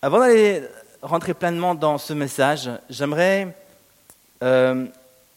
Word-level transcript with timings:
Avant 0.00 0.20
d'aller 0.20 0.62
rentrer 1.02 1.34
pleinement 1.34 1.74
dans 1.74 1.98
ce 1.98 2.12
message, 2.12 2.70
j'aimerais 2.88 3.52
euh, 4.44 4.86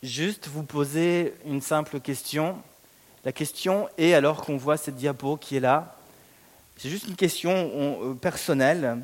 juste 0.03 0.47
vous 0.47 0.61
poser 0.61 1.33
une 1.47 1.61
simple 1.61 1.99
question. 1.99 2.59
La 3.25 3.31
question 3.31 3.89
est, 3.97 4.13
alors 4.13 4.45
qu'on 4.45 4.57
voit 4.57 4.77
cette 4.77 4.97
diapo 4.97 5.35
qui 5.35 5.57
est 5.57 5.61
là, 5.61 5.95
c'est 6.77 6.89
juste 6.89 7.07
une 7.07 7.15
question 7.15 7.51
euh, 8.03 8.13
personnelle 8.13 8.99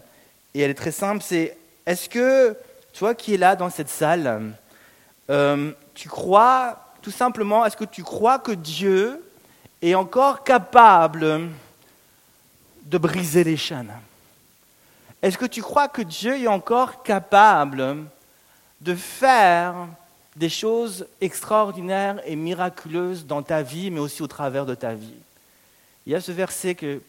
et 0.54 0.62
elle 0.62 0.70
est 0.70 0.76
très 0.76 0.92
simple, 0.92 1.24
c'est 1.26 1.58
est-ce 1.88 2.08
que 2.08 2.56
toi 2.94 3.16
qui 3.16 3.34
es 3.34 3.38
là 3.38 3.56
dans 3.56 3.72
cette 3.72 3.90
salle, 3.90 4.54
euh, 5.32 5.72
tu 5.96 6.08
crois 6.08 6.94
tout 7.02 7.10
simplement, 7.10 7.66
est-ce 7.66 7.78
que 7.78 7.84
tu 7.86 8.04
crois 8.04 8.38
que 8.38 8.52
Dieu 8.52 9.24
est 9.82 9.96
encore 9.96 10.44
capable 10.44 11.50
de 12.86 12.98
briser 13.00 13.44
les 13.44 13.58
chaînes? 13.58 13.94
Est-ce 15.22 15.38
que 15.38 15.46
tu 15.46 15.62
crois 15.62 15.88
que 15.88 16.02
Dieu 16.02 16.40
est 16.40 16.48
encore 16.48 17.04
capable 17.04 18.06
de 18.82 18.96
faire 18.96 19.88
des 20.36 20.50
choses 20.50 21.08
extraordinaires 21.22 22.22
et 22.26 22.36
miraculeuses 22.36 23.26
dans 23.26 23.42
ta 23.42 23.64
vie, 23.64 23.90
mais 23.90 24.00
aussi 24.00 24.22
au 24.22 24.28
travers 24.28 24.66
de 24.66 24.76
ta 24.76 24.94
vie? 24.94 25.16
Il 26.06 26.12
y 26.12 26.16
a 26.16 26.22
ce 26.22 26.32
verset 26.32 26.76
qui 26.76 27.02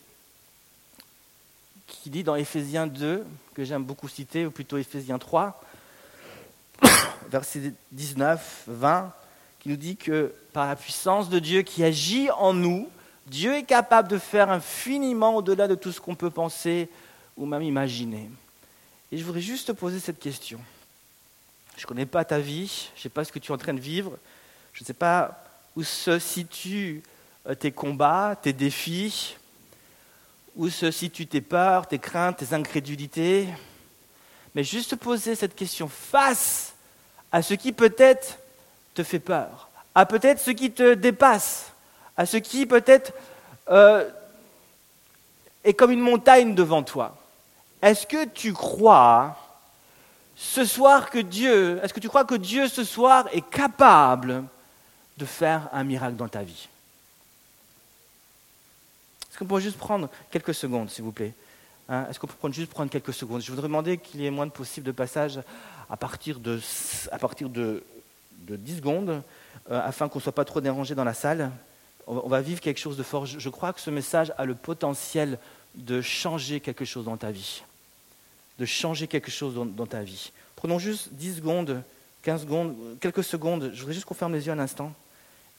dit 2.06 2.24
dans 2.24 2.34
Éphésiens 2.34 2.86
2, 2.86 3.24
que 3.54 3.64
j'aime 3.64 3.84
beaucoup 3.84 4.08
citer, 4.08 4.46
ou 4.46 4.50
plutôt 4.50 4.78
Éphésiens 4.78 5.18
3, 5.18 5.62
verset 7.30 7.74
19, 7.92 8.64
20, 8.66 9.12
qui 9.60 9.68
nous 9.68 9.76
dit 9.76 9.96
que 9.96 10.32
par 10.52 10.66
la 10.66 10.76
puissance 10.76 11.28
de 11.28 11.38
Dieu 11.38 11.62
qui 11.62 11.84
agit 11.84 12.30
en 12.30 12.54
nous, 12.54 12.88
Dieu 13.26 13.54
est 13.54 13.64
capable 13.64 14.08
de 14.08 14.16
faire 14.16 14.50
infiniment 14.50 15.36
au-delà 15.36 15.68
de 15.68 15.74
tout 15.74 15.92
ce 15.92 16.00
qu'on 16.00 16.14
peut 16.14 16.30
penser 16.30 16.88
ou 17.38 17.46
même 17.46 17.62
imaginer. 17.62 18.28
Et 19.10 19.16
je 19.16 19.24
voudrais 19.24 19.40
juste 19.40 19.68
te 19.68 19.72
poser 19.72 20.00
cette 20.00 20.18
question. 20.18 20.60
Je 21.76 21.84
ne 21.84 21.86
connais 21.86 22.06
pas 22.06 22.24
ta 22.24 22.40
vie, 22.40 22.90
je 22.94 23.00
ne 23.00 23.02
sais 23.04 23.08
pas 23.08 23.24
ce 23.24 23.32
que 23.32 23.38
tu 23.38 23.52
es 23.52 23.54
en 23.54 23.58
train 23.58 23.72
de 23.72 23.80
vivre, 23.80 24.18
je 24.74 24.82
ne 24.82 24.86
sais 24.86 24.94
pas 24.94 25.44
où 25.76 25.82
se 25.82 26.18
situent 26.18 27.02
euh, 27.46 27.54
tes 27.54 27.70
combats, 27.70 28.36
tes 28.40 28.52
défis, 28.52 29.36
où 30.56 30.68
se 30.68 30.90
situent 30.90 31.28
tes 31.28 31.40
peurs, 31.40 31.86
tes 31.86 32.00
craintes, 32.00 32.38
tes 32.38 32.52
incrédulités. 32.52 33.46
Mais 34.54 34.64
juste 34.64 34.90
te 34.90 34.94
poser 34.96 35.36
cette 35.36 35.54
question 35.54 35.88
face 35.88 36.74
à 37.30 37.42
ce 37.42 37.54
qui 37.54 37.72
peut-être 37.72 38.38
te 38.94 39.04
fait 39.04 39.20
peur, 39.20 39.70
à 39.94 40.04
peut-être 40.04 40.40
ce 40.40 40.50
qui 40.50 40.72
te 40.72 40.94
dépasse, 40.94 41.72
à 42.16 42.26
ce 42.26 42.38
qui 42.38 42.66
peut-être 42.66 43.12
euh, 43.70 44.08
est 45.62 45.74
comme 45.74 45.92
une 45.92 46.00
montagne 46.00 46.56
devant 46.56 46.82
toi. 46.82 47.16
Est-ce 47.82 48.06
que 48.06 48.24
tu 48.26 48.52
crois 48.52 49.36
ce 50.36 50.64
soir 50.64 51.10
que 51.10 51.18
Dieu, 51.18 51.80
est-ce 51.82 51.92
que 51.92 52.00
tu 52.00 52.08
crois 52.08 52.24
que 52.24 52.34
Dieu 52.34 52.68
ce 52.68 52.84
soir 52.84 53.26
est 53.32 53.48
capable 53.48 54.44
de 55.16 55.24
faire 55.24 55.68
un 55.72 55.84
miracle 55.84 56.16
dans 56.16 56.28
ta 56.28 56.42
vie? 56.42 56.68
Est-ce 59.28 59.38
qu'on 59.38 59.46
pourrait 59.46 59.62
juste 59.62 59.78
prendre 59.78 60.08
quelques 60.30 60.54
secondes, 60.54 60.90
s'il 60.90 61.04
vous 61.04 61.12
plaît? 61.12 61.34
Hein? 61.88 62.06
Est-ce 62.10 62.18
qu'on 62.18 62.26
peut 62.26 62.52
juste 62.52 62.70
prendre 62.70 62.90
quelques 62.90 63.14
secondes? 63.14 63.40
Je 63.40 63.50
voudrais 63.50 63.68
demander 63.68 63.98
qu'il 63.98 64.20
y 64.20 64.26
ait 64.26 64.30
moins 64.30 64.46
de 64.46 64.52
possible 64.52 64.86
de 64.86 64.92
passages 64.92 65.40
à 65.88 65.96
partir 65.96 66.38
de, 66.38 66.60
à 67.10 67.18
partir 67.18 67.48
de, 67.48 67.82
de 68.40 68.56
10 68.56 68.76
secondes, 68.76 69.22
euh, 69.70 69.80
afin 69.84 70.08
qu'on 70.08 70.18
ne 70.18 70.22
soit 70.22 70.34
pas 70.34 70.44
trop 70.44 70.60
dérangé 70.60 70.94
dans 70.94 71.04
la 71.04 71.14
salle. 71.14 71.50
On 72.06 72.28
va 72.28 72.40
vivre 72.40 72.60
quelque 72.60 72.78
chose 72.78 72.96
de 72.96 73.02
fort. 73.02 73.26
Je 73.26 73.48
crois 73.48 73.72
que 73.72 73.80
ce 73.80 73.90
message 73.90 74.32
a 74.38 74.44
le 74.44 74.54
potentiel 74.54 75.38
de 75.74 76.00
changer 76.00 76.60
quelque 76.60 76.84
chose 76.84 77.04
dans 77.04 77.16
ta 77.16 77.30
vie. 77.30 77.62
De 78.58 78.64
changer 78.64 79.06
quelque 79.06 79.30
chose 79.30 79.54
dans, 79.54 79.86
ta 79.86 80.02
vie. 80.02 80.32
Prenons 80.56 80.78
juste 80.78 81.10
10 81.12 81.36
secondes, 81.36 81.82
15 82.22 82.42
secondes, 82.42 82.76
quelques 83.00 83.24
secondes. 83.24 83.70
Je 83.72 83.80
voudrais 83.80 83.94
juste 83.94 84.06
qu'on 84.06 84.14
ferme 84.14 84.32
les 84.32 84.46
yeux 84.46 84.52
un 84.52 84.58
instant, 84.58 84.92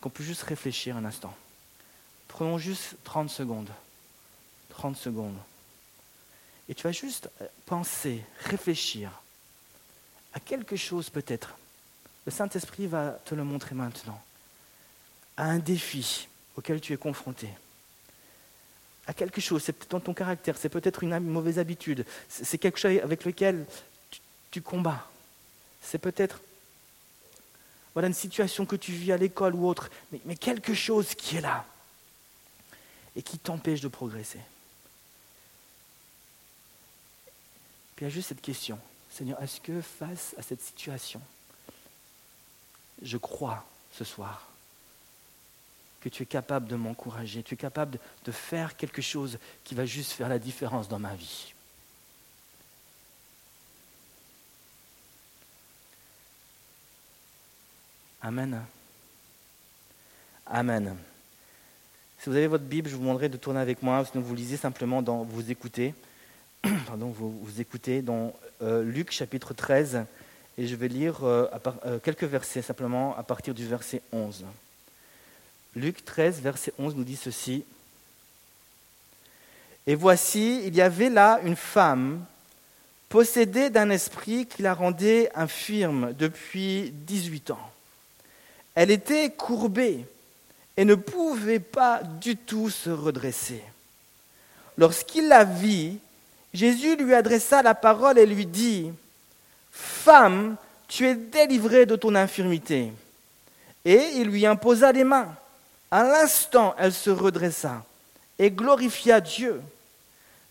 qu'on 0.02 0.10
puisse 0.10 0.28
juste 0.28 0.44
réfléchir 0.44 0.98
un 0.98 1.06
instant. 1.06 1.34
Prenons 2.28 2.58
juste 2.58 2.96
30 3.06 3.30
secondes. 3.30 3.70
30 4.70 4.98
secondes. 4.98 5.38
Et 6.68 6.76
tu 6.76 6.84
vas 6.84 6.92
juste 6.92 7.30
penser, 7.66 8.24
réfléchir 8.46 9.12
à 10.34 10.40
quelque 10.40 10.76
chose 10.76 11.10
peut-être. 11.10 11.58
Le 12.26 12.32
Saint-Esprit 12.32 12.88
va 12.88 13.12
te 13.26 13.34
le 13.34 13.44
montrer 13.44 13.76
maintenant. 13.76 14.22
À 15.36 15.46
un 15.46 15.58
défi 15.58 16.28
auquel 16.56 16.80
tu 16.80 16.94
es 16.94 16.98
confronté. 16.98 17.50
À 19.10 19.14
quelque 19.14 19.42
chose, 19.42 19.64
c'est 19.64 19.74
peut-être 19.74 19.90
dans 19.90 20.00
ton 20.00 20.14
caractère, 20.14 20.56
c'est 20.56 20.70
peut-être 20.70 21.02
une 21.02 21.18
mauvaise 21.20 21.58
habitude, 21.58 22.06
c'est 22.28 22.60
quelque 22.60 22.78
chose 22.78 23.00
avec 23.02 23.26
lequel 23.26 23.66
tu, 24.52 24.62
combats. 24.62 25.10
C'est 25.82 25.98
peut-être 25.98 26.40
voilà 27.96 28.08
une 28.08 28.14
situation 28.14 28.68
que 28.68 28.76
tu 28.76 28.92
vis 28.92 29.12
à 29.12 29.18
l'école 29.18 29.56
ou 29.56 29.68
autre, 29.68 29.90
mais, 30.12 30.22
mais 30.26 30.36
quelque 30.36 30.76
chose 30.76 31.16
qui 31.16 31.38
est 31.38 31.42
là 31.42 31.66
et 33.16 33.24
qui 33.24 33.40
t'empêche 33.40 33.82
de 33.82 33.88
progresser. 33.88 34.42
Puis 37.96 38.06
il 38.06 38.10
y 38.10 38.12
a 38.12 38.14
juste 38.14 38.30
cette 38.30 38.44
question. 38.44 38.78
Seigneur, 39.10 39.42
est-ce 39.42 39.60
que 39.60 39.82
face 39.82 40.36
à 40.38 40.44
cette 40.44 40.62
situation, 40.62 41.20
je 43.02 43.18
crois 43.18 43.66
ce 43.92 44.04
soir 44.04 44.49
que 46.02 46.10
tu 46.10 46.24
es 46.24 46.26
capable 46.26 46.68
de 46.68 46.76
m'encourager, 46.76 47.44
tu 47.44 47.54
es 47.54 47.58
capable 47.58 48.00
de 48.26 48.32
faire 48.32 48.78
quelque 48.78 49.02
chose 49.02 49.38
qui 49.64 49.76
va 49.76 49.86
juste 49.86 50.12
faire 50.14 50.30
la 50.30 50.40
différence 50.40 50.88
dans 50.88 51.00
ma 51.00 51.16
vie. 51.16 51.54
Amen. 58.22 58.62
Amen. 60.46 60.98
Si 62.20 62.30
vous 62.30 62.36
avez 62.36 62.48
votre 62.48 62.66
Bible, 62.66 62.90
je 62.90 62.96
vous 62.96 63.02
demanderai 63.02 63.30
de 63.30 63.38
tourner 63.38 63.62
avec 63.62 63.82
moi, 63.82 64.04
sinon 64.04 64.22
vous 64.22 64.36
lisez 64.36 64.58
simplement 64.58 65.02
dans 65.02 65.24
vous 65.24 65.52
écoutez. 65.52 65.94
Pardon, 66.88 67.08
vous, 67.08 67.62
écoutez 67.62 68.02
dans 68.02 68.34
euh, 68.62 68.84
Luc 68.84 69.12
chapitre 69.12 69.54
13, 69.54 70.04
et 70.58 70.68
je 70.68 70.76
vais 70.76 70.90
lire 70.90 71.24
euh, 71.24 71.48
euh, 71.86 72.00
quelques 72.00 72.26
versets 72.26 72.62
simplement 72.62 73.16
à 73.16 73.24
partir 73.24 73.54
du 73.54 73.66
verset 73.66 74.02
11. 74.12 74.44
Luc 75.76 76.04
13, 76.04 76.42
verset 76.42 76.74
11 76.80 76.96
nous 76.96 77.04
dit 77.04 77.16
ceci. 77.16 77.64
Et 79.88 79.96
voici, 79.96 80.62
il 80.66 80.76
y 80.76 80.82
avait 80.82 81.10
là 81.10 81.40
une 81.44 81.56
femme 81.56 82.24
possédée 83.08 83.70
d'un 83.70 83.90
esprit 83.90 84.46
qui 84.46 84.62
la 84.62 84.74
rendait 84.74 85.32
infirme 85.36 86.14
depuis 86.14 86.92
18 86.92 87.52
ans. 87.52 87.72
Elle 88.76 88.92
était 88.92 89.32
courbée 89.32 90.06
et 90.78 90.86
ne 90.86 90.96
pouvait 90.96 91.60
pas 91.60 92.02
du 92.04 92.38
tout 92.38 92.70
se 92.70 92.90
redresser. 92.90 93.64
Lorsqu'il 94.78 95.28
la 95.28 95.44
vit, 95.44 96.00
Jésus 96.54 96.96
lui 96.96 97.14
adressa 97.14 97.62
la 97.62 97.76
parole 97.76 98.18
et 98.18 98.26
lui 98.26 98.46
dit, 98.46 98.92
Femme, 99.72 100.56
tu 100.88 101.08
es 101.08 101.16
délivrée 101.16 101.86
de 101.86 101.96
ton 101.96 102.16
infirmité. 102.16 102.92
Et 103.86 104.02
il 104.16 104.28
lui 104.28 104.46
imposa 104.46 104.92
les 104.92 105.04
mains. 105.04 105.36
À 105.92 106.04
l'instant, 106.04 106.76
elle 106.78 106.94
se 106.94 107.10
redressa 107.10 107.84
et 108.38 108.52
glorifia 108.52 109.22
Dieu. 109.22 109.62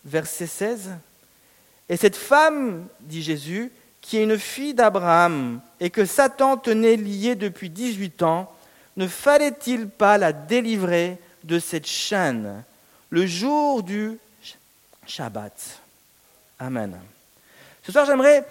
Verset 0.05 0.47
16. 0.47 0.91
Et 1.89 1.97
cette 1.97 2.15
femme, 2.15 2.87
dit 3.01 3.21
Jésus, 3.21 3.71
qui 4.01 4.17
est 4.17 4.23
une 4.23 4.37
fille 4.37 4.73
d'Abraham 4.73 5.59
et 5.79 5.89
que 5.89 6.05
Satan 6.05 6.57
tenait 6.57 6.95
liée 6.95 7.35
depuis 7.35 7.69
18 7.69 8.23
ans, 8.23 8.53
ne 8.97 9.07
fallait-il 9.07 9.87
pas 9.87 10.17
la 10.17 10.33
délivrer 10.33 11.17
de 11.43 11.59
cette 11.59 11.87
chaîne 11.87 12.63
le 13.09 13.25
jour 13.25 13.81
du 13.81 14.17
Shabbat? 15.07 15.81
Amen. 16.59 16.99
Ce 17.83 17.91
soir, 17.91 18.05
j'aimerais 18.05 18.45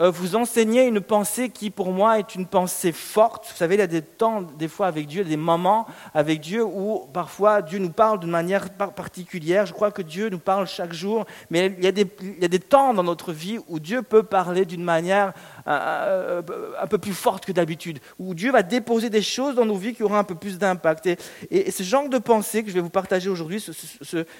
vous 0.00 0.34
enseigner 0.34 0.86
une 0.86 1.00
pensée 1.00 1.50
qui, 1.50 1.70
pour 1.70 1.92
moi, 1.92 2.18
est 2.18 2.34
une 2.34 2.46
pensée 2.46 2.90
forte. 2.90 3.46
Vous 3.48 3.56
savez, 3.56 3.76
il 3.76 3.78
y 3.78 3.82
a 3.82 3.86
des 3.86 4.02
temps, 4.02 4.42
des 4.42 4.66
fois, 4.66 4.88
avec 4.88 5.06
Dieu, 5.06 5.24
des 5.24 5.36
moments 5.36 5.86
avec 6.12 6.40
Dieu 6.40 6.64
où, 6.64 7.08
parfois, 7.12 7.62
Dieu 7.62 7.78
nous 7.78 7.90
parle 7.90 8.18
d'une 8.18 8.30
manière 8.30 8.70
particulière. 8.70 9.66
Je 9.66 9.72
crois 9.72 9.92
que 9.92 10.02
Dieu 10.02 10.30
nous 10.30 10.40
parle 10.40 10.66
chaque 10.66 10.92
jour, 10.92 11.26
mais 11.48 11.74
il 11.78 11.84
y 11.84 11.86
a 11.86 12.48
des 12.48 12.58
temps 12.58 12.92
dans 12.92 13.04
notre 13.04 13.32
vie 13.32 13.58
où 13.68 13.78
Dieu 13.78 14.02
peut 14.02 14.24
parler 14.24 14.64
d'une 14.64 14.82
manière 14.82 15.32
euh, 15.66 16.42
euh, 16.50 16.72
un 16.78 16.86
peu 16.86 16.98
plus 16.98 17.14
forte 17.14 17.46
que 17.46 17.52
d'habitude, 17.52 17.98
où 18.18 18.34
Dieu 18.34 18.52
va 18.52 18.62
déposer 18.62 19.08
des 19.08 19.22
choses 19.22 19.54
dans 19.54 19.64
nos 19.64 19.76
vies 19.76 19.94
qui 19.94 20.02
auront 20.02 20.16
un 20.16 20.24
peu 20.24 20.34
plus 20.34 20.58
d'impact. 20.58 21.08
Et, 21.50 21.70
ce 21.70 21.82
genre 21.82 22.06
de 22.10 22.18
pensée 22.18 22.62
que 22.62 22.68
je 22.68 22.74
vais 22.74 22.82
vous 22.82 22.90
partager 22.90 23.30
aujourd'hui, 23.30 23.64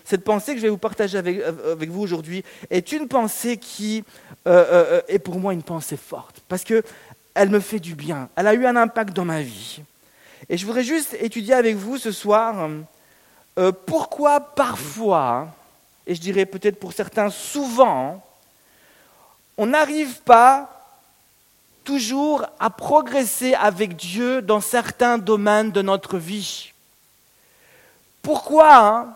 cette 0.05 0.25
pensée 0.25 0.53
que 0.53 0.59
je 0.59 0.65
vais 0.65 0.71
vous 0.71 0.77
partager 0.77 1.17
avec, 1.17 1.41
avec 1.41 1.89
vous 1.89 2.03
aujourd'hui, 2.03 2.45
est 2.69 2.93
une 2.93 3.09
pensée 3.09 3.57
qui 3.57 4.05
euh, 4.47 5.01
est 5.09 5.19
pour 5.19 5.41
moi 5.41 5.55
une 5.55 5.63
pensée 5.63 5.97
forte, 5.97 6.43
parce 6.47 6.63
qu'elle 6.63 7.49
me 7.49 7.61
fait 7.61 7.81
du 7.81 7.95
bien, 7.95 8.29
elle 8.37 8.47
a 8.47 8.53
eu 8.53 8.67
un 8.67 8.77
impact 8.77 9.15
dans 9.15 9.25
ma 9.25 9.41
vie. 9.41 9.81
Et 10.51 10.59
je 10.59 10.67
voudrais 10.67 10.85
juste 10.85 11.17
étudier 11.19 11.55
avec 11.55 11.77
vous 11.77 11.97
ce 11.97 12.13
soir 12.13 12.69
pourquoi 13.87 14.41
parfois, 14.41 15.49
et 16.07 16.15
je 16.15 16.21
dirais 16.21 16.45
peut-être 16.45 16.79
pour 16.79 16.93
certains 16.93 17.31
souvent, 17.31 18.23
on 19.57 19.67
n'arrive 19.67 20.21
pas 20.23 20.74
toujours 21.85 22.47
à 22.59 22.71
progresser 22.71 23.55
avec 23.55 23.97
Dieu 23.97 24.43
dans 24.43 24.61
certains 24.61 25.19
domaines 25.19 25.71
de 25.71 25.83
notre 25.83 26.19
vie. 26.19 26.73
Pourquoi 28.23 28.77
hein, 28.77 29.15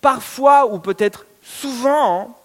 Parfois, 0.00 0.66
ou 0.66 0.78
peut-être 0.78 1.26
souvent, 1.42 2.36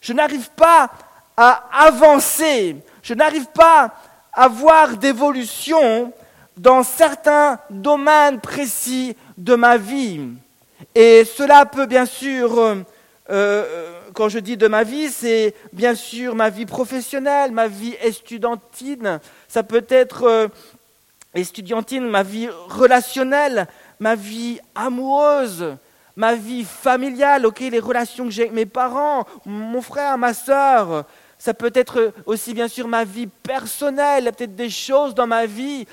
je 0.00 0.12
n'arrive 0.12 0.50
pas 0.50 0.90
à 1.36 1.64
avancer, 1.72 2.76
je 3.02 3.14
n'arrive 3.14 3.46
pas 3.46 3.90
à 4.32 4.44
avoir 4.44 4.96
d'évolution 4.96 6.12
dans 6.56 6.82
certains 6.82 7.58
domaines 7.68 8.40
précis 8.40 9.16
de 9.36 9.54
ma 9.54 9.76
vie. 9.76 10.20
Et 10.94 11.24
cela 11.24 11.66
peut 11.66 11.86
bien 11.86 12.06
sûr, 12.06 12.58
euh, 12.58 12.82
euh, 13.30 13.95
quand 14.16 14.30
je 14.30 14.38
dis 14.38 14.56
de 14.56 14.66
ma 14.66 14.82
vie, 14.82 15.10
c'est 15.10 15.54
bien 15.74 15.94
sûr 15.94 16.34
ma 16.34 16.48
vie 16.48 16.64
professionnelle, 16.64 17.52
ma 17.52 17.68
vie 17.68 17.94
estudiantine, 18.00 19.20
ça 19.46 19.62
peut 19.62 19.84
être 19.90 20.22
euh, 20.22 20.48
estudiantine, 21.34 22.08
ma 22.08 22.22
vie 22.22 22.48
relationnelle, 22.70 23.66
ma 24.00 24.14
vie 24.14 24.58
amoureuse, 24.74 25.76
ma 26.16 26.34
vie 26.34 26.64
familiale, 26.64 27.46
les 27.60 27.78
relations 27.78 28.24
que 28.24 28.30
j'ai 28.30 28.44
avec 28.44 28.54
mes 28.54 28.64
parents, 28.64 29.26
mon 29.44 29.82
frère, 29.82 30.16
ma 30.16 30.32
soeur. 30.32 31.04
Ça 31.38 31.52
peut 31.52 31.72
être 31.74 32.14
aussi 32.24 32.54
bien 32.54 32.68
sûr 32.68 32.88
ma 32.88 33.04
vie 33.04 33.26
personnelle, 33.26 34.32
peut-être 34.32 34.56
des 34.56 34.70
choses 34.70 35.14
dans 35.14 35.26
ma 35.26 35.44
vie 35.44 35.86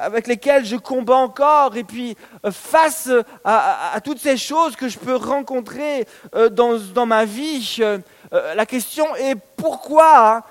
avec 0.00 0.26
lesquels 0.26 0.64
je 0.64 0.76
combats 0.76 1.16
encore, 1.16 1.76
et 1.76 1.84
puis 1.84 2.16
euh, 2.44 2.50
face 2.50 3.10
à, 3.44 3.98
toutes 4.02 4.18
ces 4.18 4.36
choses 4.36 4.74
que 4.74 4.88
je 4.88 4.98
peux 4.98 5.16
rencontrer 5.16 6.06
euh, 6.34 6.48
dans, 6.48 7.06
ma 7.06 7.24
vie, 7.24 7.76
euh, 7.80 7.98
la 8.54 8.66
question 8.66 9.14
est 9.16 9.36
pourquoi 9.56 10.42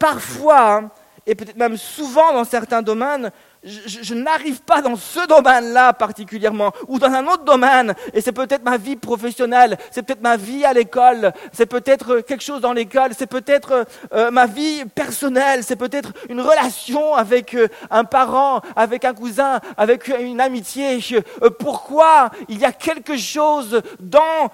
parfois, 0.00 0.90
et 1.26 1.36
peut-être 1.36 1.56
même 1.56 1.76
souvent 1.76 2.32
dans 2.32 2.42
certains 2.42 2.82
domaines, 2.82 3.30
je, 3.64 4.14
n'arrive 4.14 4.62
pas 4.62 4.82
dans 4.82 4.96
ce 4.96 5.26
domaine-là 5.26 5.92
particulièrement, 5.92 6.72
ou 6.88 6.98
dans 6.98 7.08
un 7.10 7.26
autre 7.26 7.44
domaine, 7.44 7.94
et 8.12 8.20
c'est 8.20 8.32
peut-être 8.32 8.64
ma 8.64 8.76
vie 8.76 8.96
professionnelle, 8.96 9.78
c'est 9.90 10.02
peut-être 10.02 10.22
ma 10.22 10.36
vie 10.36 10.64
à 10.64 10.72
l'école, 10.72 11.32
c'est 11.52 11.66
peut-être 11.66 12.20
quelque 12.20 12.42
chose 12.42 12.60
dans 12.60 12.72
l'école, 12.72 13.10
c'est 13.16 13.26
peut-être 13.26 13.86
euh, 14.12 14.30
ma 14.30 14.46
vie 14.46 14.84
personnelle, 14.86 15.64
c'est 15.64 15.76
peut-être 15.76 16.12
une 16.28 16.40
relation 16.40 17.14
avec 17.14 17.54
euh, 17.54 17.68
un 17.90 18.04
parent, 18.04 18.60
avec 18.76 19.04
un 19.04 19.14
cousin, 19.14 19.60
avec 19.76 20.08
une 20.08 20.40
amitié. 20.40 20.98
Euh, 21.12 21.50
pourquoi 21.50 22.30
il 22.48 22.58
y 22.58 22.64
a 22.64 22.72
quelque 22.72 23.16
chose 23.16 23.80
dans 24.00 24.50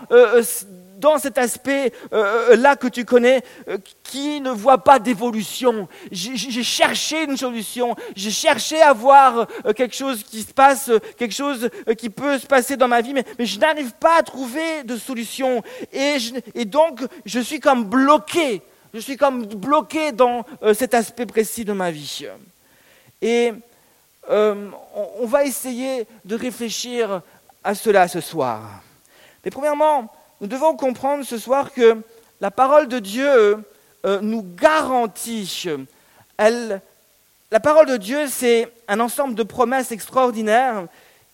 dans 1.00 1.19
cet 1.19 1.38
aspect 1.38 1.93
euh, 2.12 2.56
euh, 2.56 2.75
que 2.76 2.87
tu 2.87 3.05
connais 3.05 3.43
euh, 3.69 3.79
qui 4.02 4.41
ne 4.41 4.50
voit 4.50 4.85
pas 4.85 4.99
d'évolution. 4.99 5.88
J'ai 6.12 6.62
cherché 6.62 7.25
une 7.25 7.37
solution, 7.37 7.97
j'ai 8.14 8.31
cherché 8.31 8.81
à 8.81 8.93
voir 8.93 9.47
quelque 9.76 9.94
chose 9.94 10.23
qui 10.23 10.43
se 10.43 10.52
passe, 10.52 10.91
quelque 11.17 11.35
chose 11.35 11.69
qui 11.99 12.11
peut 12.11 12.38
se 12.38 12.47
passer 12.47 12.76
dans 12.76 12.88
ma 12.88 13.00
vie, 13.00 13.14
mais, 13.14 13.25
je 13.38 13.58
n'arrive 13.58 13.93
pas 13.93 14.19
à 14.19 14.23
trouver 14.23 14.85
de 14.85 14.97
solution. 14.97 15.62
Et, 15.93 16.64
donc, 16.64 17.00
je 17.25 17.41
suis 17.41 17.61
comme 17.61 17.85
bloqué, 17.85 18.62
je 18.94 19.00
suis 19.00 19.17
comme 19.17 19.46
bloqué 19.46 20.12
dans 20.12 20.44
cet 20.75 20.94
aspect 20.94 21.26
précis 21.26 21.64
de 21.64 21.73
ma 21.73 21.91
vie. 21.91 22.26
Et 23.23 23.53
on 24.29 25.26
va 25.26 25.44
essayer 25.44 26.06
de 26.25 26.37
réfléchir 26.37 27.23
à 27.64 27.75
cela 27.75 28.08
ce 28.08 28.20
soir. 28.20 28.82
Mais 29.44 29.50
premièrement, 29.50 30.12
nous 30.40 30.46
devons 30.46 30.75
comprendre 30.75 31.22
ce 31.25 31.37
soir 31.37 31.70
que 31.70 31.98
la 32.40 32.50
parole 32.50 32.88
de 32.88 32.98
Dieu 32.98 33.62
euh, 34.06 34.20
nous 34.22 34.42
garantit. 34.42 35.66
La 36.38 37.60
parole 37.62 37.87
de 37.87 37.98
Dieu, 37.98 38.26
c'est 38.26 38.72
un 38.88 39.00
ensemble 39.00 39.34
de 39.34 39.42
promesses 39.42 39.92
extraordinaires. 39.92 40.87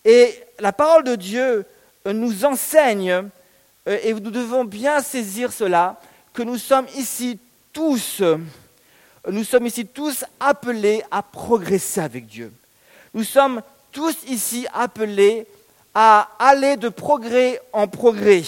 Et 0.05 0.35
la 0.59 0.73
parole 0.73 1.05
de 1.05 1.15
Dieu 1.15 1.65
euh, 2.07 2.13
nous 2.13 2.45
enseigne, 2.45 3.13
euh, 3.13 3.99
et 4.03 4.13
nous 4.13 4.19
devons 4.31 4.65
bien 4.65 5.01
saisir 5.01 5.53
cela, 5.53 6.01
que 6.33 6.43
nous 6.43 6.59
sommes 6.59 6.87
ici 6.97 7.39
tous, 7.73 8.23
nous 9.31 9.45
sommes 9.45 9.67
ici 9.67 9.87
tous 9.87 10.25
appelés 10.41 11.05
à 11.13 11.23
progresser 11.23 12.01
avec 12.01 12.27
Dieu. 12.27 12.53
Nous 13.15 13.25
sommes 13.25 13.63
tous 13.93 14.17
ici 14.27 14.67
appelés 14.75 15.47
à 15.95 16.29
aller 16.39 16.77
de 16.77 16.89
progrès 16.89 17.61
en 17.73 17.87
progrès 17.87 18.43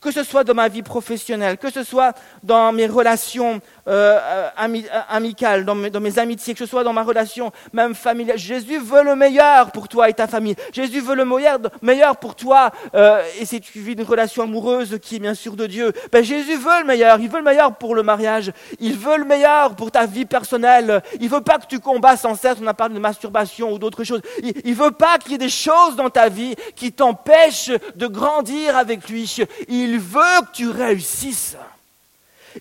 que 0.00 0.10
ce 0.10 0.22
soit 0.22 0.44
dans 0.44 0.54
ma 0.54 0.68
vie 0.68 0.82
professionnelle, 0.82 1.58
que 1.58 1.70
ce 1.70 1.84
soit 1.84 2.14
dans 2.42 2.72
mes 2.72 2.86
relations 2.86 3.60
euh, 3.88 4.18
euh, 4.18 4.48
euh, 4.58 5.00
amicales, 5.08 5.64
dans 5.64 5.74
mes, 5.74 6.18
amitiés, 6.18 6.54
que 6.54 6.60
ce 6.60 6.66
soit 6.66 6.84
dans 6.84 6.92
ma 6.92 7.02
relation 7.02 7.52
même 7.72 7.94
familiale. 7.94 8.38
Jésus 8.38 8.78
veut 8.78 9.02
le 9.02 9.16
meilleur 9.16 9.72
pour 9.72 9.88
toi 9.88 10.08
et 10.08 10.14
ta 10.14 10.26
famille. 10.26 10.54
Jésus 10.72 11.00
veut 11.00 11.14
le 11.14 11.24
meilleur, 11.24 12.16
pour 12.16 12.34
toi. 12.34 12.70
et 12.94 13.44
si 13.44 13.60
tu 13.60 13.80
vis 13.80 13.92
une 13.92 14.02
relation 14.02 14.42
amoureuse 14.42 14.98
qui 15.00 15.16
est 15.16 15.18
bien 15.18 15.34
sûr 15.34 15.56
de 15.56 15.66
Dieu, 15.66 15.92
ben 16.12 16.24
Jésus 16.24 16.56
veut 16.56 16.80
le 16.80 16.86
meilleur. 16.86 17.18
Il 17.20 17.28
veut 17.28 17.38
le 17.38 17.44
meilleur 17.44 17.74
pour 17.76 17.94
le 17.94 18.02
mariage. 18.02 18.52
Il 18.78 18.96
veut 18.96 19.18
le 19.18 19.24
meilleur 19.24 19.74
pour 19.76 19.90
ta 19.90 20.06
vie 20.06 20.24
personnelle. 20.24 21.02
Il 21.20 21.28
veut 21.28 21.40
pas 21.40 21.58
que 21.58 21.66
tu 21.66 21.80
combats 21.80 22.16
sans 22.16 22.34
cesse. 22.34 22.58
On 22.62 22.66
a 22.66 22.74
parlé 22.74 22.94
de 22.94 23.00
masturbation 23.00 23.72
ou 23.72 23.78
d'autres 23.78 24.04
choses. 24.04 24.22
Il, 24.42 24.52
il 24.64 24.74
veut 24.74 24.90
pas 24.90 25.18
qu'il 25.18 25.32
y 25.32 25.34
ait 25.34 25.38
des 25.38 25.48
choses 25.48 25.96
dans 25.96 26.10
ta 26.10 26.28
vie 26.28 26.54
qui 26.74 26.92
t'empêchent 26.92 27.72
de 27.94 28.06
grandir 28.06 28.76
avec 28.76 29.08
lui. 29.08 29.34
Il 29.68 29.98
veut 29.98 30.40
que 30.46 30.52
tu 30.52 30.68
réussisses. 30.68 31.56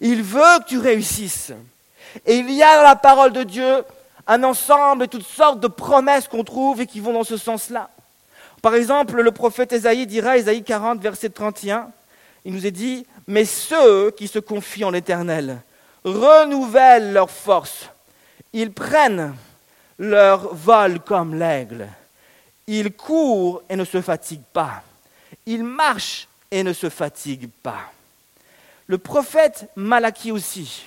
Il 0.01 0.23
veut 0.23 0.59
que 0.59 0.69
tu 0.69 0.79
réussisses. 0.79 1.51
Et 2.25 2.37
il 2.37 2.51
y 2.51 2.63
a 2.63 2.77
dans 2.77 2.83
la 2.83 2.95
parole 2.95 3.33
de 3.33 3.43
Dieu 3.43 3.83
un 4.27 4.43
ensemble 4.43 5.05
et 5.05 5.07
toutes 5.07 5.25
sortes 5.25 5.59
de 5.59 5.67
promesses 5.67 6.27
qu'on 6.27 6.43
trouve 6.43 6.81
et 6.81 6.87
qui 6.87 6.99
vont 6.99 7.13
dans 7.13 7.23
ce 7.23 7.37
sens-là. 7.37 7.89
Par 8.61 8.75
exemple, 8.75 9.21
le 9.21 9.31
prophète 9.31 9.73
Ésaïe 9.73 10.05
dira, 10.05 10.37
Ésaïe 10.37 10.63
40, 10.63 11.01
verset 11.01 11.29
31, 11.29 11.89
il 12.45 12.53
nous 12.53 12.65
est 12.65 12.71
dit, 12.71 13.05
mais 13.27 13.45
ceux 13.45 14.11
qui 14.11 14.27
se 14.27 14.39
confient 14.39 14.85
en 14.85 14.91
l'Éternel 14.91 15.61
renouvellent 16.03 17.13
leur 17.13 17.29
force. 17.29 17.89
Ils 18.53 18.71
prennent 18.71 19.35
leur 19.97 20.53
vol 20.53 20.99
comme 20.99 21.35
l'aigle. 21.37 21.87
Ils 22.67 22.91
courent 22.91 23.63
et 23.69 23.75
ne 23.75 23.85
se 23.85 24.01
fatiguent 24.01 24.41
pas. 24.53 24.83
Ils 25.45 25.63
marchent 25.63 26.27
et 26.51 26.63
ne 26.63 26.73
se 26.73 26.89
fatiguent 26.89 27.49
pas. 27.63 27.91
Le 28.89 28.97
prophète 28.97 29.69
Malachie 29.75 30.31
aussi. 30.31 30.85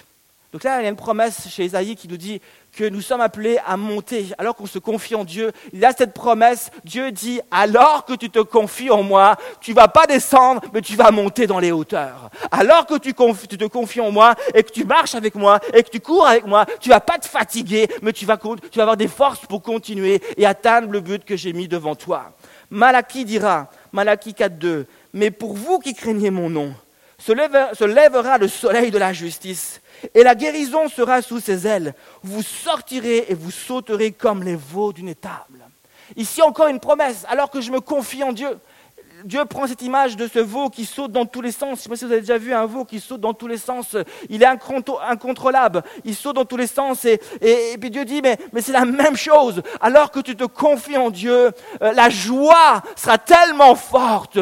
Donc 0.52 0.64
là, 0.64 0.80
il 0.80 0.82
y 0.82 0.87
a 0.87 0.90
une 0.90 0.97
promesse 0.97 1.49
chez 1.49 1.66
Isaïe 1.66 1.94
qui 1.94 2.09
nous 2.09 2.16
dit 2.16 2.40
que 2.76 2.88
nous 2.88 3.00
sommes 3.00 3.21
appelés 3.21 3.59
à 3.64 3.76
monter 3.76 4.26
alors 4.38 4.56
qu'on 4.56 4.66
se 4.66 4.80
confie 4.80 5.14
en 5.14 5.23
Dieu. 5.23 5.52
Il 5.73 5.78
y 5.78 5.85
a 5.85 5.92
cette 5.92 6.12
promesse. 6.12 6.73
Dieu 6.85 7.12
dit, 7.12 7.40
alors 7.52 8.04
que 8.04 8.14
tu 8.14 8.28
te 8.28 8.40
confies 8.40 8.90
en 8.90 9.04
moi, 9.04 9.37
tu 9.61 9.73
vas 9.73 9.87
pas 9.87 10.06
descendre, 10.06 10.62
mais 10.75 10.80
tu 10.80 10.97
vas 10.97 11.12
monter 11.12 11.47
dans 11.47 11.61
les 11.61 11.71
hauteurs. 11.71 12.28
Alors 12.50 12.87
que 12.87 12.99
tu, 12.99 13.14
te 13.14 13.66
confies 13.66 14.00
en 14.00 14.11
moi 14.11 14.35
et 14.52 14.64
que 14.64 14.73
tu 14.73 14.85
marches 14.85 15.14
avec 15.14 15.37
moi 15.37 15.61
et 15.73 15.85
que 15.85 15.90
tu 15.90 16.00
cours 16.00 16.26
avec 16.26 16.44
moi, 16.44 16.66
tu 16.80 16.88
vas 16.88 17.00
pas 17.00 17.18
te 17.18 17.28
fatiguer, 17.28 17.88
mais 18.02 18.12
tu 18.12 18.26
vas, 18.26 18.37
tu 18.37 18.78
vas 18.78 18.82
avoir 18.82 18.97
des 18.97 19.06
forces 19.06 19.47
pour 19.47 19.62
continuer 19.62 20.21
et 20.37 20.44
atteindre 20.44 20.90
le 20.90 20.99
but 20.99 21.25
que 21.25 21.37
j'ai 21.37 21.52
mis 21.52 21.68
devant 21.68 21.94
toi. 21.94 22.32
Malachie 22.68 23.25
dira, 23.25 23.71
Malachie 23.92 24.32
4.2, 24.32 24.87
mais 25.14 25.30
pour 25.30 25.54
vous 25.54 25.78
qui 25.78 25.94
craignez 25.94 26.30
mon 26.32 26.50
nom, 26.50 26.75
se, 27.25 27.85
lèvera 27.85 28.38
le 28.38 28.49
soleil 28.49 28.91
de 28.91 28.99
la 28.99 29.12
justice, 29.12 29.81
et 30.14 30.23
la 30.23 30.35
guérison 30.35 30.88
sera 30.88 31.23
sous 31.23 31.41
ses 31.41 31.67
ailes. 31.67 31.95
Vous 32.23 32.43
sortirez 32.43 33.26
et 33.29 33.35
vous 33.35 33.50
sauterez 33.50 34.12
comme 34.12 34.43
les 34.43 34.57
veaux 34.57 34.93
d'une 34.93 35.09
étable. 35.09 35.61
Ici 36.17 36.43
encore 36.43 36.69
une 36.69 36.81
promesse, 36.81 37.25
alors 37.29 37.50
que 37.50 37.61
je 37.61 37.71
me 37.71 37.81
confie 37.81 38.23
en 38.23 38.33
Dieu. 38.33 38.59
Dieu 39.25 39.45
prend 39.45 39.69
cette 39.69 39.83
image 39.83 40.17
de 40.17 40.26
ce 40.26 40.41
veau 40.41 40.69
qui 40.69 40.85
saute 40.85 41.12
dans 41.12 41.26
tous 41.26 41.41
les 41.41 41.52
sens. 41.52 41.69
Je 41.69 41.73
ne 41.73 41.76
sais 41.76 41.88
pas 41.88 41.97
si 41.97 42.05
vous 42.05 42.12
avez 42.12 42.23
déjà 42.23 42.38
vu 42.38 42.52
un 42.52 42.67
veau 42.67 42.85
qui 42.85 42.99
saute 42.99 43.21
dans 43.21 43.35
tous 43.35 43.47
les 43.47 43.57
sens. 43.57 43.97
Il 44.29 44.43
est 44.43 44.47
incontrôlable. 44.47 45.83
Il 46.05 46.17
saute 46.17 46.35
dans 46.35 46.45
tous 46.45 46.57
les 46.57 46.67
sens. 46.67 47.05
Et, 47.05 47.21
puis 47.81 47.91
Dieu 47.91 48.05
dit, 48.05 48.21
mais, 48.21 48.37
c'est 48.61 48.73
la 48.73 48.85
même 48.85 49.17
chose. 49.17 49.62
Alors 49.81 50.11
que 50.11 50.19
tu 50.19 50.35
te 50.35 50.45
confies 50.45 50.97
en 50.97 51.11
Dieu, 51.11 51.52
euh, 51.83 51.93
la 51.93 52.11
joie 52.11 52.83
sera 52.97 53.19
tellement 53.19 53.76
forte 53.76 54.38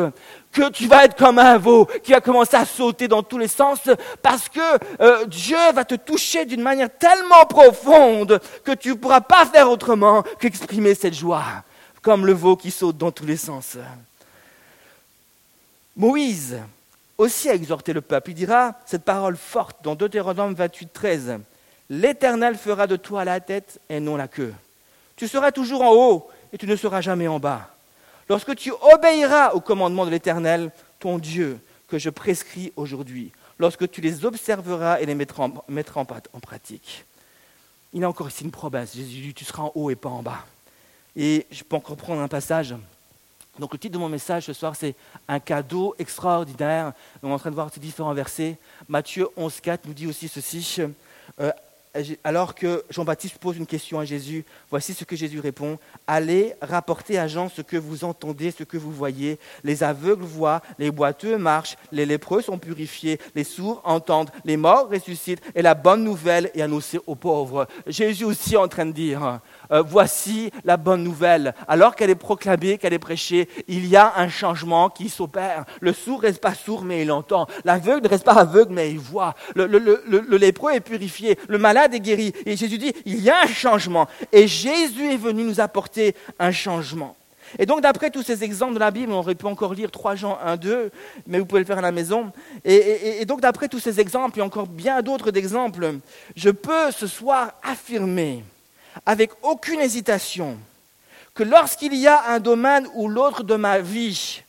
que 0.52 0.70
tu 0.70 0.86
vas 0.86 1.04
être 1.04 1.16
comme 1.16 1.38
un 1.38 1.58
veau 1.58 1.86
qui 2.02 2.12
va 2.12 2.20
commencer 2.20 2.56
à 2.56 2.64
sauter 2.64 3.08
dans 3.08 3.22
tous 3.22 3.38
les 3.38 3.48
sens 3.48 3.78
parce 4.22 4.48
que 4.48 4.60
euh, 5.00 5.24
Dieu 5.26 5.56
va 5.74 5.84
te 5.84 5.94
toucher 5.94 6.44
d'une 6.44 6.62
manière 6.62 6.90
tellement 6.98 7.44
profonde 7.46 8.40
que 8.64 8.72
tu 8.72 8.90
ne 8.90 8.94
pourras 8.94 9.20
pas 9.20 9.46
faire 9.46 9.70
autrement 9.70 10.22
qu'exprimer 10.40 10.94
cette 10.94 11.14
joie, 11.14 11.44
comme 12.02 12.26
le 12.26 12.32
veau 12.32 12.56
qui 12.56 12.70
saute 12.70 12.96
dans 12.98 13.12
tous 13.12 13.26
les 13.26 13.36
sens. 13.36 13.76
Moïse 15.96 16.58
aussi 17.18 17.48
a 17.50 17.54
exhorté 17.54 17.92
le 17.92 18.00
peuple. 18.00 18.30
Il 18.30 18.34
dira 18.34 18.74
cette 18.86 19.04
parole 19.04 19.36
forte 19.36 19.76
dans 19.82 19.94
Deutéronome 19.94 20.54
28, 20.54 20.92
13. 20.92 21.38
L'Éternel 21.90 22.56
fera 22.56 22.86
de 22.86 22.96
toi 22.96 23.24
la 23.24 23.40
tête 23.40 23.80
et 23.88 24.00
non 24.00 24.16
la 24.16 24.26
queue. 24.26 24.54
Tu 25.16 25.28
seras 25.28 25.52
toujours 25.52 25.82
en 25.82 25.92
haut 25.92 26.30
et 26.52 26.58
tu 26.58 26.66
ne 26.66 26.76
seras 26.76 27.02
jamais 27.02 27.28
en 27.28 27.38
bas 27.38 27.68
lorsque 28.30 28.54
tu 28.54 28.72
obéiras 28.94 29.50
au 29.54 29.60
commandement 29.60 30.06
de 30.06 30.10
l'Éternel, 30.10 30.70
ton 31.00 31.18
Dieu, 31.18 31.58
que 31.88 31.98
je 31.98 32.10
prescris 32.10 32.72
aujourd'hui, 32.76 33.32
lorsque 33.58 33.90
tu 33.90 34.00
les 34.00 34.24
observeras 34.24 35.00
et 35.00 35.06
les 35.06 35.16
mettras 35.16 35.48
en, 35.96 36.40
pratique. 36.40 37.04
Il 37.92 38.04
a 38.04 38.08
encore 38.08 38.28
ici 38.28 38.44
une 38.44 38.52
promesse. 38.52 38.94
Jésus 38.94 39.20
dit, 39.20 39.34
tu 39.34 39.44
seras 39.44 39.64
en 39.64 39.72
haut 39.74 39.90
et 39.90 39.96
pas 39.96 40.08
en 40.08 40.22
bas. 40.22 40.46
Et 41.16 41.44
je 41.50 41.64
peux 41.64 41.74
encore 41.74 41.96
prendre 41.96 42.22
un 42.22 42.28
passage. 42.28 42.72
Donc 43.58 43.72
le 43.72 43.78
titre 43.80 43.94
de 43.94 43.98
mon 43.98 44.08
message 44.08 44.46
ce 44.46 44.52
soir, 44.52 44.76
c'est 44.76 44.94
Un 45.26 45.40
cadeau 45.40 45.96
extraordinaire. 45.98 46.92
On 47.24 47.30
est 47.30 47.32
en 47.32 47.38
train 47.38 47.50
de 47.50 47.56
voir 47.56 47.72
ces 47.74 47.80
différents 47.80 48.14
versets. 48.14 48.58
Matthieu 48.88 49.26
11, 49.36 49.60
4 49.60 49.86
nous 49.86 49.92
dit 49.92 50.06
aussi 50.06 50.28
ceci. 50.28 50.80
Euh, 51.40 51.50
alors 52.22 52.54
que 52.54 52.84
Jean-Baptiste 52.90 53.38
pose 53.38 53.56
une 53.56 53.66
question 53.66 53.98
à 53.98 54.04
Jésus, 54.04 54.44
voici 54.70 54.94
ce 54.94 55.04
que 55.04 55.16
Jésus 55.16 55.40
répond. 55.40 55.78
Allez 56.06 56.54
rapporter 56.62 57.18
à 57.18 57.26
Jean 57.26 57.48
ce 57.48 57.62
que 57.62 57.76
vous 57.76 58.04
entendez, 58.04 58.50
ce 58.50 58.64
que 58.64 58.76
vous 58.76 58.92
voyez. 58.92 59.38
Les 59.64 59.82
aveugles 59.82 60.22
voient, 60.22 60.62
les 60.78 60.90
boiteux 60.90 61.36
marchent, 61.36 61.76
les 61.90 62.06
lépreux 62.06 62.42
sont 62.42 62.58
purifiés, 62.58 63.18
les 63.34 63.44
sourds 63.44 63.82
entendent, 63.84 64.30
les 64.44 64.56
morts 64.56 64.88
ressuscitent, 64.88 65.42
et 65.54 65.62
la 65.62 65.74
bonne 65.74 66.04
nouvelle 66.04 66.50
est 66.54 66.62
annoncée 66.62 67.00
aux 67.06 67.16
pauvres. 67.16 67.66
Jésus 67.86 68.24
aussi 68.24 68.54
est 68.54 68.58
en 68.58 68.68
train 68.68 68.86
de 68.86 68.92
dire, 68.92 69.40
euh, 69.72 69.82
voici 69.82 70.50
la 70.64 70.76
bonne 70.76 71.02
nouvelle. 71.02 71.54
Alors 71.68 71.94
qu'elle 71.94 72.10
est 72.10 72.14
proclamée, 72.14 72.78
qu'elle 72.78 72.92
est 72.92 72.98
prêchée, 72.98 73.48
il 73.68 73.86
y 73.86 73.96
a 73.96 74.14
un 74.16 74.28
changement 74.28 74.90
qui 74.90 75.08
s'opère. 75.08 75.64
Le 75.80 75.92
sourd 75.92 76.18
ne 76.18 76.26
reste 76.26 76.40
pas 76.40 76.54
sourd, 76.54 76.82
mais 76.82 77.02
il 77.02 77.12
entend. 77.12 77.46
L'aveugle 77.64 78.04
ne 78.04 78.08
reste 78.08 78.24
pas 78.24 78.34
aveugle, 78.34 78.72
mais 78.72 78.90
il 78.90 78.98
voit. 78.98 79.34
Le, 79.54 80.36
lépreux 80.36 80.72
est 80.72 80.80
purifié. 80.80 81.38
Le 81.48 81.58
malade 81.58 81.94
est 81.94 82.00
guéri. 82.00 82.32
Et 82.46 82.56
Jésus 82.56 82.78
dit, 82.78 82.92
il 83.04 83.20
y 83.20 83.30
a 83.30 83.42
un 83.42 83.46
changement. 83.46 84.06
Et 84.32 84.46
Jésus 84.46 85.12
est 85.12 85.16
venu 85.16 85.44
nous 85.44 85.60
apporter 85.60 86.14
un 86.38 86.50
changement. 86.50 87.16
Et 87.58 87.66
donc, 87.66 87.80
d'après 87.80 88.10
tous 88.10 88.22
ces 88.22 88.44
exemples 88.44 88.74
de 88.74 88.78
la 88.78 88.92
Bible, 88.92 89.12
on 89.12 89.18
aurait 89.18 89.34
pu 89.34 89.46
encore 89.46 89.74
lire 89.74 89.90
3 89.90 90.14
Jean 90.14 90.38
1, 90.44 90.56
2, 90.56 90.90
mais 91.26 91.40
vous 91.40 91.46
pouvez 91.46 91.60
le 91.60 91.66
faire 91.66 91.78
à 91.78 91.82
la 91.82 91.90
maison. 91.90 92.30
Et, 92.64 93.20
et 93.20 93.24
donc, 93.24 93.40
d'après 93.40 93.68
tous 93.68 93.80
ces 93.80 93.98
exemples, 93.98 94.38
et 94.38 94.42
encore 94.42 94.68
bien 94.68 95.02
d'autres 95.02 95.32
d'exemples, 95.32 95.94
je 96.36 96.50
peux 96.50 96.92
ce 96.92 97.08
soir 97.08 97.52
affirmer 97.64 98.44
avec 99.06 99.30
aucune 99.42 99.80
hésitation 99.80 100.58
que 101.34 101.42
lorsqu'il 101.42 101.94
y 101.94 102.06
a 102.06 102.30
un 102.30 102.40
domaine 102.40 102.88
ou 102.94 103.08
l'autre 103.08 103.44
de 103.44 103.54
ma 103.54 103.78
vie 103.78 104.42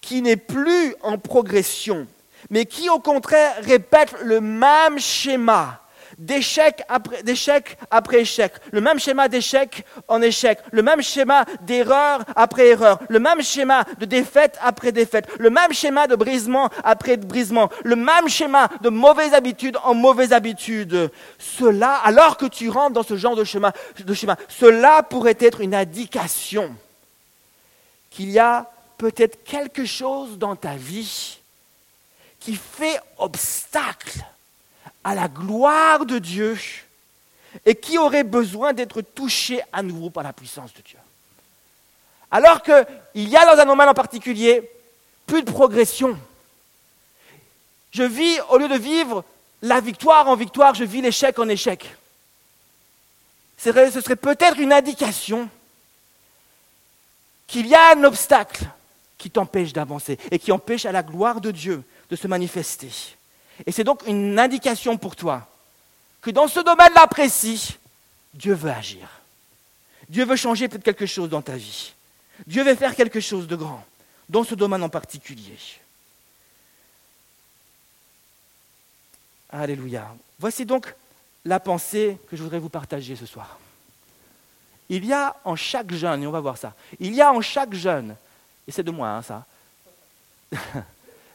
qui 0.00 0.22
n'est 0.22 0.36
plus 0.36 0.94
en 1.02 1.18
progression, 1.18 2.06
mais 2.50 2.66
qui 2.66 2.88
au 2.88 3.00
contraire 3.00 3.56
répète 3.62 4.14
le 4.22 4.40
même 4.40 4.98
schéma, 4.98 5.80
d'échec 6.18 6.82
après, 6.88 7.22
après 7.90 8.20
échec, 8.20 8.52
le 8.72 8.80
même 8.80 8.98
schéma 8.98 9.28
d'échec 9.28 9.84
en 10.08 10.22
échec, 10.22 10.58
le 10.72 10.82
même 10.82 11.02
schéma 11.02 11.44
d'erreur 11.62 12.24
après 12.34 12.68
erreur, 12.68 13.00
le 13.08 13.18
même 13.18 13.42
schéma 13.42 13.84
de 13.98 14.06
défaite 14.06 14.58
après 14.62 14.92
défaite, 14.92 15.28
le 15.38 15.50
même 15.50 15.72
schéma 15.72 16.06
de 16.06 16.16
brisement 16.16 16.70
après 16.84 17.16
brisement, 17.16 17.68
le 17.84 17.96
même 17.96 18.28
schéma 18.28 18.68
de 18.80 18.88
mauvaise 18.88 19.34
habitude 19.34 19.76
en 19.84 19.94
mauvaise 19.94 20.32
habitude. 20.32 21.10
Cela, 21.38 21.96
alors 21.96 22.36
que 22.36 22.46
tu 22.46 22.68
rentres 22.70 22.94
dans 22.94 23.02
ce 23.02 23.16
genre 23.16 23.36
de 23.36 23.44
schéma, 23.44 23.72
de 23.98 24.14
schéma 24.14 24.36
cela 24.48 25.02
pourrait 25.02 25.36
être 25.40 25.60
une 25.60 25.74
indication 25.74 26.74
qu'il 28.10 28.30
y 28.30 28.38
a 28.38 28.70
peut-être 28.96 29.44
quelque 29.44 29.84
chose 29.84 30.38
dans 30.38 30.56
ta 30.56 30.74
vie 30.76 31.38
qui 32.40 32.54
fait 32.54 33.00
obstacle 33.18 34.24
à 35.06 35.14
la 35.14 35.28
gloire 35.28 36.04
de 36.04 36.18
Dieu 36.18 36.58
et 37.64 37.76
qui 37.76 37.96
aurait 37.96 38.24
besoin 38.24 38.72
d'être 38.72 39.02
touché 39.02 39.62
à 39.72 39.84
nouveau 39.84 40.10
par 40.10 40.24
la 40.24 40.32
puissance 40.32 40.74
de 40.74 40.82
Dieu. 40.82 40.98
Alors 42.28 42.60
qu'il 42.60 43.28
y 43.28 43.36
a 43.36 43.46
dans 43.46 43.62
un 43.62 43.66
domaine 43.66 43.88
en 43.88 43.94
particulier 43.94 44.68
plus 45.24 45.44
de 45.44 45.50
progression. 45.52 46.18
Je 47.92 48.02
vis, 48.02 48.40
au 48.50 48.58
lieu 48.58 48.66
de 48.66 48.76
vivre 48.76 49.24
la 49.62 49.80
victoire 49.80 50.26
en 50.26 50.34
victoire, 50.34 50.74
je 50.74 50.82
vis 50.82 51.02
l'échec 51.02 51.38
en 51.38 51.48
échec. 51.48 51.88
Ce 53.58 53.70
serait 53.70 54.16
peut-être 54.16 54.58
une 54.58 54.72
indication 54.72 55.48
qu'il 57.46 57.68
y 57.68 57.76
a 57.76 57.92
un 57.92 58.02
obstacle 58.02 58.64
qui 59.18 59.30
t'empêche 59.30 59.72
d'avancer 59.72 60.18
et 60.32 60.40
qui 60.40 60.50
empêche 60.50 60.84
à 60.84 60.90
la 60.90 61.04
gloire 61.04 61.40
de 61.40 61.52
Dieu 61.52 61.84
de 62.10 62.16
se 62.16 62.26
manifester. 62.26 62.90
Et 63.64 63.72
c'est 63.72 63.84
donc 63.84 64.02
une 64.06 64.38
indication 64.38 64.98
pour 64.98 65.16
toi 65.16 65.48
que 66.20 66.30
dans 66.30 66.48
ce 66.48 66.60
domaine-là 66.60 67.06
précis, 67.06 67.78
Dieu 68.34 68.52
veut 68.54 68.70
agir. 68.70 69.08
Dieu 70.08 70.24
veut 70.24 70.36
changer 70.36 70.68
peut-être 70.68 70.84
quelque 70.84 71.06
chose 71.06 71.30
dans 71.30 71.42
ta 71.42 71.56
vie. 71.56 71.92
Dieu 72.46 72.62
veut 72.64 72.74
faire 72.74 72.94
quelque 72.94 73.20
chose 73.20 73.46
de 73.46 73.56
grand, 73.56 73.84
dans 74.28 74.44
ce 74.44 74.54
domaine 74.54 74.82
en 74.82 74.88
particulier. 74.88 75.56
Alléluia. 79.50 80.14
Voici 80.38 80.66
donc 80.66 80.94
la 81.44 81.60
pensée 81.60 82.18
que 82.28 82.36
je 82.36 82.42
voudrais 82.42 82.58
vous 82.58 82.68
partager 82.68 83.16
ce 83.16 83.24
soir. 83.24 83.58
Il 84.88 85.04
y 85.04 85.12
a 85.12 85.36
en 85.44 85.56
chaque 85.56 85.92
jeune, 85.92 86.22
et 86.22 86.26
on 86.26 86.32
va 86.32 86.40
voir 86.40 86.58
ça, 86.58 86.74
il 87.00 87.14
y 87.14 87.22
a 87.22 87.32
en 87.32 87.40
chaque 87.40 87.74
jeune, 87.74 88.16
et 88.68 88.72
c'est 88.72 88.82
de 88.82 88.90
moi 88.90 89.08
hein, 89.08 89.22
ça, 89.22 89.46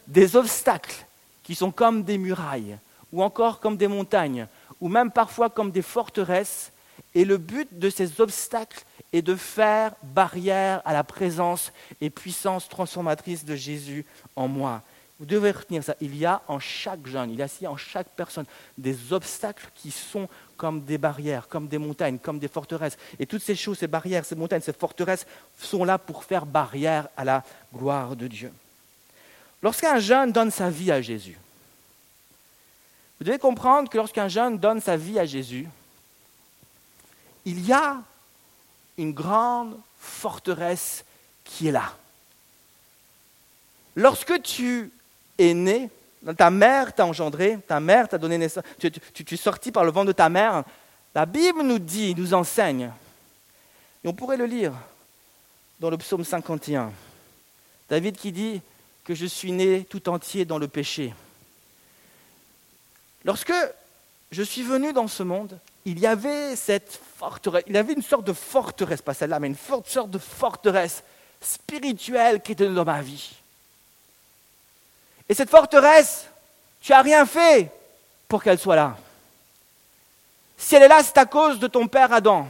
des 0.07 0.35
obstacles 0.35 1.05
qui 1.51 1.55
sont 1.55 1.71
comme 1.71 2.03
des 2.03 2.17
murailles, 2.17 2.77
ou 3.11 3.21
encore 3.21 3.59
comme 3.59 3.75
des 3.75 3.89
montagnes, 3.89 4.47
ou 4.79 4.87
même 4.87 5.11
parfois 5.11 5.49
comme 5.49 5.69
des 5.69 5.81
forteresses. 5.81 6.71
Et 7.13 7.25
le 7.25 7.35
but 7.37 7.77
de 7.77 7.89
ces 7.89 8.21
obstacles 8.21 8.85
est 9.11 9.21
de 9.21 9.35
faire 9.35 9.91
barrière 10.01 10.81
à 10.85 10.93
la 10.93 11.03
présence 11.03 11.73
et 11.99 12.09
puissance 12.09 12.69
transformatrice 12.69 13.43
de 13.43 13.53
Jésus 13.57 14.05
en 14.37 14.47
moi. 14.47 14.81
Vous 15.19 15.25
devez 15.25 15.51
retenir 15.51 15.83
ça. 15.83 15.93
Il 15.99 16.15
y 16.15 16.25
a 16.25 16.41
en 16.47 16.57
chaque 16.57 17.05
jeune, 17.05 17.31
il 17.31 17.37
y 17.37 17.65
a 17.65 17.69
en 17.69 17.75
chaque 17.75 18.07
personne 18.15 18.45
des 18.77 19.11
obstacles 19.11 19.69
qui 19.75 19.91
sont 19.91 20.29
comme 20.55 20.85
des 20.85 20.97
barrières, 20.97 21.49
comme 21.49 21.67
des 21.67 21.79
montagnes, 21.79 22.17
comme 22.17 22.39
des 22.39 22.47
forteresses. 22.47 22.97
Et 23.19 23.25
toutes 23.25 23.43
ces 23.43 23.55
choses, 23.55 23.79
ces 23.79 23.87
barrières, 23.87 24.23
ces 24.23 24.35
montagnes, 24.35 24.61
ces 24.61 24.71
forteresses 24.71 25.27
sont 25.57 25.83
là 25.83 25.97
pour 25.97 26.23
faire 26.23 26.45
barrière 26.45 27.09
à 27.17 27.25
la 27.25 27.43
gloire 27.75 28.15
de 28.15 28.27
Dieu. 28.27 28.53
Lorsqu'un 29.61 29.99
jeune 29.99 30.31
donne 30.31 30.51
sa 30.51 30.69
vie 30.69 30.91
à 30.91 31.01
Jésus, 31.01 31.37
vous 33.19 33.25
devez 33.25 33.37
comprendre 33.37 33.89
que 33.89 33.97
lorsqu'un 33.97 34.27
jeune 34.27 34.57
donne 34.57 34.81
sa 34.81 34.97
vie 34.97 35.19
à 35.19 35.25
Jésus, 35.25 35.67
il 37.45 37.65
y 37.65 37.71
a 37.71 38.01
une 38.97 39.13
grande 39.13 39.77
forteresse 39.99 41.05
qui 41.43 41.67
est 41.67 41.71
là. 41.71 41.93
Lorsque 43.95 44.41
tu 44.41 44.91
es 45.37 45.53
né, 45.53 45.89
ta 46.37 46.49
mère 46.49 46.93
t'a 46.93 47.05
engendré, 47.05 47.59
ta 47.67 47.79
mère 47.79 48.07
t'a 48.07 48.17
donné 48.17 48.37
naissance, 48.37 48.63
tu, 48.79 48.91
es 49.33 49.37
sorti 49.37 49.71
par 49.71 49.83
le 49.83 49.91
vent 49.91 50.05
de 50.05 50.11
ta 50.11 50.29
mère, 50.29 50.63
la 51.13 51.25
Bible 51.25 51.61
nous 51.61 51.79
dit, 51.79 52.15
nous 52.15 52.33
enseigne, 52.33 52.91
et 54.03 54.07
on 54.07 54.13
pourrait 54.13 54.37
le 54.37 54.45
lire 54.45 54.73
dans 55.79 55.89
le 55.89 55.97
psaume 55.97 56.23
51. 56.23 56.91
David 57.89 58.15
qui 58.15 58.31
dit, 58.31 58.61
je 59.15 59.25
suis 59.25 59.51
né 59.51 59.85
tout 59.85 60.09
entier 60.09 60.45
dans 60.45 60.57
le 60.57 60.67
péché. 60.67 61.13
Lorsque 63.23 63.53
je 64.31 64.43
suis 64.43 64.63
venu 64.63 64.93
dans 64.93 65.07
ce 65.07 65.23
monde, 65.23 65.59
il 65.85 65.99
y 65.99 66.07
avait 66.07 66.55
cette 66.55 66.99
forteresse, 67.17 67.63
il 67.67 67.73
y 67.73 67.77
avait 67.77 67.93
une 67.93 68.01
sorte 68.01 68.25
de 68.25 68.33
forteresse, 68.33 69.01
pas 69.01 69.13
celle-là, 69.13 69.39
mais 69.39 69.47
une 69.47 69.83
sorte 69.85 70.09
de 70.09 70.17
forteresse 70.17 71.03
spirituelle 71.41 72.41
qui 72.41 72.51
était 72.53 72.67
dans 72.67 72.85
ma 72.85 73.01
vie. 73.01 73.31
Et 75.27 75.33
cette 75.33 75.49
forteresse, 75.49 76.27
tu 76.81 76.91
n'as 76.91 77.01
rien 77.01 77.25
fait 77.25 77.71
pour 78.27 78.43
qu'elle 78.43 78.59
soit 78.59 78.75
là. 78.75 78.97
Si 80.57 80.75
elle 80.75 80.83
est 80.83 80.87
là, 80.87 81.01
c'est 81.03 81.17
à 81.17 81.25
cause 81.25 81.59
de 81.59 81.67
ton 81.67 81.87
père 81.87 82.13
Adam. 82.13 82.47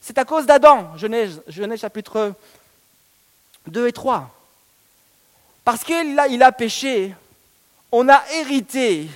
C'est 0.00 0.18
à 0.18 0.24
cause 0.24 0.46
d'Adam, 0.46 0.96
Genèse, 0.96 1.42
Genèse 1.46 1.80
chapitre 1.80 2.34
2 3.66 3.88
et 3.88 3.92
3. 3.92 4.35
Parce 5.66 5.82
qu'il 5.82 6.16
a, 6.16 6.28
il 6.28 6.44
a 6.44 6.52
péché, 6.52 7.12
on 7.90 8.08
a 8.08 8.22
hérité 8.34 9.08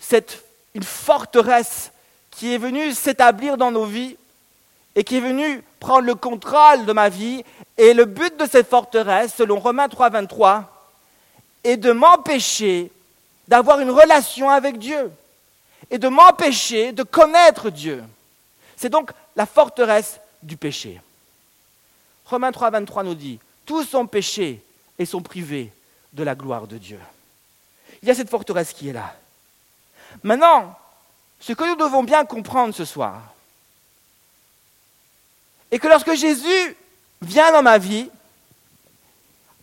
cette, 0.00 0.42
une 0.74 0.82
forteresse 0.82 1.92
qui 2.32 2.52
est 2.52 2.58
venue 2.58 2.90
s'établir 2.90 3.56
dans 3.56 3.70
nos 3.70 3.84
vies 3.84 4.16
et 4.96 5.04
qui 5.04 5.18
est 5.18 5.20
venue 5.20 5.62
prendre 5.78 6.04
le 6.04 6.16
contrôle 6.16 6.84
de 6.84 6.92
ma 6.92 7.08
vie. 7.08 7.44
Et 7.78 7.94
le 7.94 8.06
but 8.06 8.36
de 8.40 8.44
cette 8.44 8.68
forteresse, 8.68 9.34
selon 9.36 9.60
Romains 9.60 9.88
3, 9.88 10.10
23, 10.10 10.88
est 11.62 11.76
de 11.76 11.92
m'empêcher 11.92 12.90
d'avoir 13.46 13.78
une 13.78 13.90
relation 13.90 14.50
avec 14.50 14.80
Dieu 14.80 15.12
et 15.92 15.98
de 15.98 16.08
m'empêcher 16.08 16.90
de 16.90 17.04
connaître 17.04 17.70
Dieu. 17.70 18.02
C'est 18.76 18.90
donc 18.90 19.12
la 19.36 19.46
forteresse 19.46 20.18
du 20.42 20.56
péché. 20.56 21.00
Romains 22.26 22.50
3, 22.50 22.70
23 22.70 23.04
nous 23.04 23.14
dit, 23.14 23.38
tous 23.64 23.94
ont 23.94 24.08
péché 24.08 24.60
et 25.02 25.06
sont 25.06 25.22
privés 25.22 25.72
de 26.12 26.22
la 26.22 26.34
gloire 26.34 26.66
de 26.66 26.78
Dieu. 26.78 27.00
Il 28.02 28.08
y 28.08 28.10
a 28.10 28.14
cette 28.14 28.30
forteresse 28.30 28.72
qui 28.72 28.88
est 28.88 28.92
là. 28.92 29.14
Maintenant, 30.22 30.78
ce 31.40 31.52
que 31.52 31.64
nous 31.64 31.76
devons 31.76 32.04
bien 32.04 32.24
comprendre 32.24 32.74
ce 32.74 32.84
soir, 32.84 33.20
est 35.70 35.78
que 35.78 35.88
lorsque 35.88 36.14
Jésus 36.14 36.76
vient 37.20 37.50
dans 37.50 37.62
ma 37.62 37.78
vie, 37.78 38.08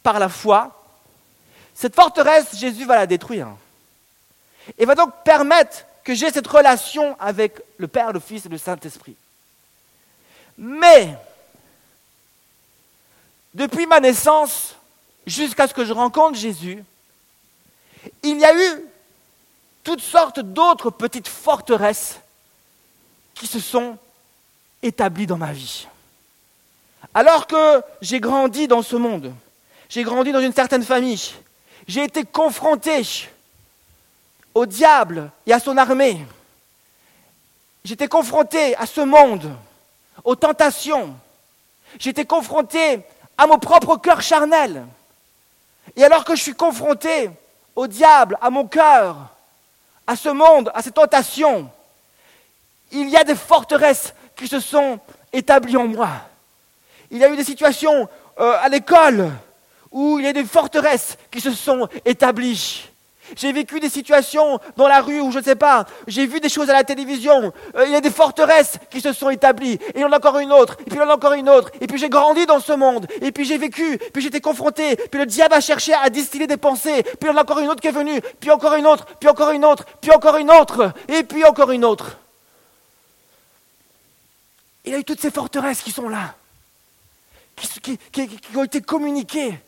par 0.03 0.19
la 0.19 0.29
foi, 0.29 0.75
cette 1.73 1.95
forteresse, 1.95 2.57
Jésus 2.57 2.85
va 2.85 2.95
la 2.95 3.07
détruire. 3.07 3.49
Et 4.77 4.85
va 4.85 4.95
donc 4.95 5.13
permettre 5.23 5.85
que 6.03 6.13
j'ai 6.13 6.31
cette 6.31 6.47
relation 6.47 7.15
avec 7.19 7.61
le 7.77 7.87
Père, 7.87 8.11
le 8.11 8.19
Fils 8.19 8.45
et 8.45 8.49
le 8.49 8.57
Saint-Esprit. 8.57 9.15
Mais, 10.57 11.15
depuis 13.53 13.85
ma 13.85 13.99
naissance 13.99 14.75
jusqu'à 15.25 15.67
ce 15.67 15.73
que 15.73 15.85
je 15.85 15.93
rencontre 15.93 16.37
Jésus, 16.37 16.83
il 18.23 18.39
y 18.39 18.45
a 18.45 18.55
eu 18.55 18.83
toutes 19.83 20.01
sortes 20.01 20.39
d'autres 20.39 20.89
petites 20.89 21.27
forteresses 21.27 22.19
qui 23.33 23.47
se 23.47 23.59
sont 23.59 23.97
établies 24.81 25.27
dans 25.27 25.37
ma 25.37 25.51
vie. 25.51 25.87
Alors 27.13 27.47
que 27.47 27.81
j'ai 28.01 28.19
grandi 28.19 28.67
dans 28.67 28.81
ce 28.81 28.95
monde, 28.95 29.33
j'ai 29.89 30.03
grandi 30.03 30.31
dans 30.31 30.41
une 30.41 30.53
certaine 30.53 30.83
famille, 30.83 31.33
j'ai 31.87 32.03
été 32.03 32.23
confronté 32.23 33.01
au 34.53 34.65
diable 34.65 35.31
et 35.45 35.53
à 35.53 35.59
son 35.59 35.77
armée. 35.77 36.25
J'étais 37.83 38.07
confronté 38.07 38.75
à 38.75 38.85
ce 38.85 39.01
monde, 39.01 39.51
aux 40.23 40.35
tentations. 40.35 41.15
J'étais 41.97 42.25
confronté 42.25 42.99
à 43.37 43.47
mon 43.47 43.57
propre 43.57 43.97
cœur 43.97 44.21
charnel. 44.21 44.85
Et 45.95 46.03
alors 46.03 46.23
que 46.23 46.35
je 46.35 46.41
suis 46.41 46.53
confronté 46.53 47.29
au 47.75 47.87
diable, 47.87 48.37
à 48.41 48.49
mon 48.49 48.67
cœur, 48.67 49.15
à 50.05 50.15
ce 50.15 50.29
monde, 50.29 50.71
à 50.73 50.81
ces 50.81 50.91
tentations, 50.91 51.69
il 52.91 53.09
y 53.09 53.17
a 53.17 53.23
des 53.23 53.35
forteresses 53.35 54.13
qui 54.35 54.47
se 54.47 54.59
sont 54.59 54.99
établies 55.31 55.77
en 55.77 55.87
moi. 55.87 56.09
Il 57.11 57.17
y 57.17 57.23
a 57.23 57.29
eu 57.29 57.35
des 57.35 57.43
situations 57.43 58.07
euh, 58.39 58.57
à 58.61 58.69
l'école 58.69 59.31
où 59.91 60.19
il 60.19 60.25
y 60.25 60.27
a 60.27 60.33
des 60.33 60.45
forteresses 60.45 61.17
qui 61.31 61.41
se 61.41 61.51
sont 61.51 61.87
établies. 62.05 62.89
J'ai 63.35 63.51
vécu 63.51 63.79
des 63.79 63.89
situations 63.89 64.59
dans 64.77 64.87
la 64.87 65.01
rue 65.01 65.21
où 65.21 65.31
je 65.31 65.39
ne 65.39 65.43
sais 65.43 65.55
pas, 65.55 65.85
j'ai 66.07 66.25
vu 66.25 66.39
des 66.39 66.49
choses 66.49 66.69
à 66.69 66.73
la 66.73 66.83
télévision, 66.83 67.53
euh, 67.75 67.85
il 67.85 67.91
y 67.91 67.95
a 67.95 68.01
des 68.01 68.11
forteresses 68.11 68.77
qui 68.89 69.01
se 69.01 69.13
sont 69.13 69.29
établies, 69.29 69.73
et 69.73 69.91
il 69.95 70.01
y 70.01 70.03
en 70.03 70.11
a 70.11 70.17
encore 70.17 70.39
une 70.39 70.51
autre, 70.51 70.77
et 70.81 70.89
puis 70.89 70.95
il 70.95 70.99
y 70.99 71.01
en 71.01 71.09
a 71.09 71.15
encore 71.15 71.33
une 71.33 71.49
autre, 71.49 71.71
et 71.79 71.87
puis 71.87 71.97
j'ai 71.97 72.09
grandi 72.09 72.45
dans 72.45 72.59
ce 72.59 72.73
monde, 72.73 73.07
et 73.21 73.31
puis 73.31 73.45
j'ai 73.45 73.57
vécu, 73.57 73.97
puis 74.13 74.21
j'étais 74.21 74.41
confronté, 74.41 74.95
puis 74.95 75.19
le 75.19 75.25
diable 75.25 75.53
a 75.53 75.61
cherché 75.61 75.93
à 75.93 76.09
distiller 76.09 76.47
des 76.47 76.57
pensées, 76.57 77.03
puis 77.03 77.17
il 77.23 77.27
y 77.27 77.29
en 77.29 77.37
a 77.37 77.41
encore 77.41 77.59
une 77.59 77.69
autre 77.69 77.81
qui 77.81 77.87
est 77.87 77.91
venue, 77.91 78.21
puis 78.39 78.51
encore 78.51 78.75
une 78.75 78.87
autre, 78.87 79.05
puis 79.19 79.29
encore 79.29 79.51
une 79.51 79.65
autre, 79.65 79.85
puis 80.01 80.11
encore 80.11 80.37
une 80.37 80.51
autre, 80.51 80.93
et 81.07 81.23
puis 81.23 81.43
encore 81.45 81.71
une 81.71 81.85
autre. 81.85 82.17
Il 84.85 84.93
y 84.93 84.95
a 84.95 84.99
eu 84.99 85.03
toutes 85.03 85.21
ces 85.21 85.31
forteresses 85.31 85.81
qui 85.81 85.91
sont 85.91 86.09
là, 86.09 86.33
qui, 87.55 87.97
qui 87.97 88.29
ont 88.55 88.63
été 88.63 88.81
communiquées 88.81 89.59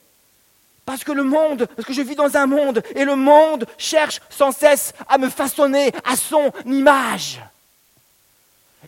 parce 0.85 1.03
que 1.03 1.11
le 1.11 1.23
monde, 1.23 1.67
parce 1.75 1.87
que 1.87 1.93
je 1.93 2.01
vis 2.01 2.15
dans 2.15 2.35
un 2.37 2.47
monde, 2.47 2.83
et 2.95 3.05
le 3.05 3.15
monde 3.15 3.65
cherche 3.77 4.19
sans 4.29 4.51
cesse 4.51 4.93
à 5.07 5.17
me 5.17 5.29
façonner 5.29 5.91
à 6.05 6.15
son 6.15 6.51
image. 6.65 7.41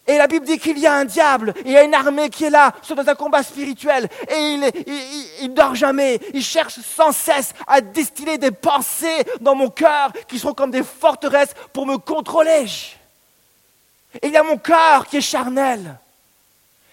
Et 0.06 0.18
la 0.18 0.28
Bible 0.28 0.46
dit 0.46 0.60
qu'il 0.60 0.80
y 0.80 0.88
a 0.88 0.96
un 0.96 1.06
diable, 1.06 1.54
il 1.66 1.72
y 1.72 1.78
a 1.78 1.84
une 1.84 1.94
armée 1.94 2.30
qui 2.30 2.44
est 2.44 2.50
là, 2.50 2.74
soit 2.82 2.96
dans 2.96 3.08
un 3.08 3.16
combat 3.16 3.42
spirituel, 3.42 4.10
et 4.28 4.36
il, 4.36 5.50
ne 5.50 5.56
dort 5.56 5.76
jamais. 5.76 6.20
Il 6.34 6.44
cherche 6.44 6.80
sans 6.82 7.14
cesse 7.14 7.54
à 7.68 7.80
distiller 7.80 8.38
des 8.38 8.52
pensées 8.52 9.24
dans 9.40 9.56
mon 9.56 9.70
cœur 9.70 10.12
qui 10.28 10.40
seront 10.40 10.54
comme 10.54 10.72
des 10.72 10.84
forteresses 10.84 11.54
pour 11.72 11.86
me 11.86 11.98
contrôler. 11.98 12.66
Et 14.22 14.28
il 14.28 14.34
y 14.34 14.38
a 14.38 14.44
mon 14.44 14.58
cœur 14.58 15.08
qui 15.08 15.18
est 15.18 15.22
charnel, 15.22 15.98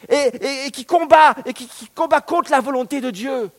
et, 0.09 0.71
qui 0.71 0.85
combat, 0.85 1.35
et 1.47 1.52
qui 1.52 1.69
combat 1.95 2.21
contre 2.21 2.52
la 2.52 2.61
volonté 2.61 3.00
de 3.00 3.11
Dieu 3.11 3.50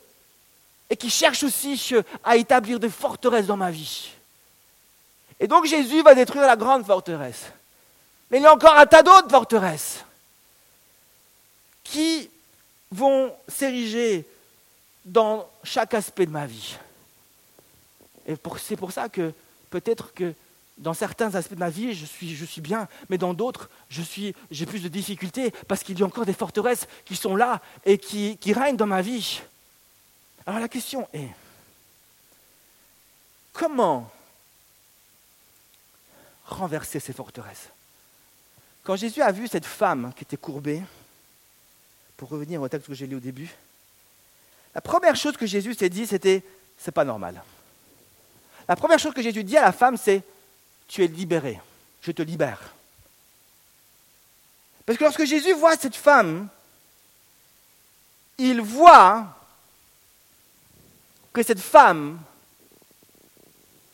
et 0.92 0.98
qui 0.98 1.10
cherche 1.10 1.42
aussi 1.44 1.96
à 2.22 2.36
établir 2.36 2.78
des 2.78 2.90
forteresses 2.90 3.46
dans 3.46 3.56
ma 3.56 3.72
vie. 3.72 4.10
Et 5.40 5.48
donc 5.48 5.66
Jésus 5.66 6.04
va 6.04 6.14
détruire 6.14 6.46
la 6.46 6.58
grande 6.58 6.86
forteresse. 6.86 7.46
Mais 8.30 8.40
il 8.40 8.44
y 8.44 8.46
a 8.46 8.54
encore 8.54 8.76
un 8.76 8.86
tas 8.86 9.02
d'autres 9.02 9.30
forteresses 9.30 10.04
qui 11.82 12.30
vont 12.92 13.34
s'ériger 13.48 14.26
dans 15.06 15.50
chaque 15.64 15.94
aspect 15.94 16.26
de 16.26 16.32
ma 16.32 16.46
vie. 16.46 16.76
Et 18.28 18.36
c'est 18.58 18.76
pour 18.76 18.92
ça 18.92 19.08
que 19.08 19.32
peut-être 19.70 20.14
que 20.14 20.34
dans 20.78 20.94
certains 20.94 21.34
aspects 21.36 21.54
de 21.54 21.60
ma 21.60 21.70
vie, 21.70 21.94
je 21.94 22.06
suis, 22.06 22.62
bien, 22.62 22.90
mais 23.10 23.18
dans 23.18 23.34
d'autres, 23.34 23.70
j'ai 23.90 24.66
plus 24.66 24.84
de 24.84 24.90
difficultés 24.90 25.52
parce 25.70 25.84
qu'il 25.84 25.98
y 25.98 26.04
a 26.04 26.06
encore 26.06 26.26
des 26.26 26.34
forteresses 26.34 26.86
qui 27.06 27.16
sont 27.16 27.38
là 27.38 27.62
et 27.86 27.98
qui 27.98 28.54
règnent 28.54 28.76
dans 28.76 28.88
ma 28.88 29.02
vie. 29.02 29.42
Alors 30.46 30.60
la 30.60 30.70
question 30.70 31.08
est, 31.14 31.30
comment 33.54 34.12
renverser 36.46 37.00
ces 37.00 37.14
forteresses? 37.14 37.70
Quand 38.84 38.96
Jésus 38.96 39.22
a 39.22 39.32
vu 39.32 39.48
cette 39.48 39.66
femme 39.66 40.12
qui 40.16 40.24
était 40.24 40.38
courbée, 40.38 40.82
pour 42.18 42.30
revenir 42.30 42.62
au 42.62 42.70
texte 42.70 42.88
que 42.88 42.94
j'ai 42.94 43.08
lu 43.08 43.16
au 43.16 43.20
début, 43.20 43.50
la 44.74 44.82
première 44.82 45.16
chose 45.16 45.38
que 45.38 45.46
Jésus 45.46 45.76
s'est 45.76 45.90
dit, 45.90 46.08
c'était 46.08 46.44
c'est 46.78 46.92
pas 46.92 47.04
normal. 47.04 47.44
La 48.68 48.76
première 48.76 49.00
chose 49.00 49.14
que 49.14 49.22
Jésus 49.22 49.44
dit 49.44 49.58
à 49.58 49.62
la 49.62 49.72
femme, 49.72 49.98
c'est 49.98 50.24
tu 50.88 51.04
es 51.04 51.08
libérée, 51.08 51.60
je 52.02 52.12
te 52.12 52.22
libère. 52.22 52.74
Parce 54.86 54.98
que 54.98 55.04
lorsque 55.04 55.26
Jésus 55.26 55.54
voit 55.54 55.78
cette 55.78 55.96
femme, 55.96 56.48
il 58.38 58.62
voit 58.62 59.41
que 61.34 61.44
cette 61.44 61.60
femme 61.60 62.20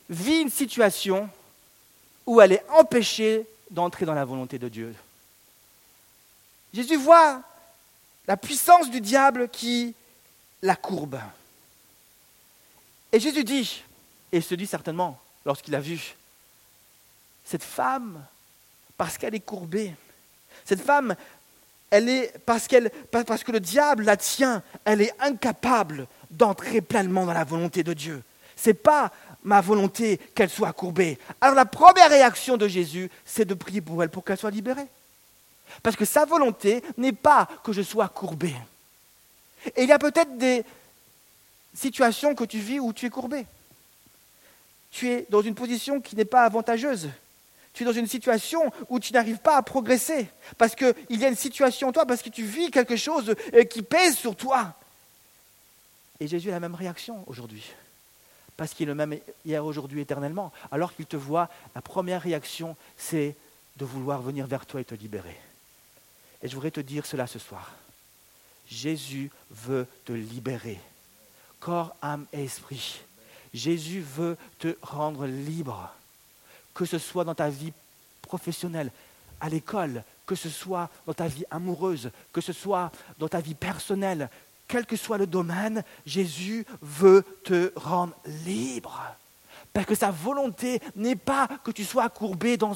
vit 0.10 0.42
une 0.42 0.50
situation 0.50 1.30
où 2.26 2.42
elle 2.42 2.54
est 2.54 2.66
empêchée 2.70 3.46
d'entrer 3.70 4.06
dans 4.06 4.14
la 4.14 4.26
volonté 4.26 4.58
de 4.58 4.70
Dieu. 4.70 4.96
Jésus 6.74 6.98
voit 6.98 7.42
la 8.28 8.38
puissance 8.38 8.90
du 8.90 9.02
diable 9.02 9.50
qui 9.50 9.94
la 10.62 10.76
courbe. 10.76 11.20
Et 13.12 13.20
Jésus 13.20 13.44
dit, 13.44 13.84
et 14.32 14.42
se 14.42 14.56
dit 14.56 14.68
certainement 14.68 15.20
lorsqu'il 15.46 15.76
a 15.76 15.80
vu, 15.80 16.16
cette 17.46 17.64
femme, 17.64 18.26
parce 18.98 19.18
qu'elle 19.18 19.36
est 19.36 19.40
courbée, 19.40 19.94
cette 20.66 20.82
femme, 20.82 21.16
elle 21.90 22.10
est, 22.10 22.38
parce 22.46 22.68
que 22.68 23.52
le 23.52 23.60
diable 23.60 24.04
la 24.04 24.18
tient, 24.18 24.62
elle 24.84 25.02
est 25.02 25.14
incapable 25.20 26.08
d'entrer 26.32 26.82
pleinement 26.82 27.26
dans 27.26 27.34
la 27.34 27.44
volonté 27.44 27.84
de 27.84 27.94
Dieu. 27.94 28.24
Ce 28.56 28.70
n'est 28.70 28.74
pas 28.74 29.12
ma 29.44 29.62
volonté 29.62 30.18
qu'elle 30.36 30.50
soit 30.50 30.74
courbée. 30.74 31.18
Alors 31.40 31.56
la 31.56 31.66
première 31.66 32.10
réaction 32.10 32.58
de 32.58 32.68
Jésus, 32.68 33.10
c'est 33.26 33.46
de 33.46 33.54
prier 33.54 33.82
pour 33.82 34.04
elle, 34.04 34.10
pour 34.10 34.24
qu'elle 34.24 34.38
soit 34.38 34.52
libérée. 34.52 34.88
Parce 35.84 35.96
que 35.96 36.06
sa 36.06 36.26
volonté 36.26 36.84
n'est 36.98 37.14
pas 37.14 37.48
que 37.64 37.72
je 37.72 37.82
sois 37.82 38.08
courbé. 38.10 38.54
Et 39.76 39.84
il 39.84 39.90
y 39.90 39.94
a 39.94 40.00
peut-être 40.00 40.38
des 40.38 40.64
situations 41.74 42.36
que 42.36 42.44
tu 42.44 42.60
vis 42.60 42.80
où 42.80 42.94
tu 42.94 43.06
es 43.06 43.10
courbé. 43.10 43.46
Tu 44.92 45.10
es 45.10 45.26
dans 45.30 45.42
une 45.42 45.56
position 45.56 46.02
qui 46.02 46.16
n'est 46.16 46.26
pas 46.26 46.44
avantageuse. 46.44 47.10
Tu 47.74 47.84
es 47.84 47.86
dans 47.86 47.94
une 47.94 48.08
situation 48.08 48.72
où 48.90 49.00
tu 49.00 49.14
n'arrives 49.14 49.38
pas 49.38 49.58
à 49.58 49.62
progresser. 49.62 50.28
Parce 50.58 50.76
qu'il 50.76 50.96
y 51.10 51.24
a 51.24 51.28
une 51.28 51.36
situation 51.36 51.90
en 51.90 51.92
toi, 51.92 52.06
parce 52.06 52.22
que 52.22 52.30
tu 52.30 52.44
vis 52.44 52.72
quelque 52.72 52.96
chose 52.96 53.36
euh, 53.54 53.64
qui 53.66 53.82
pèse 53.82 54.18
sur 54.18 54.36
toi. 54.36 54.74
Et 56.20 56.28
Jésus 56.28 56.50
a 56.50 56.54
la 56.54 56.60
même 56.60 56.76
réaction 56.76 57.24
aujourd'hui. 57.28 57.72
Parce 58.56 58.74
qu'il 58.74 58.88
est 58.88 58.92
le 58.92 58.96
même 58.96 59.20
hier, 59.46 59.64
aujourd'hui, 59.64 60.02
éternellement. 60.02 60.52
Alors 60.72 60.96
qu'il 60.96 61.06
te 61.06 61.16
voit, 61.16 61.50
la 61.76 61.82
première 61.82 62.22
réaction, 62.22 62.76
c'est 62.98 63.36
de 63.78 63.86
vouloir 63.86 64.22
venir 64.22 64.48
vers 64.48 64.66
toi 64.66 64.82
et 64.82 64.86
te 64.86 64.96
libérer. 64.96 65.38
Et 66.42 66.48
je 66.48 66.56
voudrais 66.56 66.72
te 66.72 66.80
dire 66.80 67.06
cela 67.06 67.28
ce 67.28 67.40
soir. 67.40 67.72
Jésus 68.68 69.32
veut 69.52 69.88
te 70.06 70.14
libérer. 70.14 70.80
Corps, 71.60 71.96
âme 72.02 72.26
et 72.34 72.44
esprit. 72.44 73.02
Jésus 73.54 74.02
veut 74.02 74.38
te 74.60 74.76
rendre 74.82 75.26
libre. 75.26 75.94
Que 76.74 76.86
ce 76.86 76.98
soit 76.98 77.24
dans 77.24 77.36
ta 77.36 77.50
vie 77.50 77.74
professionnelle, 78.22 78.92
à 79.40 79.50
l'école, 79.50 80.04
que 80.26 80.36
ce 80.36 80.50
soit 80.50 80.90
dans 81.06 81.14
ta 81.14 81.28
vie 81.28 81.46
amoureuse, 81.50 82.12
que 82.34 82.42
ce 82.42 82.54
soit 82.54 82.92
dans 83.18 83.30
ta 83.30 83.40
vie 83.40 83.56
personnelle, 83.56 84.30
quel 84.68 84.86
que 84.86 84.96
soit 84.96 85.18
le 85.18 85.28
domaine, 85.28 85.84
Jésus 86.06 86.66
veut 86.82 87.24
te 87.44 87.72
rendre 87.76 88.14
libre. 88.46 89.02
Parce 89.74 89.86
que 89.86 89.96
sa 89.96 90.12
volonté 90.12 90.82
n'est 90.96 91.16
pas 91.16 91.48
que 91.64 91.72
tu 91.72 91.84
sois 91.84 92.10
courbé 92.10 92.58
dans, 92.58 92.74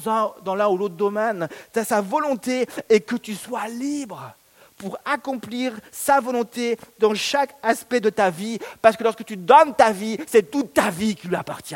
l'un 0.54 0.68
ou 0.68 0.76
l'autre 0.76 0.94
domaine. 0.94 1.48
Sa 1.74 2.00
volonté 2.00 2.66
est 2.88 3.00
que 3.00 3.16
tu 3.16 3.34
sois 3.34 3.66
libre 3.68 4.34
pour 4.76 4.98
accomplir 5.04 5.72
sa 5.90 6.20
volonté 6.20 6.78
dans 6.98 7.14
chaque 7.14 7.54
aspect 7.62 8.00
de 8.00 8.10
ta 8.10 8.30
vie. 8.30 8.58
Parce 8.80 8.96
que 8.96 9.02
lorsque 9.02 9.24
tu 9.24 9.36
donnes 9.36 9.74
ta 9.74 9.90
vie, 9.90 10.16
c'est 10.26 10.50
toute 10.50 10.74
ta 10.74 10.90
vie 10.90 11.16
qui 11.16 11.28
lui 11.28 11.36
appartient. 11.36 11.74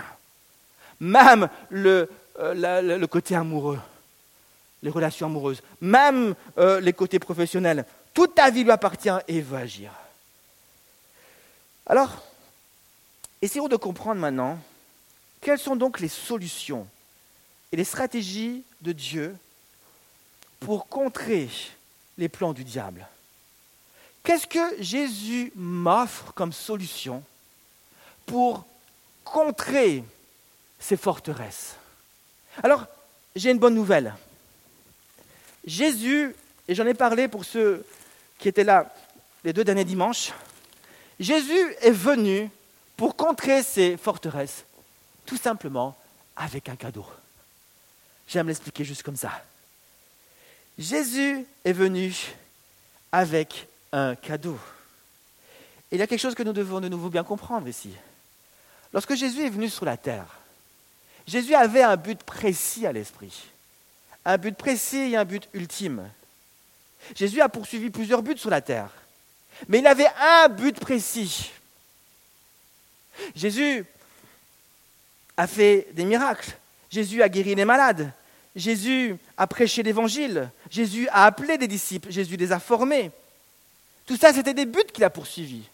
Même 1.01 1.49
le, 1.71 2.09
euh, 2.39 3.07
côté 3.07 3.35
amoureux, 3.35 3.81
les 4.83 4.91
relations 4.91 5.27
amoureuses, 5.27 5.63
même 5.81 6.35
euh, 6.57 6.81
les 6.81 6.93
côtés 6.93 7.19
professionnels. 7.19 7.85
Toute 8.15 8.35
ta 8.35 8.51
vie 8.51 8.65
lui 8.65 8.71
appartient 8.71 9.11
et 9.29 9.41
veut 9.41 9.59
agir. 9.59 9.91
Alors, 11.87 12.23
Essayons 13.43 13.69
de 13.69 13.77
comprendre 13.77 14.21
maintenant 14.21 14.59
quelles 15.41 15.59
sont 15.59 15.77
donc 15.77 16.01
les 16.01 16.09
solutions 16.09 16.89
et 17.71 17.77
les 17.77 17.85
stratégies 17.85 18.65
de 18.81 18.93
Dieu 18.93 19.37
pour 20.61 20.89
contrer 20.89 21.49
les 22.17 22.29
plans 22.29 22.55
du 22.55 22.65
diable. 22.65 23.07
Qu'est-ce 24.25 24.47
que 24.47 24.83
Jésus 24.83 25.53
m'offre 25.55 26.33
comme 26.33 26.53
solution 26.53 27.23
pour 28.25 28.65
contrer 29.23 30.03
ces 30.81 30.97
forteresses? 30.97 31.77
Alors, 32.63 32.87
j'ai 33.37 33.51
une 33.51 33.59
bonne 33.59 33.75
nouvelle. 33.75 34.15
Jésus, 35.65 36.35
et 36.67 36.75
j'en 36.75 36.87
ai 36.87 36.95
parlé 36.95 37.29
pour 37.29 37.45
ceux 37.45 37.87
qui 38.39 38.49
étaient 38.49 38.65
là 38.65 38.93
les 39.45 39.53
deux 39.53 39.63
derniers 39.63 39.85
dimanches, 39.85 40.33
Jésus 41.19 41.75
est 41.81 41.91
venu 41.91 42.51
pour 42.97 43.17
contrer 43.17 43.63
ces 43.63 43.97
forteresses, 43.97 44.65
tout 45.25 45.37
simplement 45.37 45.97
avec 46.37 46.69
un 46.69 46.77
cadeau. 46.77 47.07
J'aime 48.29 48.49
l'expliquer 48.49 48.85
juste 48.85 49.03
comme 49.03 49.17
ça. 49.17 49.33
Jésus 50.79 51.47
est 51.65 51.73
venu 51.73 52.15
avec 53.13 53.67
un 53.93 54.15
cadeau. 54.15 54.59
Il 55.91 55.99
y 55.99 56.03
a 56.03 56.07
quelque 56.07 56.21
chose 56.21 56.35
que 56.35 56.43
nous 56.43 56.53
devons 56.53 56.81
de 56.81 56.89
nouveau 56.89 57.09
bien 57.09 57.25
comprendre 57.25 57.69
ici. 57.69 57.91
Lorsque 58.93 59.15
Jésus 59.15 59.43
est 59.43 59.51
venu 59.51 59.71
sur 59.71 59.85
la 59.85 59.97
terre, 59.97 60.27
Jésus 61.27 61.55
avait 61.55 61.83
un 61.83 61.97
but 61.97 62.23
précis 62.23 62.87
à 62.87 62.93
l'esprit. 62.93 63.45
Un 64.25 64.39
but 64.39 64.57
précis 64.57 65.13
et 65.13 65.17
un 65.17 65.25
but 65.25 65.49
ultime. 65.55 66.11
Jésus 67.15 67.41
a 67.41 67.49
poursuivi 67.49 67.91
plusieurs 67.91 68.23
buts 68.23 68.39
sur 68.39 68.51
la 68.51 68.61
terre. 68.61 68.91
Mais 69.69 69.79
il 69.79 69.87
avait 69.87 70.09
un 70.21 70.49
but 70.49 70.79
précis. 70.79 71.51
Jésus 73.35 73.85
a 75.37 75.47
fait 75.47 75.89
des 75.93 76.05
miracles. 76.05 76.57
Jésus 76.91 77.23
a 77.23 77.29
guéri 77.29 77.55
les 77.55 77.65
malades. 77.65 78.13
Jésus 78.55 79.17
a 79.37 79.47
prêché 79.47 79.83
l'évangile. 79.83 80.51
Jésus 80.71 81.09
a 81.09 81.27
appelé 81.27 81.59
des 81.59 81.69
disciples. 81.69 82.11
Jésus 82.11 82.37
les 82.37 82.53
a 82.53 82.59
formés. 82.59 83.11
Tout 84.07 84.17
ça, 84.17 84.33
c'était 84.33 84.55
des 84.55 84.67
buts 84.67 84.85
qu'il 84.93 85.05
a 85.05 85.11
poursuivis. 85.11 85.69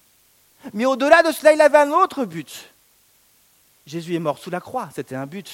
Mais 0.72 0.86
au-delà 0.86 1.22
de 1.22 1.32
cela, 1.32 1.52
il 1.52 1.60
avait 1.60 1.78
un 1.78 1.90
autre 1.90 2.24
but. 2.24 2.72
Jésus 3.86 4.14
est 4.14 4.20
mort 4.20 4.38
sous 4.38 4.50
la 4.50 4.60
croix, 4.60 4.88
c'était 4.94 5.16
un 5.16 5.26
but. 5.26 5.50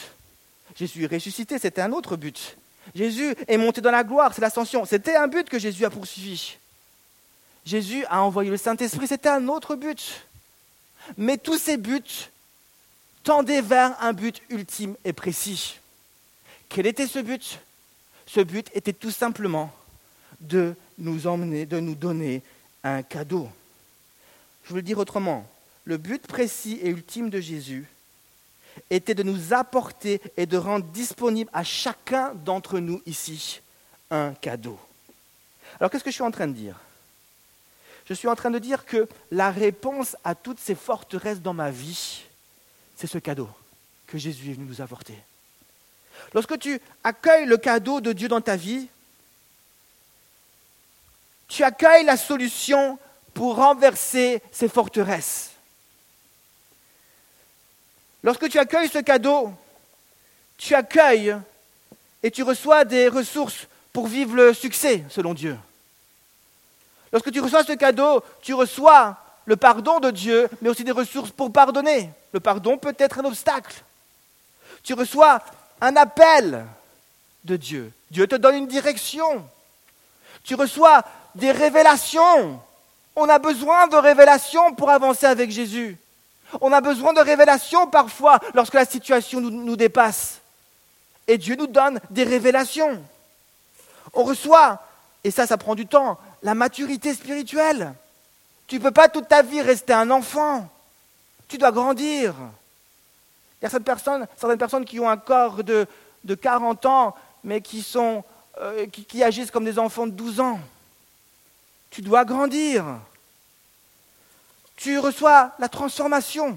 Jésus 0.76 1.04
est 1.04 1.12
ressuscité, 1.12 1.58
c'était 1.58 1.80
un 1.80 1.92
autre 1.92 2.16
but. 2.16 2.56
Jésus 2.94 3.34
est 3.46 3.56
monté 3.56 3.80
dans 3.80 3.90
la 3.90 4.04
gloire, 4.04 4.32
c'est 4.34 4.40
l'ascension, 4.40 4.84
c'était 4.84 5.16
un 5.16 5.28
but 5.28 5.48
que 5.48 5.58
Jésus 5.58 5.84
a 5.84 5.90
poursuivi. 5.90 6.56
Jésus 7.64 8.04
a 8.06 8.22
envoyé 8.22 8.50
le 8.50 8.56
Saint-Esprit, 8.56 9.06
c'était 9.06 9.28
un 9.28 9.48
autre 9.48 9.76
but. 9.76 10.26
Mais 11.16 11.38
tous 11.38 11.58
ces 11.58 11.76
buts 11.76 12.30
tendaient 13.22 13.62
vers 13.62 14.00
un 14.02 14.12
but 14.12 14.42
ultime 14.50 14.96
et 15.04 15.12
précis. 15.12 15.78
Quel 16.68 16.86
était 16.86 17.06
ce 17.06 17.18
but? 17.18 17.60
Ce 18.26 18.40
but 18.40 18.70
était 18.74 18.92
tout 18.92 19.10
simplement 19.10 19.72
de 20.40 20.74
nous 20.98 21.26
emmener, 21.26 21.66
de 21.66 21.80
nous 21.80 21.94
donner 21.94 22.42
un 22.84 23.02
cadeau. 23.02 23.48
Je 24.64 24.70
veux 24.70 24.76
le 24.76 24.82
dire 24.82 24.98
autrement. 24.98 25.46
Le 25.84 25.96
but 25.96 26.26
précis 26.26 26.78
et 26.82 26.90
ultime 26.90 27.30
de 27.30 27.40
Jésus 27.40 27.86
était 28.90 29.14
de 29.14 29.22
nous 29.22 29.54
apporter 29.54 30.20
et 30.36 30.46
de 30.46 30.56
rendre 30.56 30.84
disponible 30.86 31.50
à 31.52 31.64
chacun 31.64 32.34
d'entre 32.34 32.78
nous 32.78 33.00
ici 33.06 33.60
un 34.10 34.34
cadeau. 34.34 34.78
Alors 35.80 35.90
qu'est-ce 35.90 36.04
que 36.04 36.10
je 36.10 36.14
suis 36.14 36.22
en 36.22 36.30
train 36.30 36.46
de 36.46 36.52
dire? 36.52 36.78
Je 38.08 38.14
suis 38.14 38.28
en 38.28 38.34
train 38.34 38.50
de 38.50 38.58
dire 38.58 38.86
que 38.86 39.06
la 39.30 39.50
réponse 39.50 40.16
à 40.24 40.34
toutes 40.34 40.58
ces 40.58 40.74
forteresses 40.74 41.42
dans 41.42 41.52
ma 41.52 41.70
vie, 41.70 42.22
c'est 42.96 43.06
ce 43.06 43.18
cadeau 43.18 43.50
que 44.06 44.16
Jésus 44.16 44.50
est 44.50 44.54
venu 44.54 44.64
nous 44.64 44.80
apporter. 44.80 45.14
Lorsque 46.32 46.58
tu 46.58 46.80
accueilles 47.04 47.44
le 47.44 47.58
cadeau 47.58 48.00
de 48.00 48.12
Dieu 48.14 48.28
dans 48.28 48.40
ta 48.40 48.56
vie, 48.56 48.88
tu 51.48 51.62
accueilles 51.62 52.04
la 52.04 52.16
solution 52.16 52.98
pour 53.34 53.56
renverser 53.56 54.42
ces 54.50 54.68
forteresses. 54.68 55.50
Lorsque 58.22 58.48
tu 58.48 58.58
accueilles 58.58 58.88
ce 58.88 58.98
cadeau, 58.98 59.52
tu 60.56 60.74
accueilles 60.74 61.36
et 62.22 62.30
tu 62.30 62.42
reçois 62.42 62.86
des 62.86 63.08
ressources 63.08 63.68
pour 63.92 64.06
vivre 64.06 64.34
le 64.34 64.54
succès 64.54 65.04
selon 65.10 65.34
Dieu. 65.34 65.58
Lorsque 67.12 67.32
tu 67.32 67.40
reçois 67.40 67.64
ce 67.64 67.72
cadeau, 67.72 68.22
tu 68.42 68.54
reçois 68.54 69.16
le 69.44 69.56
pardon 69.56 69.98
de 69.98 70.10
Dieu, 70.10 70.48
mais 70.60 70.68
aussi 70.68 70.84
des 70.84 70.92
ressources 70.92 71.30
pour 71.30 71.52
pardonner. 71.52 72.10
Le 72.32 72.40
pardon 72.40 72.76
peut 72.76 72.94
être 72.98 73.18
un 73.18 73.24
obstacle. 73.24 73.82
Tu 74.82 74.94
reçois 74.94 75.40
un 75.80 75.96
appel 75.96 76.66
de 77.44 77.56
Dieu. 77.56 77.92
Dieu 78.10 78.26
te 78.26 78.34
donne 78.34 78.56
une 78.56 78.66
direction. 78.66 79.44
Tu 80.44 80.54
reçois 80.54 81.02
des 81.34 81.52
révélations. 81.52 82.60
On 83.16 83.28
a 83.28 83.38
besoin 83.38 83.86
de 83.88 83.96
révélations 83.96 84.74
pour 84.74 84.90
avancer 84.90 85.26
avec 85.26 85.50
Jésus. 85.50 85.98
On 86.60 86.72
a 86.72 86.80
besoin 86.80 87.12
de 87.12 87.20
révélations 87.20 87.86
parfois 87.86 88.38
lorsque 88.54 88.74
la 88.74 88.84
situation 88.84 89.40
nous, 89.40 89.76
dépasse. 89.76 90.40
Et 91.26 91.36
Dieu 91.36 91.56
nous 91.56 91.66
donne 91.66 92.00
des 92.10 92.24
révélations. 92.24 93.02
On 94.14 94.24
reçoit, 94.24 94.82
et 95.24 95.30
ça, 95.30 95.46
ça 95.46 95.58
prend 95.58 95.74
du 95.74 95.86
temps, 95.86 96.18
la 96.42 96.54
maturité 96.54 97.14
spirituelle. 97.14 97.94
Tu 98.66 98.76
ne 98.76 98.82
peux 98.82 98.90
pas 98.90 99.08
toute 99.08 99.28
ta 99.28 99.42
vie 99.42 99.60
rester 99.60 99.92
un 99.92 100.10
enfant. 100.10 100.68
Tu 101.48 101.58
dois 101.58 101.72
grandir. 101.72 102.34
Il 103.60 103.64
y 103.64 103.66
a 103.66 103.70
certaines 103.70 104.58
personnes, 104.58 104.84
qui 104.84 105.00
ont 105.00 105.08
un 105.08 105.16
corps 105.16 105.64
de, 105.64 105.86
40 106.40 106.86
ans, 106.86 107.16
mais 107.42 107.60
qui, 107.60 107.82
sont, 107.82 108.22
euh, 108.60 108.86
qui 108.86 109.22
agissent 109.24 109.50
comme 109.50 109.64
des 109.64 109.78
enfants 109.78 110.06
de 110.06 110.12
12 110.12 110.40
ans. 110.40 110.60
Tu 111.90 112.02
dois 112.02 112.24
grandir 112.24 112.84
tu 114.78 114.96
reçois 115.00 115.50
la 115.58 115.68
transformation, 115.68 116.56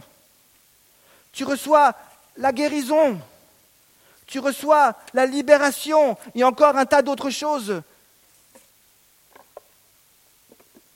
tu 1.34 1.44
reçois 1.44 1.96
la 2.38 2.52
guérison, 2.52 3.20
tu 4.28 4.38
reçois 4.38 4.94
la 5.15 5.26
libération 5.26 6.15
et 6.36 6.44
encore 6.44 6.78
un 6.78 6.86
tas 6.86 7.02
d'autres 7.02 7.32
choses. 7.32 7.82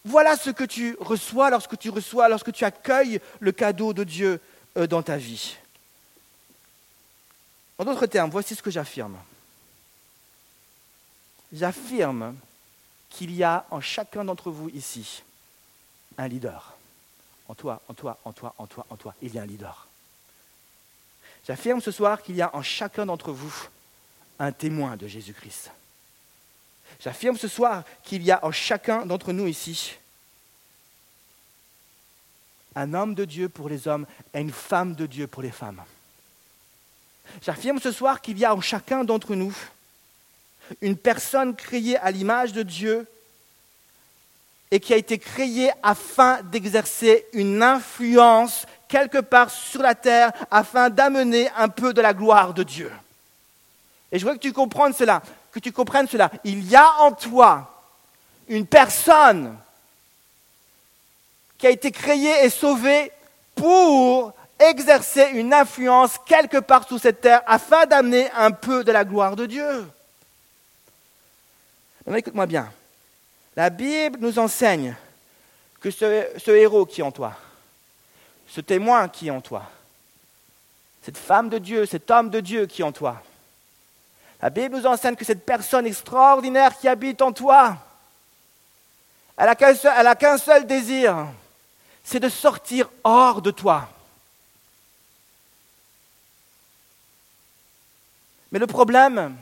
Voilà 0.05 0.37
ce 0.37 0.51
que 0.51 0.63
tu 0.63 0.95
reçois 0.99 1.49
lorsque 1.49 1.77
tu 1.77 1.89
reçois, 1.89 2.29
lorsque 2.29 2.51
tu 2.51 2.63
accueilles 2.63 3.19
le 3.39 3.51
cadeau 3.51 3.91
de 3.91 4.03
Dieu 4.03 4.39
euh, 4.77 4.85
dans 4.85 5.01
ta 5.01 5.17
vie. 5.17 5.57
En 7.79 7.85
d'autres 7.85 8.05
termes, 8.05 8.29
voici 8.29 8.55
ce 8.55 8.61
que 8.61 8.69
j'affirme. 8.71 9.17
J'affirme 11.51 12.35
qu'il 13.09 13.33
y 13.33 13.43
a 13.43 13.65
en 13.71 13.81
chacun 13.81 14.23
d'entre 14.23 14.51
vous 14.51 14.69
ici 14.69 15.23
un 16.17 16.27
leader 16.27 16.75
en 17.47 17.55
toi, 17.55 17.81
en 17.87 17.93
toi, 17.93 18.19
en 18.25 18.33
toi, 18.33 18.53
en 18.57 18.67
toi, 18.67 18.85
en 18.89 18.95
toi, 18.95 19.13
il 19.21 19.33
y 19.33 19.39
a 19.39 19.41
un 19.41 19.45
leader. 19.45 19.87
J'affirme 21.47 21.81
ce 21.81 21.91
soir 21.91 22.21
qu'il 22.21 22.35
y 22.35 22.41
a 22.41 22.55
en 22.55 22.61
chacun 22.61 23.05
d'entre 23.05 23.31
vous 23.31 23.53
un 24.39 24.51
témoin 24.51 24.97
de 24.97 25.07
Jésus-Christ. 25.07 25.71
J'affirme 26.99 27.37
ce 27.37 27.47
soir 27.47 27.83
qu'il 28.03 28.23
y 28.23 28.31
a 28.31 28.43
en 28.43 28.51
chacun 28.51 29.05
d'entre 29.05 29.31
nous 29.31 29.47
ici 29.47 29.95
un 32.75 32.93
homme 32.93 33.15
de 33.15 33.25
Dieu 33.25 33.49
pour 33.49 33.69
les 33.69 33.87
hommes 33.87 34.05
et 34.33 34.39
une 34.39 34.51
femme 34.51 34.95
de 34.95 35.05
Dieu 35.05 35.27
pour 35.27 35.41
les 35.41 35.51
femmes. 35.51 35.81
J'affirme 37.41 37.79
ce 37.79 37.91
soir 37.91 38.21
qu'il 38.21 38.37
y 38.37 38.45
a 38.45 38.53
en 38.53 38.61
chacun 38.61 39.03
d'entre 39.03 39.35
nous 39.35 39.55
une 40.81 40.97
personne 40.97 41.55
créée 41.55 41.97
à 41.97 42.11
l'image 42.11 42.53
de 42.53 42.63
Dieu 42.63 43.07
et 44.71 44.79
qui 44.79 44.93
a 44.93 44.97
été 44.97 45.17
créé 45.17 45.71
afin 45.83 46.41
d'exercer 46.43 47.25
une 47.33 47.63
influence 47.63 48.65
quelque 48.87 49.19
part 49.19 49.49
sur 49.49 49.81
la 49.81 49.95
terre 49.95 50.31
afin 50.51 50.89
d'amener 50.89 51.49
un 51.55 51.69
peu 51.69 51.93
de 51.93 52.01
la 52.01 52.13
gloire 52.13 52.53
de 52.53 52.63
Dieu. 52.63 52.91
Et 54.11 54.19
je 54.19 54.25
veux 54.25 54.33
que 54.33 54.39
tu 54.39 54.53
comprennes 54.53 54.93
cela, 54.93 55.21
que 55.55 55.59
tu 55.61 55.71
comprennes 55.71 56.07
cela. 56.09 56.29
Il 56.43 56.69
y 56.69 56.75
a 56.75 56.99
en 56.99 57.13
toi 57.13 57.81
une 58.49 58.67
personne 58.67 59.57
qui 61.57 61.65
a 61.65 61.69
été 61.69 61.91
créée 61.91 62.43
et 62.43 62.49
sauvée 62.49 63.09
pour 63.55 64.33
exercer 64.59 65.29
une 65.31 65.53
influence 65.53 66.17
quelque 66.25 66.57
part 66.57 66.85
sur 66.85 66.99
cette 66.99 67.21
terre 67.21 67.41
afin 67.47 67.85
d'amener 67.85 68.29
un 68.31 68.51
peu 68.51 68.83
de 68.83 68.91
la 68.91 69.05
gloire 69.05 69.37
de 69.37 69.45
Dieu. 69.45 69.89
Écoute-moi 72.13 72.47
bien. 72.47 72.69
La 73.55 73.69
Bible 73.69 74.19
nous 74.19 74.37
enseigne 74.37 74.93
que 75.79 75.89
ce, 75.89 76.51
héros 76.51 76.85
qui 76.85 76.99
est 76.99 77.05
en 77.05 77.13
toi, 77.13 77.33
ce 78.49 78.59
témoin 78.59 79.07
qui 79.07 79.27
est 79.27 79.31
en 79.31 79.39
toi, 79.39 79.63
cette 81.01 81.17
femme 81.17 81.47
de 81.47 81.59
Dieu, 81.59 81.85
cet 81.85 82.11
homme 82.11 82.29
de 82.29 82.41
Dieu 82.41 82.65
qui 82.65 82.81
est 82.81 82.85
en 82.85 82.91
toi, 82.91 83.23
la 84.41 84.49
Bible 84.49 84.77
nous 84.77 84.85
enseigne 84.85 85.15
que 85.15 85.25
cette 85.25 85.45
personne 85.45 85.85
extraordinaire 85.85 86.77
qui 86.77 86.87
habite 86.87 87.21
en 87.21 87.31
toi, 87.31 87.77
elle 89.37 89.45
n'a 89.47 90.15
qu'un 90.15 90.37
seul, 90.37 90.65
désir, 90.65 91.27
c'est 92.03 92.19
de 92.19 92.29
sortir 92.29 92.89
hors 93.03 93.41
de 93.41 93.51
toi. 93.51 93.89
Mais 98.51 98.59
le 98.59 98.67
problème 98.67 99.35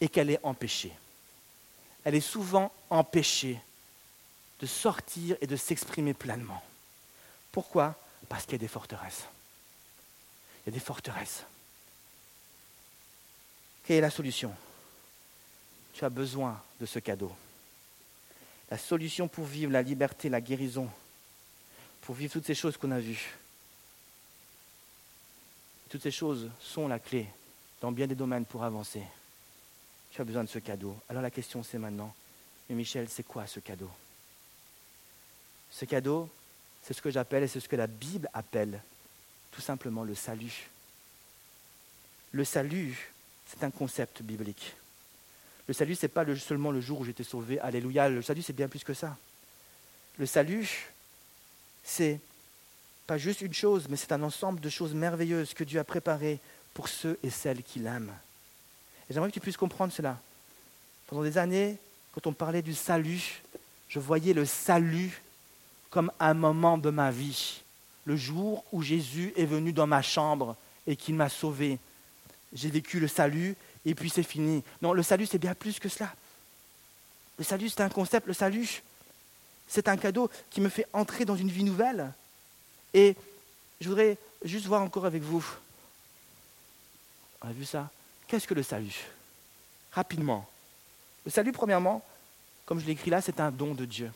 est 0.00 0.08
qu'elle 0.08 0.30
est 0.30 0.40
empêchée. 0.42 0.92
Elle 2.04 2.14
est 2.14 2.20
souvent 2.20 2.72
empêchée 2.90 3.60
de 4.60 4.66
sortir 4.66 5.36
et 5.40 5.46
de 5.46 5.56
s'exprimer 5.56 6.14
pleinement. 6.14 6.62
Pourquoi? 7.52 7.94
Parce 8.28 8.44
qu'il 8.44 8.52
y 8.52 8.56
a 8.56 8.58
des 8.58 8.68
forteresses. 8.68 9.24
Il 10.66 10.70
y 10.70 10.74
a 10.74 10.78
des 10.78 10.84
forteresses. 10.84 11.44
Quelle 13.88 13.96
est 13.96 14.00
la 14.02 14.10
solution? 14.10 14.54
Tu 15.94 16.04
as 16.04 16.10
besoin 16.10 16.62
de 16.78 16.84
ce 16.84 16.98
cadeau. 16.98 17.34
La 18.70 18.76
solution 18.76 19.28
pour 19.28 19.46
vivre 19.46 19.72
la 19.72 19.80
liberté, 19.80 20.28
la 20.28 20.42
guérison, 20.42 20.90
pour 22.02 22.14
vivre 22.14 22.30
toutes 22.30 22.44
ces 22.44 22.54
choses 22.54 22.76
qu'on 22.76 22.90
a 22.90 23.00
vues. 23.00 23.34
Toutes 25.88 26.02
ces 26.02 26.10
choses 26.10 26.50
sont 26.60 26.86
la 26.86 26.98
clé 26.98 27.28
dans 27.80 27.90
bien 27.90 28.06
des 28.06 28.14
domaines 28.14 28.44
pour 28.44 28.62
avancer. 28.62 29.02
Tu 30.10 30.20
as 30.20 30.24
besoin 30.24 30.44
de 30.44 30.50
ce 30.50 30.58
cadeau. 30.58 30.94
Alors 31.08 31.22
la 31.22 31.30
question 31.30 31.62
c'est 31.62 31.78
maintenant, 31.78 32.14
mais 32.68 32.76
Michel, 32.76 33.08
c'est 33.08 33.26
quoi 33.26 33.46
ce 33.46 33.58
cadeau? 33.58 33.90
Ce 35.70 35.86
cadeau, 35.86 36.28
c'est 36.82 36.92
ce 36.92 37.00
que 37.00 37.10
j'appelle 37.10 37.44
et 37.44 37.48
c'est 37.48 37.60
ce 37.60 37.68
que 37.70 37.76
la 37.76 37.86
Bible 37.86 38.28
appelle 38.34 38.82
tout 39.50 39.62
simplement 39.62 40.04
le 40.04 40.14
salut. 40.14 40.68
Le 42.32 42.44
salut, 42.44 43.14
c'est 43.48 43.64
un 43.64 43.70
concept 43.70 44.22
biblique. 44.22 44.74
Le 45.66 45.74
salut, 45.74 45.94
ce 45.94 46.06
n'est 46.06 46.10
pas 46.10 46.24
seulement 46.36 46.70
le 46.70 46.80
jour 46.80 47.00
où 47.00 47.04
j'étais 47.04 47.24
sauvé, 47.24 47.58
alléluia. 47.60 48.08
Le 48.08 48.22
salut, 48.22 48.42
c'est 48.42 48.52
bien 48.52 48.68
plus 48.68 48.84
que 48.84 48.94
ça. 48.94 49.16
Le 50.18 50.26
salut, 50.26 50.88
c'est 51.84 52.20
pas 53.06 53.18
juste 53.18 53.40
une 53.40 53.54
chose, 53.54 53.86
mais 53.88 53.96
c'est 53.96 54.12
un 54.12 54.22
ensemble 54.22 54.60
de 54.60 54.68
choses 54.68 54.94
merveilleuses 54.94 55.54
que 55.54 55.64
Dieu 55.64 55.80
a 55.80 55.84
préparées 55.84 56.40
pour 56.74 56.88
ceux 56.88 57.18
et 57.22 57.30
celles 57.30 57.62
qui 57.62 57.78
l'aiment. 57.78 58.12
Et 59.08 59.14
j'aimerais 59.14 59.30
que 59.30 59.34
tu 59.34 59.40
puisses 59.40 59.56
comprendre 59.56 59.92
cela. 59.92 60.18
Pendant 61.06 61.22
des 61.22 61.38
années, 61.38 61.78
quand 62.12 62.26
on 62.26 62.32
parlait 62.32 62.62
du 62.62 62.74
salut, 62.74 63.42
je 63.88 63.98
voyais 63.98 64.34
le 64.34 64.44
salut 64.44 65.22
comme 65.90 66.12
un 66.20 66.34
moment 66.34 66.76
de 66.76 66.90
ma 66.90 67.10
vie. 67.10 67.62
Le 68.04 68.16
jour 68.16 68.64
où 68.72 68.82
Jésus 68.82 69.32
est 69.36 69.46
venu 69.46 69.72
dans 69.72 69.86
ma 69.86 70.02
chambre 70.02 70.56
et 70.86 70.96
qu'il 70.96 71.14
m'a 71.14 71.28
sauvé. 71.28 71.78
J'ai 72.52 72.70
vécu 72.70 73.00
le 73.00 73.08
salut 73.08 73.56
et 73.84 73.94
puis 73.94 74.10
c'est 74.10 74.22
fini. 74.22 74.62
Non, 74.82 74.92
le 74.92 75.02
salut, 75.02 75.26
c'est 75.26 75.38
bien 75.38 75.54
plus 75.54 75.78
que 75.78 75.88
cela. 75.88 76.12
Le 77.38 77.44
salut, 77.44 77.68
c'est 77.68 77.82
un 77.82 77.88
concept. 77.88 78.26
Le 78.26 78.32
salut, 78.32 78.82
c'est 79.66 79.88
un 79.88 79.96
cadeau 79.96 80.30
qui 80.50 80.60
me 80.60 80.68
fait 80.68 80.86
entrer 80.92 81.24
dans 81.24 81.36
une 81.36 81.50
vie 81.50 81.64
nouvelle. 81.64 82.12
Et 82.94 83.16
je 83.80 83.88
voudrais 83.88 84.18
juste 84.44 84.66
voir 84.66 84.82
encore 84.82 85.06
avec 85.06 85.22
vous. 85.22 85.44
On 87.42 87.48
a 87.48 87.52
vu 87.52 87.64
ça 87.64 87.90
Qu'est-ce 88.26 88.46
que 88.46 88.54
le 88.54 88.62
salut? 88.62 89.06
Rapidement. 89.92 90.46
Le 91.24 91.30
salut, 91.30 91.52
premièrement, 91.52 92.04
comme 92.66 92.78
je 92.78 92.84
l'ai 92.84 92.92
écrit 92.92 93.10
là, 93.10 93.22
c'est 93.22 93.40
un 93.40 93.50
don 93.50 93.74
de 93.74 93.86
Dieu. 93.86 94.12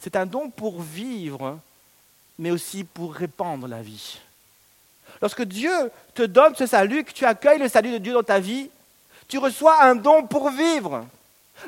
C'est 0.00 0.16
un 0.16 0.26
don 0.26 0.50
pour 0.50 0.82
vivre, 0.82 1.60
mais 2.38 2.50
aussi 2.50 2.82
pour 2.82 3.14
répandre 3.14 3.68
la 3.68 3.82
vie. 3.82 4.18
Lorsque 5.20 5.42
Dieu 5.42 5.72
te 6.14 6.22
donne 6.22 6.54
ce 6.54 6.66
salut, 6.66 7.04
que 7.04 7.12
tu 7.12 7.24
accueilles 7.24 7.58
le 7.58 7.68
salut 7.68 7.92
de 7.92 7.98
Dieu 7.98 8.12
dans 8.12 8.22
ta 8.22 8.38
vie, 8.38 8.70
tu 9.28 9.38
reçois 9.38 9.82
un 9.82 9.94
don 9.94 10.24
pour 10.24 10.50
vivre. 10.50 11.06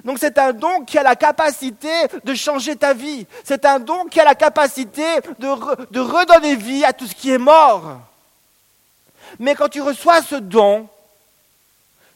Donc 0.04 0.18
c'est 0.18 0.38
un 0.38 0.52
don 0.52 0.84
qui 0.84 0.98
a 0.98 1.02
la 1.02 1.16
capacité 1.16 1.88
de 2.22 2.34
changer 2.34 2.76
ta 2.76 2.92
vie. 2.92 3.26
C'est 3.42 3.64
un 3.64 3.80
don 3.80 4.04
qui 4.06 4.20
a 4.20 4.24
la 4.24 4.34
capacité 4.34 5.04
de, 5.38 5.98
redonner 6.00 6.56
vie 6.56 6.84
à 6.84 6.92
tout 6.92 7.06
ce 7.06 7.14
qui 7.14 7.30
est 7.30 7.38
mort. 7.38 7.98
Mais 9.38 9.54
quand 9.54 9.68
tu 9.68 9.80
reçois 9.80 10.22
ce 10.22 10.36
don, 10.36 10.88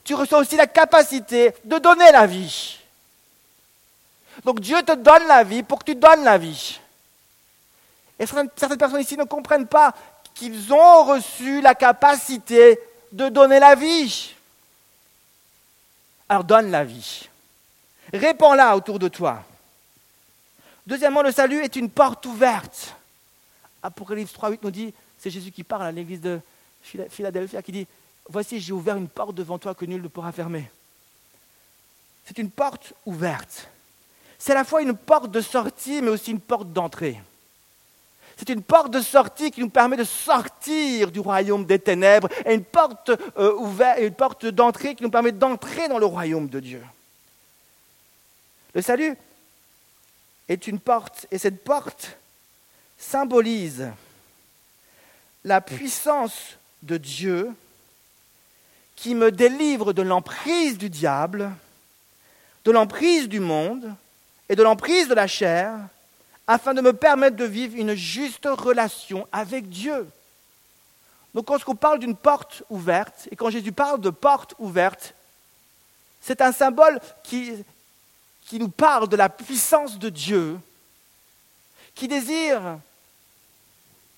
tu 0.04 0.14
reçois 0.14 0.38
aussi 0.38 0.56
la 0.56 0.66
capacité 0.66 1.54
de 1.64 1.78
donner 1.78 2.10
la 2.12 2.26
vie. 2.26 2.78
Donc 4.44 4.60
Dieu 4.60 4.82
te 4.82 4.92
donne 4.92 5.26
la 5.26 5.44
vie 5.44 5.62
pour 5.62 5.78
que 5.78 5.84
tu 5.84 5.94
donnes 5.94 6.24
la 6.24 6.38
vie. 6.38 6.78
Et 8.18 8.26
certaines 8.26 8.78
personnes 8.78 9.00
ici 9.00 9.16
ne 9.16 9.24
comprennent 9.24 9.66
pas 9.66 9.94
qu'ils 10.34 10.72
ont 10.72 11.04
reçu 11.04 11.60
la 11.60 11.74
capacité 11.74 12.78
de 13.12 13.28
donner 13.28 13.58
la 13.58 13.74
vie. 13.74 14.34
Alors 16.28 16.44
donne 16.44 16.70
la 16.70 16.84
vie. 16.84 17.28
Répands-la 18.12 18.76
autour 18.76 18.98
de 18.98 19.08
toi. 19.08 19.44
Deuxièmement, 20.86 21.22
le 21.22 21.32
salut 21.32 21.62
est 21.62 21.76
une 21.76 21.90
porte 21.90 22.26
ouverte. 22.26 22.94
Apocalypse 23.82 24.32
3.8 24.32 24.58
nous 24.62 24.70
dit, 24.70 24.94
c'est 25.18 25.30
Jésus 25.30 25.52
qui 25.52 25.62
parle 25.62 25.84
à 25.84 25.92
l'église 25.92 26.20
de 26.20 26.40
Philadelphie, 26.82 27.56
qui 27.62 27.72
dit, 27.72 27.86
Voici, 28.28 28.60
j'ai 28.60 28.72
ouvert 28.72 28.96
une 28.96 29.08
porte 29.08 29.34
devant 29.34 29.58
toi 29.58 29.74
que 29.74 29.84
nul 29.84 30.00
ne 30.00 30.08
pourra 30.08 30.32
fermer. 30.32 30.70
C'est 32.24 32.38
une 32.38 32.50
porte 32.50 32.92
ouverte. 33.04 33.68
C'est 34.38 34.52
à 34.52 34.56
la 34.56 34.64
fois 34.64 34.82
une 34.82 34.96
porte 34.96 35.30
de 35.30 35.40
sortie, 35.40 36.00
mais 36.02 36.08
aussi 36.08 36.30
une 36.30 36.40
porte 36.40 36.72
d'entrée. 36.72 37.20
C'est 38.36 38.48
une 38.48 38.62
porte 38.62 38.92
de 38.92 39.00
sortie 39.00 39.50
qui 39.50 39.60
nous 39.60 39.68
permet 39.68 39.96
de 39.96 40.04
sortir 40.04 41.10
du 41.10 41.20
royaume 41.20 41.64
des 41.64 41.78
ténèbres 41.78 42.28
et 42.46 42.54
une 42.54 42.64
porte 42.64 43.10
euh, 43.38 43.96
une 44.00 44.14
porte 44.14 44.46
d'entrée 44.46 44.94
qui 44.94 45.02
nous 45.02 45.10
permet 45.10 45.32
d'entrer 45.32 45.88
dans 45.88 45.98
le 45.98 46.06
royaume 46.06 46.48
de 46.48 46.60
Dieu. 46.60 46.82
Le 48.74 48.82
salut 48.82 49.16
est 50.48 50.66
une 50.66 50.80
porte 50.80 51.26
et 51.30 51.38
cette 51.38 51.62
porte 51.62 52.16
symbolise 52.98 53.90
la 55.44 55.60
puissance 55.60 56.56
de 56.82 56.96
Dieu 56.96 57.50
qui 58.96 59.14
me 59.14 59.32
délivre 59.32 59.92
de 59.92 60.02
l'emprise 60.02 60.78
du 60.78 60.88
diable, 60.88 61.50
de 62.64 62.70
l'emprise 62.70 63.28
du 63.28 63.40
monde 63.40 63.92
et 64.48 64.54
de 64.54 64.62
l'emprise 64.62 65.08
de 65.08 65.14
la 65.14 65.26
chair, 65.26 65.74
afin 66.46 66.74
de 66.74 66.80
me 66.80 66.92
permettre 66.92 67.36
de 67.36 67.44
vivre 67.44 67.76
une 67.76 67.94
juste 67.94 68.46
relation 68.46 69.26
avec 69.32 69.68
Dieu. 69.68 70.08
Donc 71.34 71.46
quand 71.46 71.58
on 71.66 71.74
parle 71.74 71.98
d'une 71.98 72.16
porte 72.16 72.62
ouverte, 72.68 73.28
et 73.30 73.36
quand 73.36 73.50
Jésus 73.50 73.72
parle 73.72 74.00
de 74.00 74.10
porte 74.10 74.54
ouverte, 74.58 75.14
c'est 76.20 76.40
un 76.40 76.52
symbole 76.52 77.00
qui, 77.22 77.52
qui 78.46 78.58
nous 78.58 78.68
parle 78.68 79.08
de 79.08 79.16
la 79.16 79.28
puissance 79.28 79.98
de 79.98 80.08
Dieu, 80.08 80.58
qui 81.94 82.08
désire 82.08 82.78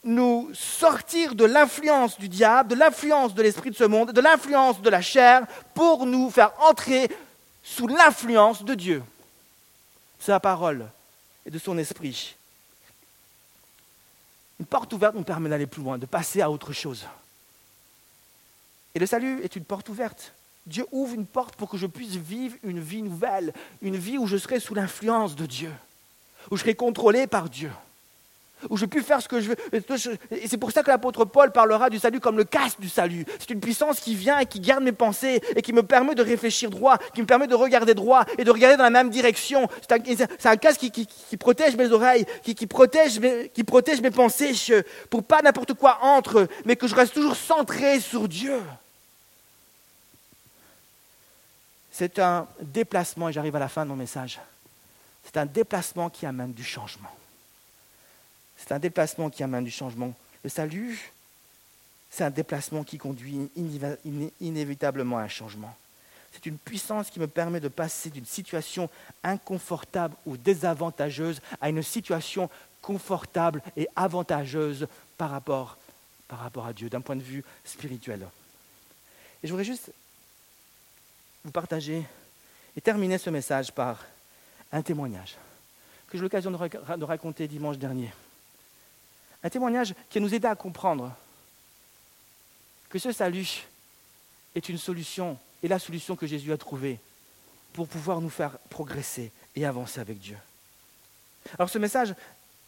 nous 0.03 0.51
sortir 0.53 1.35
de 1.35 1.45
l'influence 1.45 2.19
du 2.19 2.29
diable, 2.29 2.71
de 2.71 2.75
l'influence 2.75 3.35
de 3.35 3.43
l'esprit 3.43 3.71
de 3.71 3.77
ce 3.77 3.85
monde, 3.85 4.13
de 4.13 4.21
l'influence 4.21 4.83
de 4.83 4.91
la 4.91 5.01
chair, 5.01 5.47
pour 5.73 6.05
nous 6.05 6.31
faire 6.31 6.53
entrer 6.61 7.11
sous 7.63 7.87
l'influence 7.87 8.65
de 8.65 8.75
Dieu, 8.75 8.99
de 8.99 10.25
sa 10.25 10.41
parole 10.41 10.87
et 11.47 11.51
de 11.51 11.59
son 11.59 11.79
esprit. 11.79 12.37
Une 14.61 14.67
porte 14.67 14.93
ouverte 14.93 15.15
nous 15.15 15.25
permet 15.25 15.51
d'aller 15.51 15.67
plus 15.67 15.83
loin, 15.83 15.99
de 15.99 16.07
passer 16.07 16.41
à 16.41 16.51
autre 16.51 16.73
chose. 16.73 17.07
Et 18.95 18.99
le 18.99 19.07
salut 19.07 19.43
est 19.43 19.57
une 19.57 19.65
porte 19.65 19.89
ouverte. 19.89 20.33
Dieu 20.67 20.87
ouvre 20.93 21.15
une 21.15 21.27
porte 21.27 21.57
pour 21.57 21.69
que 21.69 21.77
je 21.77 21.87
puisse 21.87 22.17
vivre 22.17 22.57
une 22.63 22.81
vie 22.81 23.03
nouvelle, 23.03 23.53
une 23.83 23.97
vie 23.97 24.19
où 24.19 24.27
je 24.27 24.37
serai 24.37 24.61
sous 24.61 24.75
l'influence 24.75 25.37
de 25.37 25.47
Dieu, 25.47 25.73
où 26.51 26.57
je 26.57 26.63
serai 26.63 26.75
contrôlé 26.75 27.27
par 27.27 27.51
Dieu 27.51 27.71
où 28.71 28.77
je 28.77 28.87
peux 28.87 29.03
faire 29.03 29.21
ce 29.21 29.29
que 29.29 29.41
je 29.41 29.51
veux. 29.51 29.57
Et 30.31 30.49
c'est 30.49 30.57
pour 30.57 30.73
ça 30.73 30.83
que 30.83 30.91
l'apôtre 30.91 31.25
Paul 31.25 31.53
parlera 31.53 31.91
du 31.91 31.99
salut 31.99 32.21
comme 32.21 32.37
le 32.37 32.45
casque 32.45 32.81
du 32.81 32.89
salut. 32.89 33.25
C'est 33.39 33.51
une 33.51 33.61
puissance 33.61 34.01
qui 34.01 34.15
vient 34.15 34.39
et 34.39 34.47
qui 34.47 34.61
garde 34.61 34.83
mes 34.83 34.93
pensées 34.93 35.41
et 35.55 35.63
qui 35.63 35.73
me 35.73 35.83
permet 35.83 36.15
de 36.15 36.23
réfléchir 36.23 36.71
droit, 36.71 36.99
qui 37.15 37.21
me 37.21 37.27
permet 37.27 37.47
de 37.47 37.55
regarder 37.55 37.95
droit 37.95 38.25
et 38.39 38.45
de 38.45 38.51
regarder 38.51 38.77
dans 38.77 38.85
la 38.85 38.91
même 38.91 39.11
direction. 39.11 39.69
C'est 39.83 40.47
un, 40.47 40.57
casque 40.57 40.81
qui, 40.81 41.37
protège 41.37 41.77
mes 41.77 41.91
oreilles, 41.93 42.27
qui, 42.43 42.67
protège 42.67 43.21
mes, 43.21 43.49
qui 43.49 43.65
protège 43.65 44.01
mes 44.01 44.11
pensées 44.11 44.53
pour 45.11 45.25
pas 45.25 45.43
n'importe 45.43 45.75
quoi 45.75 45.99
entre, 46.03 46.49
mais 46.65 46.77
que 46.77 46.87
je 46.87 46.95
reste 46.95 47.15
toujours 47.15 47.37
centré 47.37 48.01
sur 48.01 48.29
Dieu. 48.29 48.61
C'est 51.91 52.19
un 52.19 52.49
déplacement, 52.61 53.29
et 53.29 53.33
j'arrive 53.33 53.55
à 53.55 53.61
la 53.61 53.69
fin 53.69 53.85
de 53.85 53.91
mon 53.91 53.97
message, 53.97 54.41
c'est 55.25 55.37
un 55.37 55.47
déplacement 55.47 56.11
qui 56.11 56.27
amène 56.27 56.53
du 56.53 56.65
changement. 56.65 57.11
C'est 58.65 58.73
un 58.73 58.79
déplacement 58.79 59.29
qui 59.29 59.43
amène 59.43 59.65
du 59.65 59.71
changement. 59.71 60.15
Le 60.43 60.49
salut, 60.49 61.13
c'est 62.11 62.25
un 62.25 62.31
déplacement 62.31 62.83
qui 62.83 62.97
conduit 62.97 63.51
inévitablement 64.41 65.19
à 65.19 65.23
un 65.23 65.29
changement. 65.29 65.77
C'est 66.33 66.47
une 66.47 66.57
puissance 66.57 67.11
qui 67.11 67.21
me 67.21 67.27
permet 67.27 67.61
de 67.61 67.69
passer 67.69 68.09
d'une 68.09 68.25
situation 68.25 68.89
inconfortable 69.23 70.17
ou 70.25 70.39
désavantageuse 70.39 71.43
à 71.61 71.69
une 71.69 71.83
situation 71.83 72.49
confortable 72.81 73.63
et 73.77 73.87
avantageuse 73.97 74.87
par 75.19 75.31
rapport, 75.31 75.77
par 76.27 76.39
rapport 76.39 76.67
à 76.67 76.73
Dieu, 76.73 76.89
d'un 76.89 77.03
point 77.03 77.17
de 77.17 77.23
vue 77.23 77.45
spirituel. 77.65 78.27
Et 79.43 79.47
je 79.47 79.53
voudrais 79.53 79.65
juste 79.65 79.93
vous 81.45 81.51
partager 81.51 82.03
et 82.77 82.81
terminer 82.81 83.19
ce 83.19 83.29
message 83.29 83.73
par 83.73 84.05
un 84.73 84.81
témoignage 84.81 85.37
que 86.09 86.17
j'ai 86.17 86.21
eu 86.21 86.23
l'occasion 86.23 86.51
de 86.51 87.05
raconter 87.05 87.47
dimanche 87.47 87.77
dernier. 87.77 88.11
Un 89.45 89.51
témoignage 89.51 89.95
qui 90.09 90.21
nous 90.21 90.35
aide 90.35 90.47
à 90.47 90.57
comprendre 90.57 91.13
que 92.89 92.99
ce 92.99 93.13
salut 93.13 93.67
est 94.55 94.69
une 94.71 94.79
solution, 94.79 95.39
et 95.63 95.69
la 95.69 95.79
solution 95.79 96.17
que 96.17 96.27
Jésus 96.27 96.53
a 96.53 96.57
trouvée 96.57 96.99
pour 97.75 97.87
pouvoir 97.87 98.21
nous 98.21 98.31
faire 98.31 98.57
progresser 98.71 99.31
et 99.55 99.67
avancer 99.67 100.01
avec 100.01 100.19
Dieu. 100.19 100.39
Alors 101.59 101.69
ce 101.69 101.79
message 101.79 102.15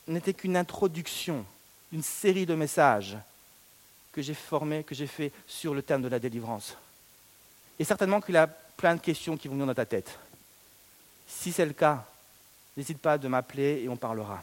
n'était 0.07 0.35
qu'une 0.35 0.57
introduction 0.57 1.47
d'une 1.91 2.03
série 2.03 2.45
de 2.45 2.55
messages 2.55 3.17
que 4.13 4.21
j'ai 4.21 4.35
formés, 4.35 4.85
que 4.85 4.95
j'ai 4.95 5.07
fait 5.07 5.33
sur 5.47 5.73
le 5.75 5.83
thème 5.83 6.03
de 6.03 6.09
la 6.09 6.19
délivrance. 6.19 6.77
Et 7.79 7.85
certainement 7.85 8.21
qu'il 8.21 8.35
y 8.35 8.39
a 8.39 8.47
plein 8.47 8.97
de 8.97 9.01
questions 9.01 9.37
qui 9.37 9.49
vont 9.49 9.55
venir 9.55 9.67
dans 9.67 9.75
ta 9.75 9.87
tête. 9.87 10.19
Si 11.27 11.53
c'est 11.53 11.67
le 11.67 11.73
cas, 11.73 12.05
n'hésite 12.77 12.99
pas 12.99 13.17
de 13.17 13.29
m'appeler 13.29 13.83
et 13.83 13.89
on 13.89 13.97
parlera. 13.97 14.43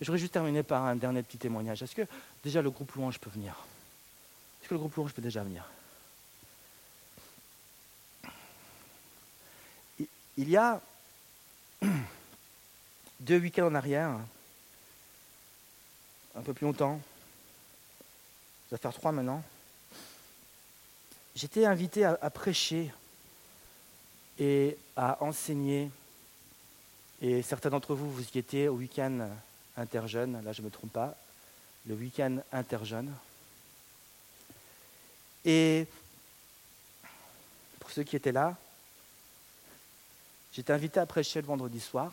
Je 0.00 0.06
voudrais 0.06 0.18
juste 0.18 0.32
terminer 0.32 0.62
par 0.62 0.84
un 0.84 0.96
dernier 0.96 1.22
petit 1.22 1.36
témoignage. 1.36 1.82
Est-ce 1.82 1.94
que 1.94 2.06
déjà 2.42 2.62
le 2.62 2.70
groupe 2.70 2.92
louange 2.92 3.18
peut 3.18 3.30
venir? 3.30 3.54
Est-ce 4.60 4.68
que 4.68 4.74
le 4.74 4.80
groupe 4.80 4.94
louange 4.94 5.12
peut 5.12 5.22
déjà 5.22 5.42
venir? 5.42 5.68
Il 10.36 10.48
y 10.48 10.56
a 10.56 10.80
deux 13.20 13.38
week-ends 13.38 13.66
en 13.66 13.74
arrière, 13.74 14.18
un 16.34 16.40
peu 16.40 16.54
plus 16.54 16.64
longtemps, 16.64 16.98
ça 18.70 18.76
va 18.76 18.78
faire 18.78 18.94
trois 18.94 19.12
maintenant, 19.12 19.42
j'étais 21.34 21.66
invité 21.66 22.06
à, 22.06 22.30
prêcher 22.30 22.90
et 24.38 24.78
à 24.96 25.22
enseigner. 25.22 25.90
Et 27.20 27.42
certains 27.42 27.68
d'entre 27.68 27.94
vous, 27.94 28.10
vous 28.10 28.24
y 28.34 28.38
étiez 28.38 28.68
au 28.68 28.76
week-end 28.76 29.28
interjeunes, 29.80 30.42
là 30.44 30.52
je 30.52 30.60
ne 30.60 30.66
me 30.66 30.70
trompe 30.70 30.92
pas, 30.92 31.16
le 31.86 31.94
week-end 31.94 32.38
interjeunes. 32.52 33.12
Et 35.44 35.86
pour 37.78 37.90
ceux 37.90 38.02
qui 38.02 38.16
étaient 38.16 38.32
là, 38.32 38.56
j'étais 40.52 40.72
invité 40.72 41.00
à 41.00 41.06
prêcher 41.06 41.40
le 41.40 41.46
vendredi 41.46 41.80
soir. 41.80 42.12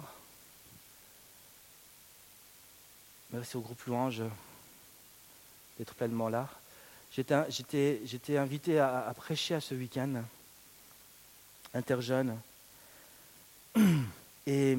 Merci 3.32 3.58
au 3.58 3.62
groupe 3.62 3.84
Louange 3.86 4.23
d'être 5.77 5.93
pleinement 5.93 6.30
là. 6.30 6.49
J'étais 7.12 8.38
invité 8.38 8.80
à, 8.80 9.08
à, 9.08 9.13
prêcher 9.13 9.56
à 9.56 9.62
ce 9.62 9.75
week-end 9.75 10.23
interjeune. 11.73 12.39
Et 14.47 14.77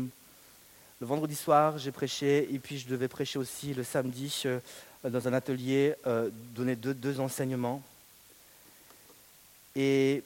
le 1.01 1.07
vendredi 1.07 1.37
soir, 1.37 1.79
j'ai 1.79 1.93
prêché, 1.93 2.53
et 2.53 2.59
puis 2.59 2.79
je 2.79 2.89
devais 2.89 3.09
prêcher 3.09 3.39
aussi 3.39 3.73
le 3.73 3.85
samedi 3.85 4.43
euh, 4.47 4.59
dans 5.05 5.29
un 5.29 5.33
atelier, 5.33 5.95
euh, 6.07 6.29
donner 6.55 6.75
deux, 6.75 7.21
enseignements. 7.21 7.83
Et, 9.77 10.25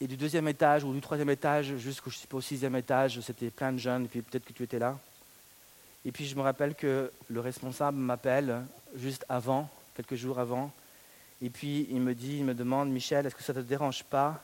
du 0.00 0.16
deuxième 0.16 0.48
étage 0.48 0.82
ou 0.82 0.92
du 0.92 1.00
troisième 1.00 1.30
étage 1.30 1.76
jusqu'au 1.76 2.10
au 2.32 2.40
sixième 2.40 2.74
étage, 2.74 3.20
c'était 3.20 3.50
plein 3.50 3.70
de 3.70 3.78
jeunes, 3.78 4.06
et 4.06 4.08
puis 4.08 4.22
peut-être 4.22 4.44
que 4.44 4.52
tu 4.52 4.64
étais 4.64 4.78
là. 4.78 4.98
Et 6.04 6.10
puis 6.10 6.26
je 6.26 6.34
me 6.34 6.40
rappelle 6.40 6.74
que 6.74 7.12
le 7.28 7.40
responsable 7.40 7.98
m'appelle 7.98 8.62
juste 8.96 9.24
avant, 9.28 9.70
quelques 9.94 10.14
jours 10.16 10.40
avant, 10.40 10.72
et 11.42 11.50
puis 11.50 11.86
il 11.90 12.00
me 12.00 12.14
dit, 12.14 12.38
il 12.38 12.44
me 12.44 12.54
demande, 12.54 12.90
Michel, 12.90 13.26
est-ce 13.26 13.34
que 13.34 13.42
ça 13.42 13.52
ne 13.52 13.60
te 13.60 13.66
dérange 13.66 14.02
pas 14.04 14.42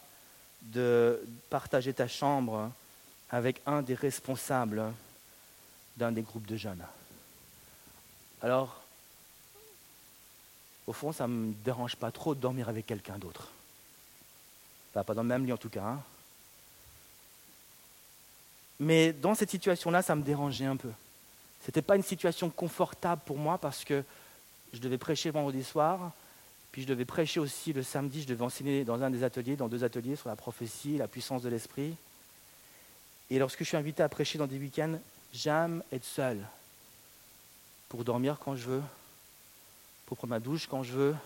de 0.62 1.21
partager 1.51 1.92
ta 1.92 2.09
chambre 2.09 2.71
avec 3.31 3.61
un 3.66 3.83
des 3.83 3.95
responsables 3.95 4.83
d'un 5.97 6.12
des 6.12 6.23
groupes 6.23 6.47
de 6.47 6.57
jeunes. 6.57 6.85
Alors, 8.42 8.81
au 10.87 10.92
fond, 10.92 11.12
ça 11.12 11.27
ne 11.27 11.33
me 11.33 11.55
dérange 11.64 11.97
pas 11.97 12.11
trop 12.11 12.35
de 12.35 12.40
dormir 12.40 12.69
avec 12.69 12.87
quelqu'un 12.87 13.19
d'autre. 13.19 13.49
pas 14.92 15.03
dans 15.03 15.23
le 15.23 15.29
même 15.29 15.45
lit 15.45 15.53
en 15.53 15.57
tout 15.57 15.69
cas. 15.69 15.85
Hein. 15.85 16.03
Mais 18.79 19.12
dans 19.12 19.35
cette 19.35 19.51
situation-là, 19.51 20.03
ça 20.03 20.14
me 20.14 20.23
dérangeait 20.23 20.66
un 20.66 20.77
peu. 20.77 20.90
Ce 21.62 21.69
n'était 21.69 21.83
pas 21.83 21.97
une 21.97 22.03
situation 22.03 22.51
confortable 22.51 23.23
pour 23.25 23.38
moi 23.38 23.59
parce 23.59 23.85
que 23.85 24.05
je 24.73 24.79
devais 24.79 24.99
prêcher 24.99 25.31
vendredi 25.31 25.64
soir, 25.64 26.12
puis 26.77 26.83
je 26.83 26.89
devais 26.89 27.07
prêcher 27.07 27.41
aussi 27.41 27.73
le 27.73 27.83
samedi, 27.83 28.21
je 28.21 28.27
devais 28.27 28.45
enseigner 28.45 28.85
dans 28.85 29.03
un 29.03 29.09
des 29.09 29.25
ateliers, 29.25 29.57
dans 29.57 29.67
deux 29.67 29.83
ateliers 29.83 30.15
sur 30.15 30.29
la 30.29 30.37
prophétie, 30.37 30.99
la 30.99 31.09
puissance 31.09 31.41
de 31.41 31.49
l'esprit. 31.49 31.97
Et 33.31 33.39
lorsque 33.39 33.61
je 33.61 33.65
suis 33.65 33.79
invité 33.79 34.03
à 34.03 34.11
prêcher 34.11 34.37
dans 34.37 34.47
des 34.47 34.59
week-ends, 34.59 34.99
j'aime 35.33 35.83
être 35.91 36.05
seul 36.05 36.47
pour 37.89 38.05
dormir 38.05 38.39
quand 38.39 38.57
je 38.57 38.67
veux, 38.67 38.83
pour 40.05 40.19
prendre 40.19 40.33
ma 40.33 40.39
douche 40.39 40.67
quand 40.67 40.83
je 40.83 40.93
veux, 40.93 41.17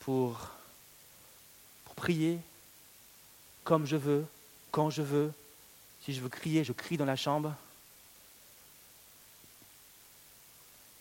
pour, 0.00 0.50
pour 1.86 1.94
prier 1.94 2.38
comme 3.64 3.86
je 3.86 3.96
veux, 3.96 4.26
quand 4.72 4.90
je 4.90 5.00
veux. 5.00 5.32
Si 6.02 6.12
je 6.12 6.20
veux 6.20 6.28
crier, 6.28 6.64
je 6.64 6.74
crie 6.74 6.98
dans 6.98 7.06
la 7.06 7.16
chambre. 7.16 7.54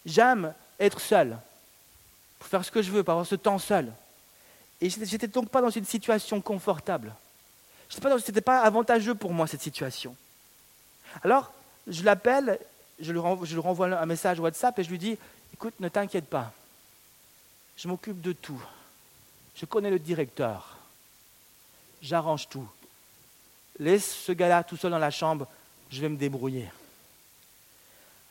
J'aime 0.06 0.54
être 0.80 1.02
seul 1.02 1.38
faire 2.48 2.64
ce 2.64 2.72
que 2.72 2.82
je 2.82 2.92
veux, 2.92 3.04
pour 3.04 3.12
avoir 3.12 3.26
ce 3.26 3.36
temps 3.36 3.60
seul. 3.60 3.92
Et 4.82 4.90
je 4.90 5.00
n'étais 5.00 5.28
donc 5.28 5.50
pas 5.50 5.62
dans 5.62 5.70
une 5.70 5.86
situation 5.86 6.42
confortable. 6.42 7.14
Ce 7.90 8.00
n'était 8.00 8.42
pas, 8.42 8.62
avantageux 8.62 9.16
pour 9.16 9.34
moi, 9.34 9.48
cette 9.48 9.62
situation. 9.62 10.16
Alors, 11.24 11.52
je 11.88 12.04
l'appelle, 12.04 12.60
je, 13.00 13.14
je 13.14 13.54
lui 13.54 13.62
renvoie 13.62 13.88
un 13.88 14.06
message 14.06 14.40
WhatsApp 14.40 14.78
et 14.80 14.84
je 14.84 14.90
lui 14.90 14.98
dis, 14.98 15.18
écoute, 15.54 15.74
ne 15.80 15.88
t'inquiète 15.88 16.26
pas, 16.26 16.52
je 17.78 17.88
m'occupe 17.88 18.22
de 18.22 18.34
tout. 18.34 18.62
Je 19.56 19.66
connais 19.66 19.90
le 19.90 20.00
directeur. 20.00 20.78
J'arrange 22.02 22.50
tout. 22.50 22.68
Laisse 23.80 24.14
ce 24.14 24.32
gars-là 24.32 24.64
tout 24.64 24.78
seul 24.78 24.92
dans 24.92 24.98
la 24.98 25.12
chambre, 25.12 25.48
je 25.90 26.02
vais 26.02 26.10
me 26.10 26.18
débrouiller. 26.18 26.70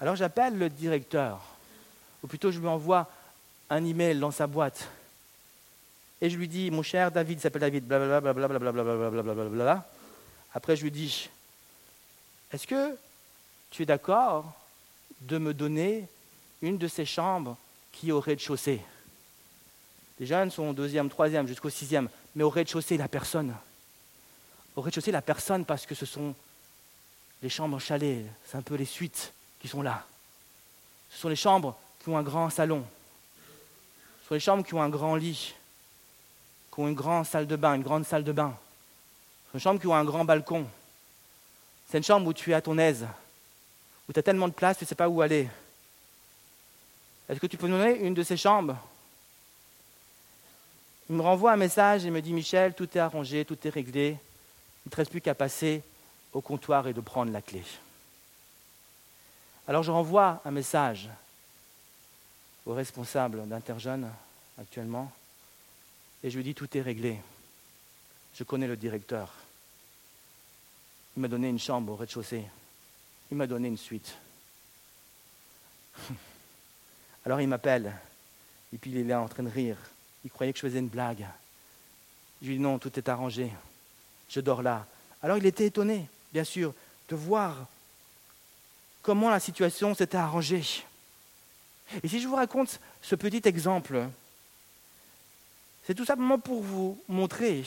Alors 0.01 0.17
j'appelle 0.17 0.59
le 0.59 0.69
directeur, 0.69 1.41
ou 2.23 2.27
plutôt 2.27 2.51
je 2.51 2.59
lui 2.59 2.67
envoie 2.67 3.09
un 3.71 3.85
email 3.85 4.19
dans 4.19 4.31
sa 4.31 4.47
boîte. 4.47 4.89
Et 6.21 6.31
je 6.31 6.37
lui 6.37 6.49
dis, 6.49 6.71
mon 6.71 6.83
cher 6.83 7.11
David, 7.11 7.39
il 7.39 7.41
s'appelle 7.43 7.61
David, 7.61 7.85
blablabla, 7.87 8.49
blablabla. 8.49 9.91
Après, 10.55 10.77
je 10.77 10.83
lui 10.83 10.91
dis, 10.91 11.29
est-ce 12.53 12.67
que 12.67 12.97
tu 13.71 13.83
es 13.83 13.87
d'accord 13.87 14.53
de 15.23 15.39
me 15.39 15.53
donner 15.53 16.07
une 16.63 16.79
de 16.79 16.89
ces 16.89 17.05
chambres 17.05 17.57
qui 17.93 18.11
est 18.11 18.13
au 18.13 18.21
rez-de-chaussée? 18.21 18.81
Les 20.21 20.27
jeunes 20.27 20.51
sont 20.51 20.69
au 20.69 20.73
deuxième, 20.73 21.11
troisième, 21.11 21.49
jusqu'au 21.49 21.71
sixième, 21.71 22.09
mais 22.37 22.45
au 22.45 22.51
rez-de-chaussée, 22.51 22.97
la 22.97 23.09
personne. 23.09 23.55
Au 24.77 24.81
rez-de-chaussée, 24.81 25.11
la 25.11 25.23
personne, 25.23 25.65
parce 25.65 25.87
que 25.87 25.95
ce 25.95 26.07
sont 26.07 26.35
les 27.43 27.49
chambres 27.49 27.77
en 27.77 27.81
chalet, 27.81 28.25
c'est 28.47 28.57
un 28.57 28.63
peu 28.63 28.77
les 28.77 28.85
suites 28.85 29.33
qui 29.61 29.69
sont 29.69 29.83
là. 29.83 30.07
Ce 31.11 31.19
sont 31.19 31.29
les 31.29 31.37
chambres 31.37 31.77
qui 32.01 32.09
ont 32.09 32.17
un 32.17 32.23
grand 32.23 32.49
salon, 32.51 32.85
sur 34.25 34.35
les 34.35 34.41
chambres 34.41 34.65
qui 34.65 34.75
ont 34.75 34.83
un 34.83 34.89
grand 34.89 35.17
lit, 35.17 35.55
qui 36.73 36.81
ont 36.81 36.89
une 36.89 36.95
grande 36.95 37.27
salle 37.27 37.47
de 37.47 37.57
bain, 37.57 37.75
une 37.75 37.83
grande 37.83 38.07
salle 38.07 38.25
de 38.25 38.33
bain. 38.33 38.57
Sur 39.51 39.59
les 39.59 39.61
chambres 39.61 39.81
qui 39.81 39.87
ont 39.87 39.95
un 39.95 40.05
grand 40.05 40.25
balcon. 40.25 40.67
C'est 41.91 41.99
une 41.99 42.05
chambre 42.05 42.27
où 42.27 42.33
tu 42.33 42.51
es 42.51 42.55
à 42.55 42.63
ton 42.63 42.79
aise, 42.79 43.07
où 44.09 44.13
tu 44.13 44.19
as 44.19 44.23
tellement 44.23 44.49
de 44.49 44.55
place, 44.55 44.79
tu 44.79 44.85
ne 44.85 44.89
sais 44.89 44.95
pas 44.95 45.09
où 45.09 45.21
aller. 45.21 45.49
Est-ce 47.29 47.39
que 47.39 47.47
tu 47.47 47.57
peux 47.57 47.69
nous 47.69 47.77
donner 47.77 48.01
une 48.01 48.15
de 48.15 48.23
ces 48.23 48.37
chambres? 48.37 48.77
Il 51.11 51.17
me 51.17 51.23
renvoie 51.23 51.53
un 51.53 51.57
message 51.57 52.07
et 52.07 52.11
me 52.11 52.23
dit 52.23 52.33
Michel, 52.33 52.75
tout 52.75 52.89
est 52.97 53.01
arrangé, 53.01 53.45
tout 53.45 53.59
est 53.67 53.71
réglé. 53.71 54.17
Il 54.85 54.89
ne 54.89 54.91
te 54.91 54.97
reste 54.97 55.11
plus 55.11 55.21
qu'à 55.21 55.35
passer 55.35 55.83
au 56.33 56.41
comptoir 56.41 56.89
et 56.89 56.95
de 56.95 57.01
prendre 57.01 57.31
la 57.31 57.43
clé. 57.43 57.63
Alors 59.69 59.83
je 59.83 59.91
renvoie 59.91 60.41
un 60.45 60.51
message 60.51 61.11
au 62.67 62.75
responsable 62.75 63.47
d'Interjeune 63.49 64.11
actuellement, 64.59 65.13
et 66.23 66.31
je 66.31 66.37
lui 66.37 66.45
dis 66.45 66.55
tout 66.55 66.77
est 66.77 66.81
réglé. 66.81 67.21
Je 68.35 68.45
connais 68.45 68.67
le 68.67 68.77
directeur. 68.77 69.33
Il 71.17 71.21
m'a 71.21 71.29
donné 71.29 71.49
une 71.49 71.59
chambre 71.59 71.93
au 71.93 71.97
rez-de-chaussée. 71.97 72.45
Il 73.31 73.37
m'a 73.37 73.47
donné 73.47 73.69
une 73.69 73.77
suite. 73.77 74.17
Alors 77.25 77.41
il 77.41 77.49
m'appelle, 77.49 77.95
et 78.73 78.79
puis 78.79 78.91
il 78.91 78.99
est 78.99 79.05
là 79.05 79.21
en 79.21 79.29
train 79.29 79.43
de 79.43 79.51
rire. 79.51 79.77
Il 80.25 80.31
croyait 80.31 80.53
que 80.53 80.59
je 80.59 80.67
faisais 80.67 80.79
une 80.79 80.89
blague. 80.89 81.27
Je 82.43 82.49
lui 82.49 82.57
dis 82.57 82.63
non, 82.63 82.79
tout 82.79 82.99
est 82.99 83.09
arrangé. 83.09 83.51
Je 84.29 84.41
dors 84.41 84.63
là. 84.63 84.87
Alors 85.23 85.37
il 85.37 85.47
était 85.47 85.67
étonné, 85.67 86.09
bien 86.33 86.45
sûr, 86.45 86.75
de 87.09 87.17
voir 87.17 87.67
comment 89.03 89.31
la 89.31 89.41
situation 89.41 89.95
s'était 89.95 90.17
arrangée. 90.17 90.85
Et 92.03 92.09
si 92.09 92.21
je 92.21 92.29
vous 92.29 92.37
raconte 92.37 92.81
ce 93.03 93.15
petit 93.15 93.43
exemple, 93.45 94.09
c'est 95.87 95.95
tout 95.95 96.05
simplement 96.05 96.39
pour 96.39 96.63
vous 96.63 96.99
montrer 97.09 97.65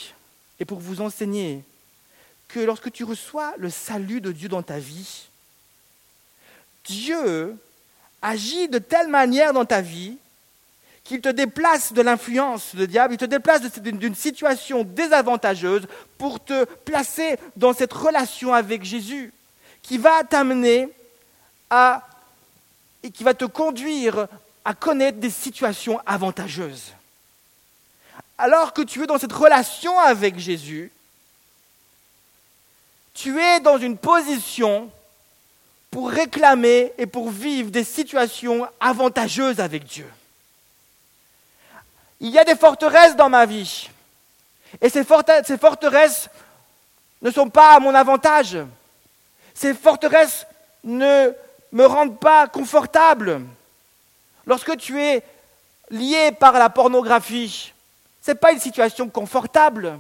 et 0.59 0.65
pour 0.65 0.80
vous 0.80 1.01
enseigner 1.01 1.63
que 2.47 2.59
lorsque 2.59 2.91
tu 2.91 3.03
reçois 3.03 3.53
le 3.57 3.70
salut 3.70 4.22
de 4.22 4.32
Dieu 4.32 4.49
dans 4.49 4.63
ta 4.63 4.80
vie, 4.80 5.28
Dieu 6.86 7.55
agit 8.22 8.68
de 8.70 8.80
telle 8.80 9.07
manière 9.07 9.53
dans 9.53 9.65
ta 9.65 9.82
vie 9.82 10.18
qu'il 11.03 11.22
te 11.22 11.30
déplace 11.30 11.93
de 11.93 12.01
l'influence, 12.01 12.74
le 12.74 12.86
diable, 12.86 13.13
il 13.13 13.18
te 13.18 13.26
déplace 13.26 13.61
d'une 13.80 14.15
situation 14.15 14.84
désavantageuse 14.84 15.88
pour 16.18 16.43
te 16.43 16.65
placer 16.65 17.38
dans 17.55 17.74
cette 17.74 17.93
relation 17.93 18.53
avec 18.53 18.84
Jésus, 18.84 19.32
qui 19.82 19.97
va 19.97 20.24
t'amener 20.26 20.89
à, 21.70 22.05
qui 23.12 23.24
va 23.24 23.34
te 23.34 23.45
conduire 23.45 24.28
à 24.66 24.74
connaître 24.74 25.20
des 25.20 25.30
situations 25.30 25.99
avantageuses. 26.05 26.93
Alors 28.38 28.74
que 28.74 28.82
tu 28.82 29.03
es 29.03 29.08
dans 29.08 29.18
cette 29.18 29.34
relation 29.34 29.97
avec 29.99 30.38
Jésus, 30.38 30.91
tu 33.14 33.39
es 33.41 33.60
dans 33.62 33.78
une 33.78 33.97
position 33.97 34.91
pour 35.89 36.10
réclamer 36.12 36.93
et 36.97 37.08
pour 37.08 37.30
vivre 37.30 37.72
des 37.72 37.84
situations 37.84 38.68
avantageuses 38.80 39.60
avec 39.60 39.86
Dieu. 39.86 40.08
Il 42.20 42.30
y 42.30 42.38
a 42.38 42.43
des 42.43 42.55
forteresses 42.55 43.16
dans 43.16 43.30
ma 43.30 43.45
vie. 43.45 43.89
Et 44.82 44.89
ces 44.89 45.03
forteresses 45.03 46.30
ne 47.22 47.32
sont 47.32 47.49
pas 47.49 47.76
à 47.76 47.80
mon 47.80 47.95
avantage. 47.95 48.58
Ces 49.53 49.74
forteresses 49.74 50.45
ne 50.84 51.32
me 51.72 51.86
rendent 51.86 52.20
pas 52.20 52.47
confortable. 52.47 53.41
Lorsque 54.45 54.78
tu 54.78 55.01
es 55.01 55.24
lié 55.89 56.32
par 56.32 56.53
la 56.53 56.70
pornographie, 56.70 57.74
ce 58.22 58.32
n'est 58.32 58.38
pas 58.38 58.51
une 58.51 58.59
situation 58.59 59.09
confortable. 59.09 59.97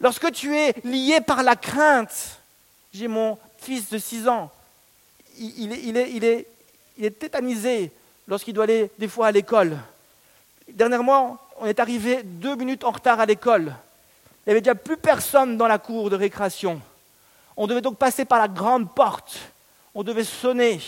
Lorsque 0.00 0.30
tu 0.32 0.56
es 0.56 0.74
lié 0.84 1.20
par 1.20 1.42
la 1.42 1.56
crainte, 1.56 2.40
j'ai 2.92 3.08
mon 3.08 3.38
fils 3.58 3.90
de 3.90 3.98
6 3.98 4.28
ans, 4.28 4.50
il, 5.38 5.72
est, 5.72 6.46
il 6.96 7.04
est 7.04 7.18
tétanisé 7.18 7.90
lorsqu'il 8.28 8.54
doit 8.54 8.64
aller 8.64 8.90
des 8.98 9.08
fois 9.08 9.28
à 9.28 9.32
l'école. 9.32 9.76
Dernièrement, 10.68 11.38
on 11.58 11.66
est 11.66 11.80
arrivé 11.80 12.22
deux 12.22 12.56
minutes 12.56 12.84
en 12.84 12.90
retard 12.90 13.20
à 13.20 13.26
l'école. 13.26 13.74
Il 14.44 14.48
n'y 14.48 14.52
avait 14.52 14.60
déjà 14.60 14.74
plus 14.74 14.96
personne 14.96 15.56
dans 15.56 15.68
la 15.68 15.78
cour 15.78 16.10
de 16.10 16.16
récréation. 16.16 16.80
On 17.56 17.66
devait 17.66 17.80
donc 17.80 17.98
passer 17.98 18.24
par 18.24 18.38
la 18.38 18.48
grande 18.48 18.92
porte. 18.92 19.38
On 19.94 20.02
devait 20.02 20.24
sonner. 20.24 20.80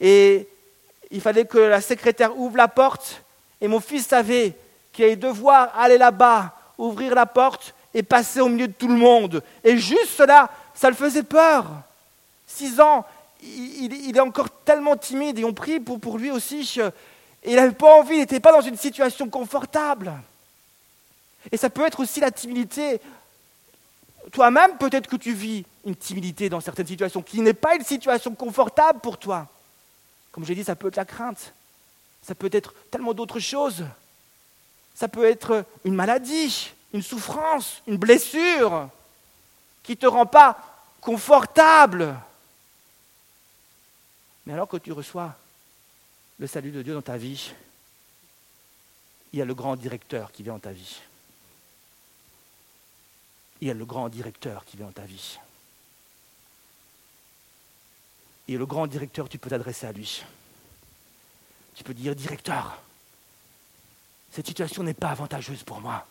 Et 0.00 0.48
il 1.10 1.20
fallait 1.20 1.44
que 1.44 1.58
la 1.58 1.80
secrétaire 1.80 2.36
ouvre 2.36 2.56
la 2.56 2.68
porte. 2.68 3.22
Et 3.60 3.68
mon 3.68 3.80
fils 3.80 4.06
savait 4.06 4.54
qu'il 4.92 5.04
allait 5.04 5.16
devoir 5.16 5.78
aller 5.78 5.98
là-bas, 5.98 6.54
ouvrir 6.78 7.14
la 7.14 7.26
porte 7.26 7.74
et 7.94 8.02
passer 8.02 8.40
au 8.40 8.48
milieu 8.48 8.68
de 8.68 8.72
tout 8.72 8.88
le 8.88 8.96
monde. 8.96 9.42
Et 9.64 9.76
juste 9.76 10.10
cela, 10.16 10.50
ça 10.74 10.88
le 10.88 10.96
faisait 10.96 11.22
peur. 11.22 11.66
Six 12.46 12.80
ans, 12.80 13.04
il, 13.42 14.16
est 14.16 14.20
encore 14.20 14.50
tellement 14.64 14.96
timide 14.96 15.38
et 15.38 15.44
on 15.44 15.52
prie 15.52 15.80
pour, 15.80 16.00
pour 16.00 16.18
lui 16.18 16.30
aussi 16.30 16.64
il 17.46 17.54
n'avait 17.54 17.72
pas 17.72 17.94
envie, 17.94 18.14
il 18.14 18.20
n'était 18.20 18.40
pas 18.40 18.52
dans 18.52 18.60
une 18.60 18.76
situation 18.76 19.28
confortable. 19.28 20.12
Et 21.52 21.56
ça 21.56 21.70
peut 21.70 21.86
être 21.86 22.00
aussi 22.00 22.20
la 22.20 22.32
timidité. 22.32 23.00
Toi-même, 24.32 24.76
peut-être 24.78 25.08
que 25.08 25.16
tu 25.16 25.32
vis 25.32 25.64
une 25.84 25.96
timidité 25.96 26.48
dans 26.48 26.60
certaines 26.60 26.86
situations 26.86 27.22
qui 27.22 27.40
n'est 27.40 27.54
pas 27.54 27.76
une 27.76 27.84
situation 27.84 28.34
confortable 28.34 29.00
pour 29.00 29.18
toi. 29.18 29.48
Comme 30.32 30.44
j'ai 30.44 30.54
dit, 30.54 30.64
ça 30.64 30.76
peut 30.76 30.88
être 30.88 30.96
la 30.96 31.04
crainte. 31.04 31.52
Ça 32.22 32.34
peut 32.34 32.50
être 32.52 32.74
tellement 32.90 33.14
d'autres 33.14 33.38
choses. 33.38 33.84
Ça 34.94 35.08
peut 35.08 35.24
être 35.24 35.64
une 35.84 35.94
maladie, 35.94 36.72
une 36.92 37.02
souffrance, 37.02 37.82
une 37.86 37.98
blessure 37.98 38.88
qui 39.82 39.92
ne 39.92 39.96
te 39.96 40.06
rend 40.06 40.26
pas 40.26 40.58
confortable. 41.00 42.16
Mais 44.44 44.54
alors 44.54 44.68
que 44.68 44.76
tu 44.76 44.92
reçois 44.92 45.34
le 46.38 46.46
salut 46.46 46.72
de 46.72 46.82
Dieu 46.82 46.94
dans 46.94 47.02
ta 47.02 47.16
vie, 47.16 47.52
il 49.32 49.38
y 49.38 49.42
a 49.42 49.44
le 49.44 49.54
grand 49.54 49.76
directeur 49.76 50.32
qui 50.32 50.42
vient 50.42 50.54
dans 50.54 50.58
ta 50.58 50.72
vie. 50.72 51.00
Il 53.60 53.68
y 53.68 53.70
a 53.70 53.74
le 53.74 53.84
grand 53.84 54.08
directeur 54.08 54.64
qui 54.64 54.76
vient 54.76 54.86
dans 54.86 54.92
ta 54.92 55.02
vie. 55.02 55.38
Et 58.48 58.56
le 58.56 58.66
grand 58.66 58.86
directeur, 58.86 59.28
tu 59.28 59.38
peux 59.38 59.50
t'adresser 59.50 59.86
à 59.86 59.92
lui. 59.92 60.22
Tu 61.74 61.82
peux 61.82 61.94
dire, 61.94 62.14
directeur, 62.14 62.80
cette 64.30 64.46
situation 64.46 64.82
n'est 64.82 64.94
pas 64.94 65.10
avantageuse 65.10 65.62
pour 65.62 65.80
moi. 65.80 66.06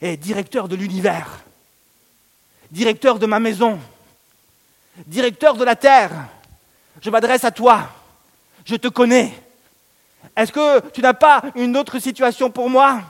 Et 0.00 0.16
directeur 0.16 0.68
de 0.68 0.76
l'univers, 0.76 1.44
directeur 2.70 3.18
de 3.18 3.26
ma 3.26 3.40
maison, 3.40 3.78
directeur 5.06 5.54
de 5.54 5.64
la 5.64 5.76
terre, 5.76 6.28
je 7.00 7.10
m'adresse 7.10 7.44
à 7.44 7.50
toi 7.50 7.90
je 8.64 8.76
te 8.76 8.88
connais. 8.88 9.32
Est-ce 10.36 10.52
que 10.52 10.90
tu 10.90 11.00
n'as 11.02 11.14
pas 11.14 11.42
une 11.54 11.76
autre 11.76 11.98
situation 11.98 12.50
pour 12.50 12.70
moi? 12.70 13.02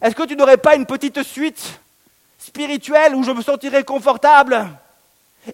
Est-ce 0.00 0.14
que 0.14 0.24
tu 0.24 0.36
n'aurais 0.36 0.58
pas 0.58 0.76
une 0.76 0.86
petite 0.86 1.22
suite? 1.22 1.80
Spirituelle 2.38 3.14
où 3.14 3.22
je 3.24 3.32
me 3.32 3.42
sentirais 3.42 3.84
confortable 3.84 4.66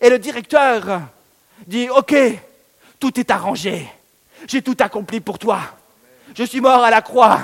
Et 0.00 0.10
le 0.10 0.18
directeur 0.18 1.00
dit, 1.66 1.88
OK, 1.88 2.14
tout 3.00 3.18
est 3.18 3.30
arrangé. 3.30 3.88
J'ai 4.46 4.62
tout 4.62 4.76
accompli 4.80 5.20
pour 5.20 5.38
toi. 5.38 5.60
Je 6.36 6.44
suis 6.44 6.60
mort 6.60 6.84
à 6.84 6.90
la 6.90 7.02
croix 7.02 7.40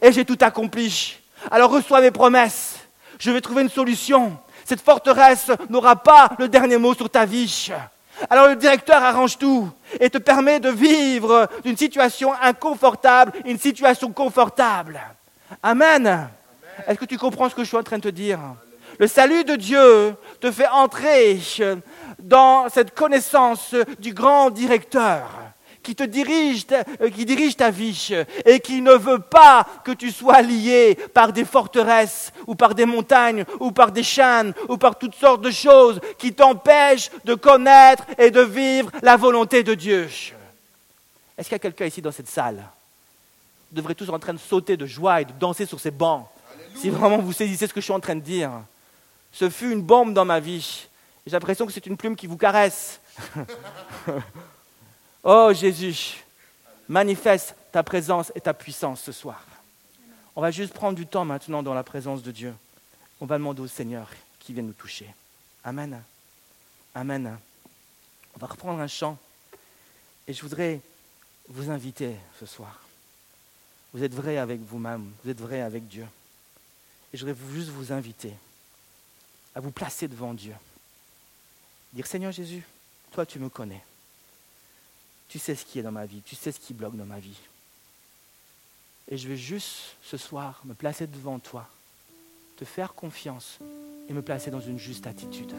et 0.00 0.12
j'ai 0.12 0.24
tout 0.24 0.38
accompli. 0.40 1.16
Alors 1.50 1.70
reçois 1.70 2.00
mes 2.00 2.10
promesses. 2.10 2.78
Je 3.18 3.30
vais 3.30 3.40
trouver 3.40 3.62
une 3.62 3.68
solution. 3.70 4.36
Cette 4.64 4.80
forteresse 4.80 5.50
n'aura 5.68 5.96
pas 5.96 6.30
le 6.38 6.48
dernier 6.48 6.76
mot 6.76 6.94
sur 6.94 7.10
ta 7.10 7.24
vie. 7.24 7.70
Alors 8.28 8.48
le 8.48 8.56
directeur 8.56 9.02
arrange 9.02 9.38
tout 9.38 9.68
et 9.98 10.10
te 10.10 10.18
permet 10.18 10.60
de 10.60 10.70
vivre 10.70 11.48
d'une 11.64 11.76
situation 11.76 12.32
inconfortable, 12.40 13.32
une 13.44 13.58
situation 13.58 14.12
confortable. 14.12 15.00
Amen. 15.62 16.28
Est-ce 16.86 16.98
que 16.98 17.04
tu 17.04 17.18
comprends 17.18 17.48
ce 17.48 17.54
que 17.54 17.62
je 17.62 17.68
suis 17.68 17.76
en 17.76 17.82
train 17.82 17.98
de 17.98 18.02
te 18.02 18.08
dire? 18.08 18.38
Le 19.00 19.06
salut 19.06 19.44
de 19.44 19.56
Dieu 19.56 20.14
te 20.40 20.52
fait 20.52 20.68
entrer 20.68 21.40
dans 22.18 22.68
cette 22.68 22.94
connaissance 22.94 23.74
du 23.98 24.12
grand 24.12 24.50
directeur 24.50 25.26
qui 25.82 25.94
te 25.94 26.02
dirige, 26.02 26.66
euh, 27.00 27.08
qui 27.08 27.24
dirige 27.24 27.56
ta 27.56 27.70
vie 27.70 28.12
et 28.44 28.60
qui 28.60 28.82
ne 28.82 28.92
veut 28.92 29.20
pas 29.20 29.66
que 29.86 29.92
tu 29.92 30.10
sois 30.10 30.42
lié 30.42 30.98
par 31.14 31.32
des 31.32 31.46
forteresses 31.46 32.30
ou 32.46 32.54
par 32.54 32.74
des 32.74 32.84
montagnes 32.84 33.46
ou 33.58 33.72
par 33.72 33.90
des 33.90 34.02
chaînes 34.02 34.52
ou 34.68 34.76
par 34.76 34.98
toutes 34.98 35.14
sortes 35.14 35.40
de 35.40 35.50
choses 35.50 35.98
qui 36.18 36.34
t'empêchent 36.34 37.10
de 37.24 37.32
connaître 37.32 38.04
et 38.18 38.30
de 38.30 38.42
vivre 38.42 38.90
la 39.00 39.16
volonté 39.16 39.62
de 39.62 39.72
Dieu. 39.72 40.10
Est-ce 41.38 41.48
qu'il 41.48 41.54
y 41.54 41.54
a 41.54 41.58
quelqu'un 41.58 41.86
ici 41.86 42.02
dans 42.02 42.12
cette 42.12 42.28
salle? 42.28 42.62
Vous 43.70 43.76
devrez 43.78 43.94
tous 43.94 44.10
en 44.10 44.18
train 44.18 44.34
de 44.34 44.38
sauter 44.38 44.76
de 44.76 44.84
joie 44.84 45.22
et 45.22 45.24
de 45.24 45.32
danser 45.40 45.64
sur 45.64 45.80
ces 45.80 45.90
bancs. 45.90 46.26
Si 46.74 46.90
vraiment 46.90 47.16
vous 47.16 47.32
saisissez 47.32 47.66
ce 47.66 47.72
que 47.72 47.80
je 47.80 47.86
suis 47.86 47.94
en 47.94 48.00
train 48.00 48.16
de 48.16 48.20
dire. 48.20 48.50
Ce 49.32 49.48
fut 49.48 49.70
une 49.70 49.82
bombe 49.82 50.14
dans 50.14 50.24
ma 50.24 50.40
vie. 50.40 50.88
J'ai 51.26 51.32
l'impression 51.32 51.66
que 51.66 51.72
c'est 51.72 51.86
une 51.86 51.96
plume 51.96 52.16
qui 52.16 52.26
vous 52.26 52.36
caresse. 52.36 53.00
Oh 55.22 55.52
Jésus, 55.52 56.24
manifeste 56.88 57.54
ta 57.72 57.82
présence 57.82 58.32
et 58.34 58.40
ta 58.40 58.54
puissance 58.54 59.02
ce 59.02 59.12
soir. 59.12 59.44
On 60.34 60.40
va 60.40 60.50
juste 60.50 60.72
prendre 60.72 60.96
du 60.96 61.06
temps 61.06 61.26
maintenant 61.26 61.62
dans 61.62 61.74
la 61.74 61.82
présence 61.82 62.22
de 62.22 62.32
Dieu. 62.32 62.54
On 63.20 63.26
va 63.26 63.36
demander 63.36 63.60
au 63.60 63.66
Seigneur 63.66 64.08
qui 64.38 64.54
vienne 64.54 64.68
nous 64.68 64.72
toucher. 64.72 65.06
Amen. 65.62 66.02
Amen. 66.94 67.38
On 68.34 68.38
va 68.38 68.46
reprendre 68.46 68.80
un 68.80 68.86
chant 68.86 69.18
et 70.26 70.32
je 70.32 70.40
voudrais 70.40 70.80
vous 71.48 71.70
inviter 71.70 72.14
ce 72.38 72.46
soir. 72.46 72.80
Vous 73.92 74.02
êtes 74.02 74.14
vrai 74.14 74.38
avec 74.38 74.60
vous-même, 74.62 75.10
vous 75.22 75.30
êtes 75.30 75.40
vrai 75.40 75.60
avec 75.60 75.86
Dieu. 75.86 76.06
Et 77.12 77.18
je 77.18 77.26
voudrais 77.26 77.52
juste 77.52 77.68
vous 77.68 77.92
inviter 77.92 78.32
à 79.60 79.62
vous 79.62 79.72
placer 79.72 80.08
devant 80.08 80.32
Dieu. 80.32 80.54
Dire 81.92 82.06
Seigneur 82.06 82.32
Jésus, 82.32 82.64
toi 83.12 83.26
tu 83.26 83.38
me 83.38 83.50
connais. 83.50 83.82
Tu 85.28 85.38
sais 85.38 85.54
ce 85.54 85.66
qui 85.66 85.78
est 85.78 85.82
dans 85.82 85.92
ma 85.92 86.06
vie, 86.06 86.22
tu 86.24 86.34
sais 86.34 86.50
ce 86.50 86.58
qui 86.58 86.72
bloque 86.72 86.96
dans 86.96 87.04
ma 87.04 87.18
vie. 87.18 87.38
Et 89.10 89.18
je 89.18 89.28
vais 89.28 89.36
juste 89.36 89.96
ce 90.02 90.16
soir 90.16 90.62
me 90.64 90.72
placer 90.72 91.06
devant 91.06 91.38
toi, 91.38 91.68
te 92.56 92.64
faire 92.64 92.94
confiance 92.94 93.58
et 94.08 94.14
me 94.14 94.22
placer 94.22 94.50
dans 94.50 94.62
une 94.62 94.78
juste 94.78 95.06
attitude. 95.06 95.52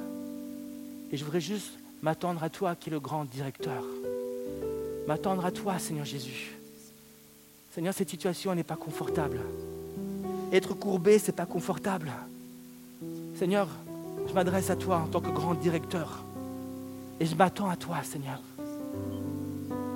Et 1.12 1.18
je 1.18 1.24
voudrais 1.24 1.40
juste 1.40 1.74
m'attendre 2.02 2.44
à 2.44 2.50
toi 2.50 2.76
qui 2.76 2.90
es 2.90 2.92
le 2.92 3.00
grand 3.00 3.26
directeur. 3.26 3.84
M'attendre 5.06 5.46
à 5.46 5.52
toi, 5.52 5.78
Seigneur 5.78 6.06
Jésus. 6.06 6.54
Seigneur, 7.76 7.94
cette 7.94 8.10
situation 8.10 8.56
n'est 8.56 8.64
pas 8.64 8.78
confortable. 8.78 9.42
Être 10.52 10.74
courbé, 10.74 11.20
ce 11.20 11.28
n'est 11.28 11.38
pas 11.38 11.46
confortable. 11.46 12.12
Seigneur, 13.36 13.68
je 14.32 14.36
m'adresse 14.36 14.72
à 14.72 14.76
toi 14.76 14.98
en 14.98 15.08
tant 15.08 15.22
que 15.22 15.30
grand 15.30 15.54
directeur. 15.54 16.24
Et 17.20 17.26
je 17.26 17.36
m'attends 17.36 17.70
à 17.70 17.76
toi, 17.76 17.98
Seigneur 18.04 18.40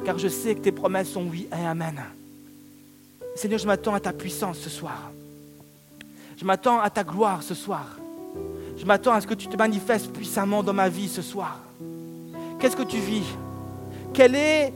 car 0.05 0.19
je 0.19 0.27
sais 0.27 0.55
que 0.55 0.61
tes 0.61 0.71
promesses 0.71 1.09
sont 1.09 1.23
oui 1.23 1.47
et 1.51 1.65
amen. 1.65 1.99
Seigneur, 3.35 3.59
je 3.59 3.65
m'attends 3.65 3.95
à 3.95 3.99
ta 3.99 4.13
puissance 4.13 4.59
ce 4.59 4.69
soir. 4.69 5.11
Je 6.37 6.45
m'attends 6.45 6.79
à 6.79 6.89
ta 6.89 7.03
gloire 7.03 7.41
ce 7.41 7.55
soir. 7.55 7.97
Je 8.77 8.85
m'attends 8.85 9.13
à 9.13 9.21
ce 9.21 9.27
que 9.27 9.33
tu 9.33 9.47
te 9.47 9.57
manifestes 9.57 10.11
puissamment 10.11 10.61
dans 10.61 10.73
ma 10.73 10.87
vie 10.87 11.09
ce 11.09 11.21
soir. 11.21 11.59
Qu'est-ce 12.59 12.75
que 12.75 12.83
tu 12.83 12.97
vis? 12.97 13.25
Quel 14.13 14.35
est 14.35 14.71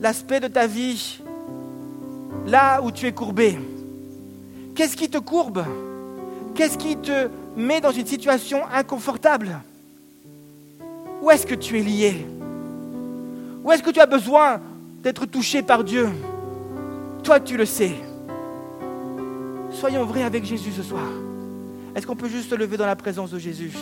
l'aspect 0.00 0.40
de 0.40 0.48
ta 0.48 0.66
vie 0.66 1.20
là 2.46 2.80
où 2.82 2.92
tu 2.92 3.06
es 3.06 3.12
courbé? 3.12 3.58
Qu'est-ce 4.74 4.96
qui 4.96 5.10
te 5.10 5.18
courbe? 5.18 5.64
Qu'est-ce 6.54 6.78
qui 6.78 6.96
te 6.96 7.28
met 7.56 7.80
dans 7.80 7.90
une 7.90 8.06
situation 8.06 8.60
inconfortable 8.72 9.60
Où 11.22 11.30
est-ce 11.30 11.46
que 11.46 11.54
tu 11.54 11.78
es 11.78 11.82
lié? 11.82 12.26
Où 13.64 13.72
est-ce 13.72 13.82
que 13.82 13.90
tu 13.90 14.00
as 14.00 14.06
besoin 14.06 14.60
d'être 15.02 15.26
touché 15.26 15.62
par 15.62 15.82
Dieu? 15.82 16.08
Toi, 17.24 17.40
tu 17.40 17.56
le 17.56 17.64
sais. 17.64 17.92
Soyons 19.72 20.04
vrais 20.04 20.22
avec 20.22 20.44
Jésus 20.44 20.70
ce 20.70 20.82
soir. 20.82 21.06
Est-ce 21.94 22.06
qu'on 22.06 22.14
peut 22.14 22.28
juste 22.28 22.50
se 22.50 22.54
lever 22.54 22.76
dans 22.76 22.86
la 22.86 22.94
présence 22.94 23.30
de 23.30 23.38
Jésus? 23.38 23.72